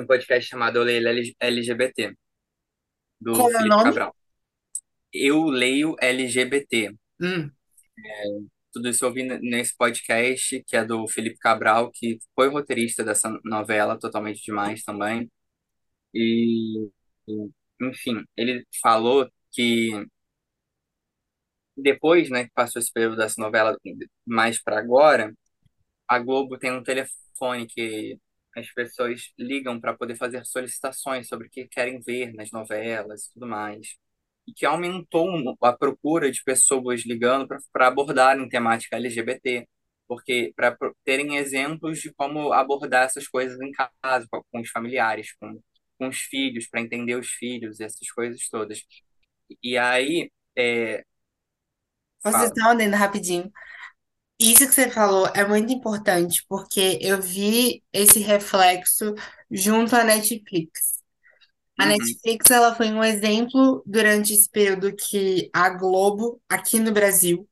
um 0.02 0.08
podcast 0.08 0.50
chamado 0.50 0.78
Eu 0.80 0.84
Leio 0.84 1.08
LGBT, 1.40 2.16
do 3.20 3.34
Como 3.34 3.44
é 3.44 3.50
o 3.50 3.58
Felipe 3.58 3.70
nome? 3.70 3.84
Cabral. 3.84 4.16
Eu 5.14 5.46
leio 5.46 5.96
LGBT. 6.02 6.94
Hum, 7.22 7.52
Tudo 8.74 8.90
isso 8.90 9.06
eu 9.06 9.14
n- 9.16 9.40
nesse 9.42 9.76
podcast, 9.78 10.64
que 10.66 10.76
é 10.78 10.86
do 10.86 11.08
Felipe 11.08 11.38
Cabral, 11.38 11.92
que 11.92 12.20
foi 12.36 12.48
roteirista 12.50 13.04
dessa 13.04 13.30
novela, 13.44 14.00
totalmente 14.00 14.42
demais 14.44 14.84
também. 14.84 15.30
E, 16.14 16.90
enfim, 17.82 18.24
ele 18.38 18.66
falou 18.82 19.30
que 19.52 19.92
depois, 21.76 22.30
né, 22.30 22.46
que 22.46 22.52
passou 22.54 22.82
esse 22.82 22.92
período 22.92 23.18
dessa 23.18 23.42
novela 23.42 23.78
mais 24.26 24.62
para 24.62 24.80
agora, 24.80 25.34
a 26.08 26.20
Globo 26.20 26.58
tem 26.58 26.72
um 26.72 26.84
telefone 26.84 27.68
que 27.68 28.18
as 28.56 28.72
pessoas 28.74 29.32
ligam 29.40 29.80
para 29.80 29.96
poder 29.98 30.16
fazer 30.16 30.46
solicitações 30.46 31.28
sobre 31.28 31.48
o 31.48 31.50
que 31.50 31.68
querem 31.68 32.00
ver 32.02 32.34
nas 32.34 32.52
novelas 32.52 33.26
e 33.26 33.34
tudo 33.34 33.48
mais. 33.48 33.96
E 34.48 34.54
que 34.54 34.66
aumentou 34.66 35.28
um- 35.30 35.56
a 35.62 35.74
procura 35.74 36.32
de 36.32 36.44
pessoas 36.44 37.06
ligando 37.06 37.48
para 37.72 37.88
abordarem 37.88 38.48
temática 38.50 38.98
LGBT, 38.98 39.68
porque 40.08 40.52
para 40.56 40.78
terem 41.06 41.38
exemplos 41.38 42.00
de 42.02 42.14
como 42.14 42.52
abordar 42.54 43.06
essas 43.06 43.28
coisas 43.28 43.60
em 43.62 43.72
casa, 43.72 44.28
com, 44.30 44.60
os 44.62 44.70
familiares, 44.70 45.34
com, 45.40 45.60
com 45.98 46.08
os 46.10 46.18
filhos, 46.22 46.68
para 46.68 46.82
entender 46.82 47.16
os 47.16 47.30
filhos, 47.30 47.80
essas 47.80 48.12
coisas 48.12 48.48
todas. 48.50 48.82
E 49.64 49.78
aí, 49.78 50.32
é, 50.58 51.04
vocês 52.24 52.42
fala. 52.44 52.52
estão 52.52 52.72
andando 52.72 52.96
rapidinho. 52.96 53.52
Isso 54.42 54.68
que 54.68 54.74
você 54.74 54.90
falou 54.92 55.28
é 55.36 55.46
muito 55.48 55.72
importante, 55.74 56.44
porque 56.50 56.98
eu 57.02 57.22
vi 57.22 57.84
esse 57.94 58.20
reflexo 58.20 59.14
junto 59.52 59.96
à 59.96 60.04
Netflix. 60.04 61.02
A 61.80 61.86
Uhum, 61.86 61.88
Netflix, 61.88 62.52
ela 62.52 62.76
foi 62.76 62.92
um 62.92 63.04
exemplo 63.04 63.84
durante 63.86 64.34
esse 64.34 64.50
período 64.50 64.96
que 64.96 65.50
a 65.54 65.70
Globo, 65.72 66.42
aqui 66.50 66.80
no 66.80 66.92
Brasil, 66.94 67.48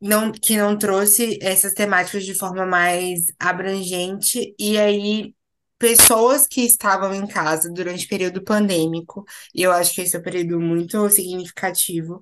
não, 0.00 0.30
que 0.32 0.56
não 0.56 0.76
trouxe 0.78 1.38
essas 1.42 1.72
temáticas 1.72 2.24
de 2.24 2.34
forma 2.34 2.66
mais 2.66 3.26
abrangente, 3.38 4.54
e 4.58 4.78
aí 4.78 5.34
pessoas 5.78 6.46
que 6.46 6.62
estavam 6.62 7.14
em 7.14 7.26
casa 7.26 7.70
durante 7.72 8.06
o 8.06 8.08
período 8.08 8.42
pandêmico, 8.42 9.24
e 9.54 9.62
eu 9.62 9.72
acho 9.72 9.94
que 9.94 10.00
esse 10.02 10.16
é 10.16 10.18
um 10.18 10.22
período 10.22 10.60
muito 10.60 11.08
significativo, 11.10 12.20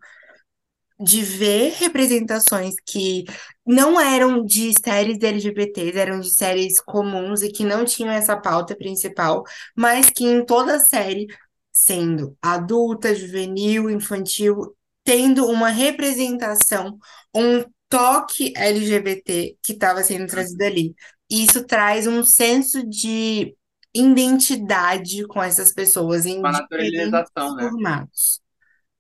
de 1.00 1.22
ver 1.22 1.72
representações 1.78 2.74
que 2.86 3.24
não 3.66 4.00
eram 4.00 4.44
de 4.44 4.72
séries 4.84 5.18
LGBTs, 5.22 5.98
eram 5.98 6.20
de 6.20 6.30
séries 6.30 6.80
comuns 6.80 7.42
e 7.42 7.50
que 7.50 7.64
não 7.64 7.84
tinham 7.84 8.10
essa 8.12 8.36
pauta 8.36 8.76
principal, 8.76 9.42
mas 9.76 10.10
que 10.10 10.24
em 10.24 10.44
toda 10.44 10.76
a 10.76 10.80
série, 10.80 11.26
sendo 11.72 12.36
adulta, 12.40 13.14
juvenil, 13.14 13.90
infantil, 13.90 14.76
tendo 15.02 15.46
uma 15.46 15.68
representação, 15.68 16.98
um 17.34 17.64
toque 17.88 18.52
LGBT 18.56 19.56
que 19.62 19.72
estava 19.72 20.02
sendo 20.02 20.26
trazido 20.26 20.62
ali. 20.64 20.94
Isso 21.30 21.64
traz 21.66 22.06
um 22.06 22.22
senso 22.24 22.86
de 22.88 23.56
identidade 23.94 25.26
com 25.26 25.42
essas 25.42 25.72
pessoas 25.72 26.26
em 26.26 26.44
Uma 26.44 26.50
diferentes 26.50 27.20
naturalização, 27.32 27.54
né? 27.56 27.72
formatos. 27.72 28.40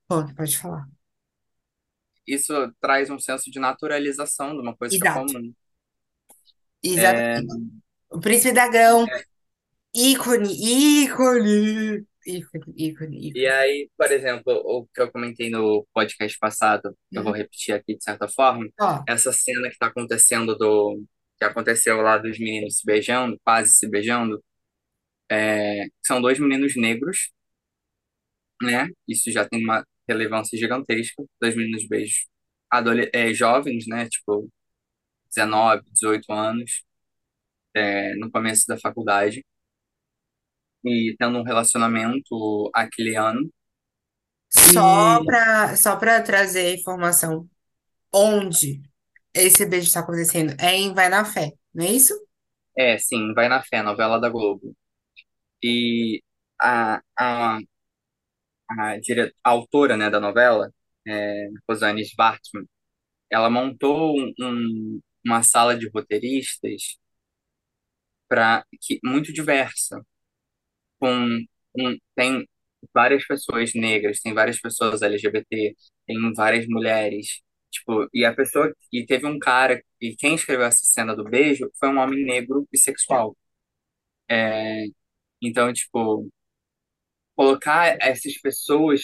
Pô, 0.08 0.24
pode 0.34 0.56
falar. 0.58 0.88
Isso 2.26 2.52
traz 2.80 3.10
um 3.10 3.18
senso 3.18 3.50
de 3.50 3.58
naturalização 3.60 4.54
de 4.54 4.60
uma 4.60 4.76
coisa 4.76 4.96
que 4.98 5.04
é 5.04 5.10
Exato. 5.10 5.32
comum. 5.32 5.54
É, 6.82 6.90
Exatamente. 6.90 7.72
O 8.10 8.20
Príncipe 8.20 8.52
Dragão, 8.52 9.06
ícone, 9.94 10.50
ícone, 11.02 12.06
ícone, 12.26 12.74
ícone, 12.76 13.32
E 13.34 13.46
aí, 13.46 13.90
por 13.96 14.10
exemplo, 14.12 14.52
o 14.64 14.86
que 14.94 15.00
eu 15.02 15.10
comentei 15.10 15.50
no 15.50 15.86
podcast 15.92 16.38
passado, 16.38 16.96
eu 17.12 17.22
vou 17.22 17.32
Uhum. 17.32 17.38
repetir 17.38 17.74
aqui 17.74 17.96
de 17.96 18.04
certa 18.04 18.28
forma, 18.28 18.68
Ó, 18.80 19.04
essa 19.06 19.32
cena 19.32 19.62
que 19.68 19.74
está 19.74 19.86
acontecendo 19.86 20.56
do 20.56 21.02
que 21.38 21.44
aconteceu 21.44 22.00
lá 22.00 22.18
dos 22.18 22.38
meninos 22.38 22.78
se 22.78 22.86
beijando, 22.86 23.38
quase 23.44 23.72
se 23.72 23.88
beijando, 23.88 24.42
é, 25.30 25.84
são 26.06 26.20
dois 26.22 26.38
meninos 26.38 26.76
negros, 26.76 27.30
né? 28.62 28.88
Isso 29.06 29.30
já 29.30 29.46
tem 29.48 29.62
uma 29.64 29.84
relevância 30.08 30.58
gigantesca, 30.58 31.22
dois 31.40 31.56
meninos 31.56 31.86
beijos, 31.88 32.26
é, 33.12 33.32
jovens, 33.34 33.86
né? 33.86 34.08
Tipo 34.08 34.48
19, 35.34 35.82
18 35.92 36.32
anos, 36.32 36.84
é, 37.74 38.14
no 38.16 38.30
começo 38.30 38.66
da 38.66 38.78
faculdade 38.78 39.44
e 40.84 41.14
tendo 41.18 41.38
um 41.38 41.42
relacionamento 41.42 42.70
aquele 42.74 43.16
ano. 43.16 43.50
só 44.50 45.22
E 45.22 45.26
para 45.26 45.76
só 45.76 45.96
para 45.96 46.22
trazer 46.22 46.74
informação, 46.76 47.48
onde 48.12 48.82
esse 49.34 49.66
beijo 49.66 49.86
está 49.88 50.00
acontecendo? 50.00 50.54
É 50.60 50.74
em 50.76 50.94
Vai 50.94 51.08
na 51.08 51.24
Fé, 51.24 51.52
não 51.74 51.84
é 51.84 51.90
isso? 51.92 52.14
é, 52.76 52.98
sim, 52.98 53.32
vai 53.34 53.48
na 53.48 53.62
fé, 53.62 53.82
novela 53.82 54.20
da 54.20 54.28
Globo. 54.28 54.74
E 55.62 56.22
a, 56.60 57.02
a, 57.18 57.58
a, 58.70 58.98
dire... 58.98 59.32
a 59.44 59.50
autora, 59.50 59.96
né, 59.96 60.10
da 60.10 60.20
novela, 60.20 60.72
é, 61.06 61.48
Rosane 61.68 62.04
Schwartzman, 62.04 62.66
ela 63.30 63.50
montou 63.50 64.18
um, 64.20 64.32
um, 64.40 65.00
uma 65.26 65.42
sala 65.42 65.76
de 65.78 65.88
roteiristas 65.90 66.98
para 68.28 68.64
que 68.80 68.98
muito 69.04 69.32
diversa, 69.32 70.04
com 70.98 71.38
um, 71.78 71.98
tem 72.16 72.48
várias 72.94 73.26
pessoas 73.26 73.72
negras, 73.74 74.20
tem 74.20 74.34
várias 74.34 74.60
pessoas 74.60 75.02
LGBT, 75.02 75.74
tem 76.06 76.32
várias 76.34 76.66
mulheres, 76.68 77.42
tipo, 77.70 78.08
e 78.14 78.24
a 78.24 78.34
pessoa 78.34 78.74
e 78.92 79.04
teve 79.06 79.26
um 79.26 79.38
cara 79.38 79.82
e 80.00 80.16
quem 80.16 80.34
escreveu 80.34 80.66
essa 80.66 80.84
cena 80.84 81.14
do 81.16 81.24
beijo 81.24 81.70
foi 81.78 81.88
um 81.88 81.98
homem 81.98 82.24
negro 82.24 82.66
bissexual. 82.70 83.36
É, 84.28 84.84
então, 85.42 85.72
tipo, 85.72 86.30
colocar 87.36 87.96
essas 88.00 88.38
pessoas 88.40 89.02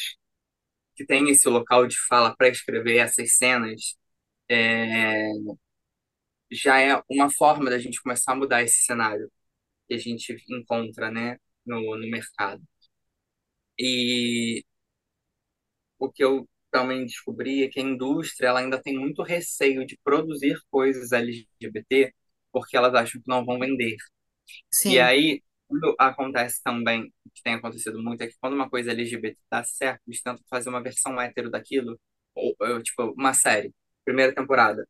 que 0.96 1.06
têm 1.06 1.30
esse 1.30 1.48
local 1.48 1.86
de 1.86 1.96
fala 2.08 2.34
para 2.36 2.48
escrever 2.48 2.98
essas 2.98 3.36
cenas 3.38 3.96
é, 4.50 5.30
já 6.50 6.78
é 6.80 7.00
uma 7.08 7.30
forma 7.30 7.70
da 7.70 7.78
gente 7.78 8.02
começar 8.02 8.32
a 8.32 8.36
mudar 8.36 8.62
esse 8.62 8.84
cenário 8.84 9.30
que 9.88 9.94
a 9.94 9.98
gente 9.98 10.36
encontra, 10.50 11.10
né, 11.10 11.38
no, 11.66 11.80
no 11.98 12.10
mercado. 12.10 12.62
E 13.78 14.62
o 15.98 16.10
que 16.10 16.24
eu 16.24 16.48
também 16.70 17.04
descobri 17.04 17.64
é 17.64 17.68
que 17.68 17.80
a 17.80 17.82
indústria 17.82 18.48
ela 18.48 18.60
ainda 18.60 18.80
tem 18.82 18.98
muito 18.98 19.22
receio 19.22 19.84
de 19.86 19.98
produzir 20.04 20.58
coisas 20.70 21.12
LGBT 21.12 22.14
porque 22.52 22.76
elas 22.76 22.94
acham 22.94 23.20
que 23.20 23.28
não 23.28 23.44
vão 23.44 23.58
vender. 23.58 23.96
E 24.86 24.98
Sim, 24.98 25.00
aí, 25.00 25.42
quando 25.70 25.96
acontece 26.00 26.62
também, 26.64 27.12
que 27.34 27.42
tem 27.44 27.54
acontecido 27.56 28.02
muito, 28.02 28.22
é 28.22 28.28
que 28.28 28.36
quando 28.40 28.54
uma 28.54 28.70
coisa 28.70 28.92
LGBT 28.92 29.38
dá 29.50 29.64
certo, 29.64 30.02
eles 30.08 30.22
tentam 30.22 30.44
fazer 30.50 30.70
uma 30.70 30.82
versão 30.82 31.20
hétero 31.20 31.50
daquilo, 31.50 32.00
ou, 32.34 32.56
ou, 32.60 32.82
tipo, 32.82 33.04
uma 33.18 33.34
série, 33.34 33.74
primeira 34.04 34.34
temporada, 34.34 34.86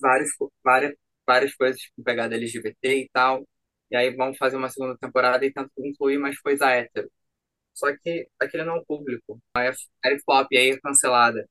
várias, 0.00 0.30
várias, 0.64 0.94
várias 1.26 1.54
coisas 1.54 1.80
com 1.96 2.02
pegada 2.02 2.34
LGBT 2.36 3.00
e 3.02 3.08
tal, 3.12 3.46
e 3.90 3.96
aí 3.96 4.14
vão 4.16 4.34
fazer 4.34 4.56
uma 4.56 4.68
segunda 4.68 4.96
temporada 4.98 5.44
e 5.46 5.52
tentam 5.52 5.70
incluir 5.86 6.18
mais 6.18 6.38
coisa 6.40 6.70
hétero. 6.70 7.10
Só 7.74 7.88
que 7.98 8.28
aquele 8.40 8.64
não 8.64 8.76
é 8.76 8.80
o 8.80 8.84
público. 8.86 9.40
Aí 9.56 9.68
é 10.04 10.18
flop, 10.24 10.48
aí 10.52 10.70
é 10.72 10.80
cancelada. 10.80 11.46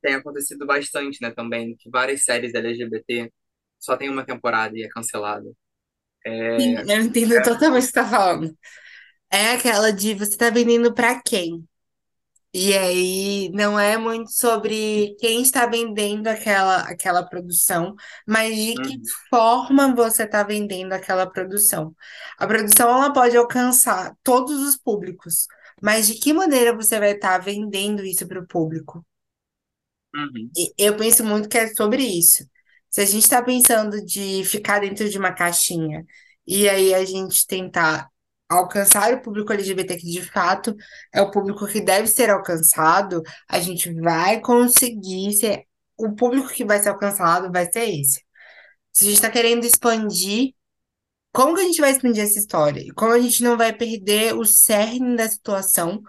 Tem 0.00 0.14
acontecido 0.14 0.66
bastante, 0.66 1.18
né, 1.22 1.30
também, 1.32 1.76
que 1.76 1.88
várias 1.90 2.24
séries 2.24 2.54
LGBT 2.54 3.32
só 3.78 3.96
tem 3.96 4.08
uma 4.10 4.24
temporada 4.26 4.76
e 4.78 4.82
é 4.84 4.88
cancelada. 4.88 5.50
Sim, 6.58 6.74
É, 6.74 6.84
eu 6.88 7.00
entendo 7.02 7.40
totalmente 7.42 7.84
o 7.84 7.86
que 7.86 7.92
você 7.92 7.92
tá 7.92 8.06
falando. 8.08 8.56
É 9.30 9.52
aquela 9.54 9.92
de 9.92 10.14
você 10.14 10.36
tá 10.36 10.50
vendendo 10.50 10.94
pra 10.94 11.20
quem? 11.22 11.66
E 12.54 12.74
aí 12.76 13.50
não 13.54 13.78
é 13.80 13.96
muito 13.98 14.30
sobre 14.32 15.16
quem 15.20 15.42
está 15.42 15.66
vendendo 15.66 16.28
aquela, 16.28 16.80
aquela 16.82 17.22
produção, 17.24 17.94
mas 18.26 18.56
de 18.56 18.80
que 18.80 18.94
uhum, 18.94 19.12
forma 19.30 19.94
você 19.94 20.24
está 20.24 20.42
vendendo 20.42 20.92
aquela 20.92 21.26
produção. 21.30 21.94
A 22.38 22.46
produção 22.46 22.90
ela 22.90 23.12
pode 23.12 23.36
alcançar 23.36 24.14
todos 24.24 24.60
os 24.68 24.76
públicos, 24.76 25.46
mas 25.82 26.08
de 26.08 26.14
que 26.16 26.32
maneira 26.34 26.74
você 26.76 26.98
vai 26.98 27.12
estar 27.12 27.38
vendendo 27.38 28.04
isso 28.04 28.26
para 28.28 28.40
o 28.40 28.46
público? 28.46 29.04
uhum, 30.14 30.56
Eu 30.78 30.96
penso 30.96 31.24
muito 31.24 31.48
que 31.48 31.58
é 31.58 31.68
sobre 31.74 32.02
isso. 32.04 32.44
Se 32.92 33.00
a 33.00 33.06
gente 33.06 33.24
está 33.24 33.42
pensando 33.42 34.04
de 34.04 34.44
ficar 34.44 34.80
dentro 34.80 35.08
de 35.08 35.18
uma 35.18 35.32
caixinha 35.32 36.04
e 36.46 36.68
aí 36.68 36.94
a 36.94 37.04
gente 37.04 37.46
tentar 37.46 38.08
alcançar 38.48 39.14
o 39.14 39.22
público 39.22 39.52
LGBT 39.52 39.96
que 39.96 40.10
de 40.10 40.22
fato 40.22 40.76
é 41.12 41.22
o 41.22 41.30
público 41.30 41.66
que 41.66 41.80
deve 41.80 42.06
ser 42.06 42.30
alcançado, 42.30 43.22
a 43.48 43.60
gente 43.60 43.92
vai 44.00 44.40
conseguir 44.40 45.32
ser. 45.34 45.64
O 45.96 46.14
público 46.14 46.48
que 46.48 46.64
vai 46.64 46.80
ser 46.80 46.90
alcançado 46.90 47.50
vai 47.50 47.70
ser 47.72 47.88
esse. 47.88 48.22
Se 48.92 49.04
a 49.04 49.08
gente 49.08 49.16
está 49.16 49.30
querendo 49.30 49.64
expandir, 49.64 50.54
como 51.32 51.54
que 51.54 51.62
a 51.62 51.64
gente 51.64 51.80
vai 51.80 51.92
expandir 51.92 52.22
essa 52.24 52.38
história? 52.38 52.80
E 52.80 52.90
como 52.92 53.12
a 53.12 53.20
gente 53.20 53.42
não 53.42 53.56
vai 53.56 53.72
perder 53.72 54.34
o 54.36 54.44
cerne 54.44 55.16
da 55.16 55.28
situação 55.28 56.02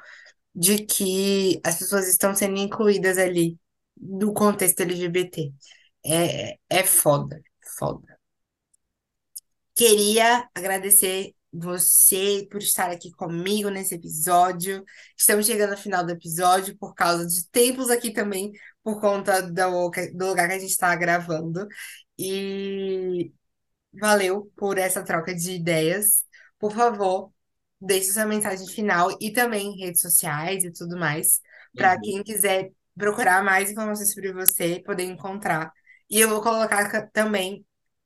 de 0.56 0.86
que 0.86 1.62
as 1.64 1.80
pessoas 1.80 2.08
estão 2.10 2.36
sendo 2.36 2.58
incluídas 2.58 3.18
ali 3.18 3.58
do 3.96 4.34
contexto 4.34 4.82
LGBT. 4.82 5.54
É, 6.06 6.58
é 6.70 6.84
foda, 6.84 7.42
foda. 7.78 8.20
Queria 9.76 10.48
agradecer 10.54 11.34
você 11.52 12.48
por 12.50 12.62
estar 12.62 12.90
aqui 12.90 13.12
comigo 13.12 13.70
nesse 13.70 13.96
episódio. 13.96 14.84
Estamos 15.18 15.46
chegando 15.46 15.72
ao 15.72 15.78
final 15.78 16.04
do 16.06 16.12
episódio 16.12 16.76
por 16.78 16.94
causa 16.94 17.26
de 17.28 17.48
tempos 17.50 17.90
aqui 17.90 18.12
também, 18.12 18.52
por 18.84 19.00
conta 19.00 19.42
do, 19.42 19.92
do 20.14 20.28
lugar 20.28 20.48
que 20.48 20.56
a 20.56 20.60
gente 20.60 20.72
está 20.72 20.96
gravando. 20.96 21.68
E 22.18 23.32
valeu 23.94 24.52
por 24.56 24.78
essa 24.78 25.04
troca 25.04 25.34
de 25.34 25.54
ideias. 25.54 26.24
Por 26.60 26.72
favor, 26.74 27.32
deixe 27.80 28.12
sua 28.12 28.26
mensagem 28.26 28.68
final 28.68 29.16
e 29.22 29.32
também 29.32 29.78
redes 29.78 30.02
sociais 30.02 30.64
e 30.64 30.72
tudo 30.72 30.98
mais, 30.98 31.40
para 31.76 31.94
uhum. 31.96 32.02
quem 32.02 32.24
quiser 32.24 32.72
procurar 32.96 33.44
mais 33.44 33.72
informações 33.72 34.14
sobre 34.14 34.32
você, 34.34 34.82
poder 34.86 35.04
encontrar. 35.04 35.72
E 36.14 36.20
eu 36.22 36.30
vou 36.30 36.42
colocar 36.42 36.90
ca- 36.92 37.08
também 37.08 37.66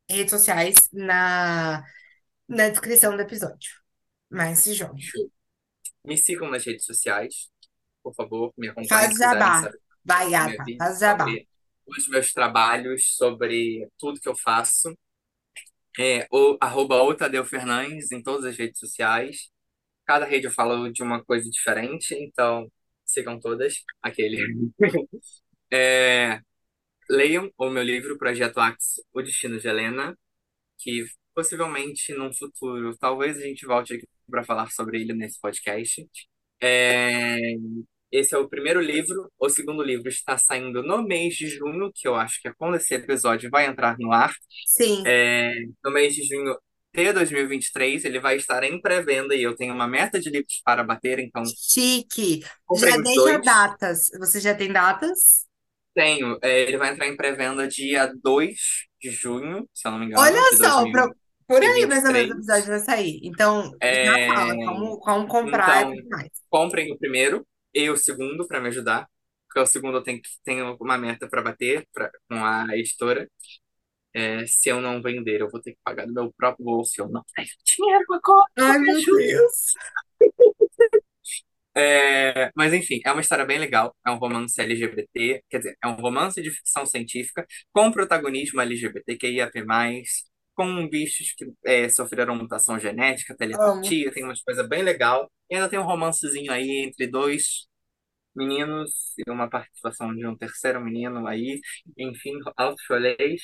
redes 0.10 0.32
sociais 0.32 0.76
na, 0.94 1.84
na 2.48 2.70
descrição 2.70 3.16
do 3.16 3.22
episódio. 3.24 3.72
Mas 4.30 4.60
se 4.60 4.74
jogue. 4.74 5.04
Me 6.04 6.18
sigam 6.18 6.50
nas 6.50 6.66
redes 6.66 6.86
sociais, 6.86 7.50
por 8.04 8.16
favor, 8.16 8.54
me 8.58 8.70
acompanhem 8.70 8.90
Faz 8.90 9.18
jabá. 9.18 9.62
Vai, 10.06 10.32
Faz 10.78 11.00
jabá. 11.00 11.26
os 11.88 12.08
meus 12.08 12.34
trabalhos, 12.34 13.16
sobre 13.16 13.88
tudo 13.98 14.20
que 14.20 14.30
eu 14.30 14.36
faço. 14.36 14.94
É, 16.00 16.28
o 16.32 16.58
arroba 16.62 17.02
o 17.04 17.16
Tadeu 17.16 17.44
Fernandes 17.46 18.12
em 18.12 18.22
todas 18.22 18.46
as 18.46 18.58
redes 18.58 18.80
sociais. 18.80 19.50
Cada 20.06 20.26
rede 20.26 20.48
eu 20.48 20.52
falo 20.52 20.92
de 20.92 21.04
uma 21.04 21.24
coisa 21.24 21.50
diferente, 21.50 22.16
então 22.16 22.72
sigam 23.06 23.40
todas. 23.40 23.84
Aquele. 24.02 24.38
É, 25.72 26.42
leiam 27.10 27.52
o 27.58 27.70
meu 27.70 27.84
livro, 27.84 28.18
Projeto 28.18 28.60
Axe, 28.60 29.02
O 29.14 29.22
Destino 29.22 29.60
de 29.60 29.68
Helena, 29.68 30.18
que 30.80 31.06
possivelmente 31.34 32.14
num 32.14 32.34
futuro, 32.34 32.98
talvez 32.98 33.38
a 33.38 33.42
gente 33.42 33.66
volte 33.66 33.94
aqui 33.94 34.08
para 34.30 34.44
falar 34.44 34.72
sobre 34.72 35.02
ele 35.02 35.14
nesse 35.14 35.40
podcast. 35.40 36.08
É, 36.62 37.38
esse 38.12 38.34
é 38.34 38.38
o 38.38 38.50
primeiro 38.50 38.82
livro. 38.82 39.32
O 39.40 39.50
segundo 39.50 39.84
livro 39.84 40.10
está 40.10 40.38
saindo 40.38 40.82
no 40.82 41.04
mês 41.04 41.36
de 41.36 41.48
junho, 41.48 41.92
que 41.94 42.08
eu 42.08 42.16
acho 42.16 42.42
que 42.42 42.48
é 42.48 42.54
quando 42.58 42.76
esse 42.78 42.94
episódio 42.94 43.50
vai 43.50 43.68
entrar 43.68 43.98
no 44.00 44.12
ar. 44.12 44.34
Sim. 44.66 45.04
É, 45.06 45.54
no 45.84 45.92
mês 45.92 46.16
de 46.16 46.24
junho 46.24 46.58
de 46.94 47.14
2023, 47.14 48.06
ele 48.06 48.20
vai 48.20 48.38
estar 48.38 48.64
em 48.64 48.82
pré-venda 48.82 49.36
e 49.36 49.44
eu 49.44 49.56
tenho 49.56 49.74
uma 49.74 49.88
meta 49.88 50.20
de 50.20 50.30
livros 50.30 50.62
para 50.66 50.84
bater, 50.84 51.20
então 51.20 51.44
Chique. 51.46 52.40
Já 52.76 52.98
deixa 52.98 53.22
dois. 53.22 53.46
datas. 53.46 54.10
Você 54.18 54.40
já 54.40 54.56
tem 54.56 54.72
datas? 54.72 55.47
Tenho, 55.98 56.38
é, 56.44 56.62
ele 56.64 56.78
vai 56.78 56.92
entrar 56.94 57.08
em 57.08 57.18
pré-venda 57.18 57.68
dia 57.68 58.14
2 58.24 58.56
de 59.02 59.10
junho, 59.12 59.68
se 59.74 59.88
eu 59.88 59.92
não 59.94 60.00
me 60.00 60.06
engano, 60.08 60.24
Olha 60.24 60.42
só, 60.58 60.90
pro- 60.90 61.16
por 61.48 61.62
aí 61.64 61.86
mais 61.88 62.04
ou 62.06 62.12
menos 62.12 62.30
o 62.30 62.34
2023. 62.34 62.38
episódio 62.38 62.68
vai 62.68 62.80
sair. 62.80 63.20
Então, 63.24 63.72
já 64.04 64.12
É, 64.12 64.26
fala 64.26 64.58
como, 64.58 65.00
como 65.00 65.28
comprar 65.28 65.84
e 65.84 65.86
então, 65.86 65.94
tudo 65.94 66.10
mais. 66.10 66.30
comprem 66.50 66.92
o 66.94 66.98
primeiro 67.00 67.48
e 67.74 67.90
o 67.90 67.98
segundo 67.98 68.48
para 68.48 68.62
me 68.62 68.70
ajudar, 68.70 69.08
porque 69.48 69.60
o 69.62 69.66
segundo 69.68 69.98
eu 70.00 70.04
tenho, 70.04 70.22
que- 70.22 70.30
tenho 70.44 70.78
uma 70.82 70.98
meta 70.98 71.28
para 71.30 71.42
bater 71.44 71.88
pra, 71.94 72.12
com 72.30 72.44
a 72.46 72.68
editora. 72.78 73.30
É, 74.14 74.46
se 74.48 74.70
eu 74.70 74.82
não 74.82 75.02
vender, 75.02 75.42
eu 75.42 75.50
vou 75.50 75.62
ter 75.62 75.74
que 75.74 75.80
pagar 75.84 76.08
do 76.08 76.14
meu 76.14 76.34
próprio 76.38 76.66
bolso. 76.66 76.94
Eu 77.02 77.10
não 77.10 77.24
tenho 77.36 77.48
dinheiro 77.66 78.06
agora, 78.14 78.50
Ai, 78.60 78.78
me 78.80 78.94
meu. 78.94 79.02
Deus. 79.06 79.74
É, 81.78 82.52
mas 82.56 82.74
enfim, 82.74 83.00
é 83.06 83.12
uma 83.12 83.22
história 83.22 83.46
bem 83.46 83.60
legal. 83.60 83.96
É 84.06 84.12
um 84.12 84.18
romance 84.18 84.60
LGBT, 84.60 85.44
quer 85.50 85.58
dizer, 85.60 85.78
é 85.84 85.88
um 85.88 85.94
romance 85.96 86.42
de 86.42 86.50
ficção 86.52 86.86
científica 86.86 87.46
com 87.72 87.92
protagonismo 87.92 88.62
LGBTQIAP+, 88.62 89.64
com 90.56 90.88
bichos 90.90 91.34
que 91.38 91.46
é, 91.66 91.88
sofreram 91.90 92.36
mutação 92.36 92.80
genética, 92.80 93.36
Amo. 93.54 93.82
telepatia, 93.82 94.12
tem 94.12 94.24
umas 94.24 94.42
coisas 94.42 94.68
bem 94.68 94.82
legal. 94.84 95.32
E 95.50 95.56
ainda 95.56 95.70
tem 95.70 95.78
um 95.80 95.84
romancezinho 95.84 96.52
aí 96.52 96.86
entre 96.88 97.08
dois 97.08 97.68
meninos 98.36 98.92
e 99.18 99.32
uma 99.32 99.50
participação 99.50 100.14
de 100.16 100.26
um 100.28 100.38
terceiro 100.38 100.82
menino 100.82 101.28
aí. 101.28 101.60
Enfim, 101.98 102.34
altos 102.58 102.84
rolês. 102.90 103.42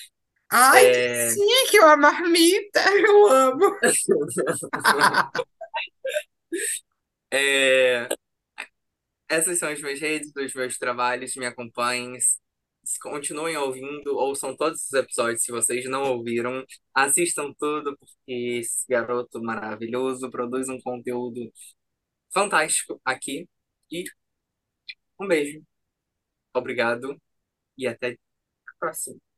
Ai, 0.49 0.91
que 0.91 0.97
É... 0.97 1.29
chique, 1.29 1.79
uma 1.79 1.97
marmita. 1.97 2.79
Eu 2.91 3.27
amo. 3.27 3.77
é, 7.31 8.07
Essas 9.33 9.57
são 9.57 9.69
as 9.69 9.81
minhas 9.81 9.99
redes, 9.99 10.31
os 10.35 10.53
meus 10.53 10.77
trabalhos, 10.77 11.35
me 11.35 11.45
acompanhem, 11.47 12.17
continuem 13.01 13.57
ouvindo, 13.57 14.15
ouçam 14.15 14.55
todos 14.55 14.83
os 14.85 14.93
episódios 14.93 15.43
se 15.43 15.51
vocês 15.51 15.85
não 15.89 16.03
ouviram, 16.03 16.63
assistam 16.93 17.51
tudo, 17.57 17.97
porque 17.97 18.59
esse 18.59 18.85
garoto 18.87 19.41
maravilhoso 19.41 20.29
produz 20.29 20.69
um 20.69 20.79
conteúdo 20.81 21.51
fantástico 22.33 23.01
aqui. 23.05 23.47
E 23.91 24.03
um 25.19 25.27
beijo, 25.27 25.63
obrigado 26.53 27.19
e 27.77 27.87
até 27.87 28.13
a 28.67 28.73
próxima. 28.79 29.32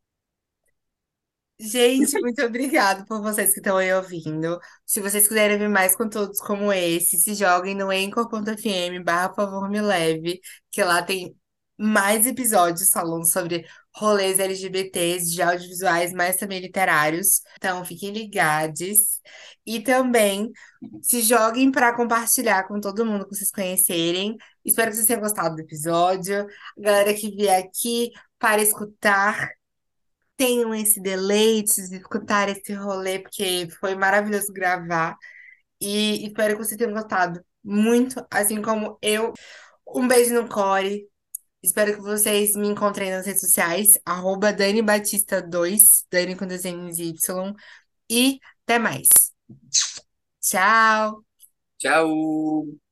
Gente, 1.57 2.19
muito 2.19 2.41
obrigado 2.43 3.05
por 3.05 3.21
vocês 3.21 3.53
que 3.53 3.59
estão 3.59 3.77
aí 3.77 3.93
ouvindo. 3.93 4.59
Se 4.85 4.99
vocês 4.99 5.25
quiserem 5.27 5.57
ver 5.57 5.69
mais 5.69 5.95
conteúdos 5.95 6.39
como 6.39 6.71
esse, 6.73 7.17
se 7.17 7.33
joguem 7.33 7.73
no 7.73 7.89
anchor.fm 7.89 9.01
barra 9.03 9.33
favor 9.33 9.69
me 9.69 9.81
leve, 9.81 10.41
que 10.69 10.83
lá 10.83 11.01
tem 11.01 11.33
mais 11.77 12.25
episódios 12.25 12.89
falando 12.89 13.25
sobre 13.25 13.65
rolês 13.95 14.37
LGBTs 14.39 15.31
de 15.31 15.41
audiovisuais, 15.41 16.11
mas 16.13 16.35
também 16.35 16.59
literários. 16.59 17.41
Então, 17.57 17.85
fiquem 17.85 18.11
ligados. 18.11 19.21
E 19.65 19.79
também 19.79 20.51
se 21.01 21.21
joguem 21.21 21.71
para 21.71 21.95
compartilhar 21.95 22.67
com 22.67 22.79
todo 22.81 23.05
mundo 23.05 23.25
que 23.27 23.35
vocês 23.35 23.51
conhecerem. 23.51 24.35
Espero 24.63 24.89
que 24.89 24.97
vocês 24.97 25.07
tenham 25.07 25.21
gostado 25.21 25.55
do 25.55 25.61
episódio. 25.61 26.45
Galera 26.77 27.13
que 27.13 27.29
vier 27.31 27.63
aqui 27.63 28.11
para 28.37 28.61
escutar 28.61 29.49
tenham 30.37 30.73
esse 30.73 31.01
deleite 31.01 31.87
de 31.89 31.97
escutar 31.97 32.49
esse 32.49 32.73
rolê, 32.73 33.19
porque 33.19 33.67
foi 33.79 33.95
maravilhoso 33.95 34.51
gravar. 34.53 35.17
E 35.79 36.25
espero 36.27 36.57
que 36.57 36.63
vocês 36.63 36.77
tenham 36.77 36.93
gostado 36.93 37.43
muito, 37.63 38.25
assim 38.31 38.61
como 38.61 38.97
eu. 39.01 39.33
Um 39.87 40.07
beijo 40.07 40.33
no 40.33 40.47
core. 40.47 41.07
Espero 41.63 41.95
que 41.95 42.01
vocês 42.01 42.55
me 42.55 42.67
encontrem 42.67 43.09
nas 43.11 43.25
redes 43.25 43.41
sociais, 43.41 43.93
arroba 44.05 44.53
Dani 44.53 44.81
Batista 44.83 45.41
2, 45.41 46.05
Dani 46.11 46.35
com 46.35 46.45
desenhos 46.45 46.99
Y. 46.99 47.55
E 48.09 48.39
até 48.63 48.77
mais. 48.77 49.07
Tchau! 50.41 51.25
Tchau! 51.79 52.84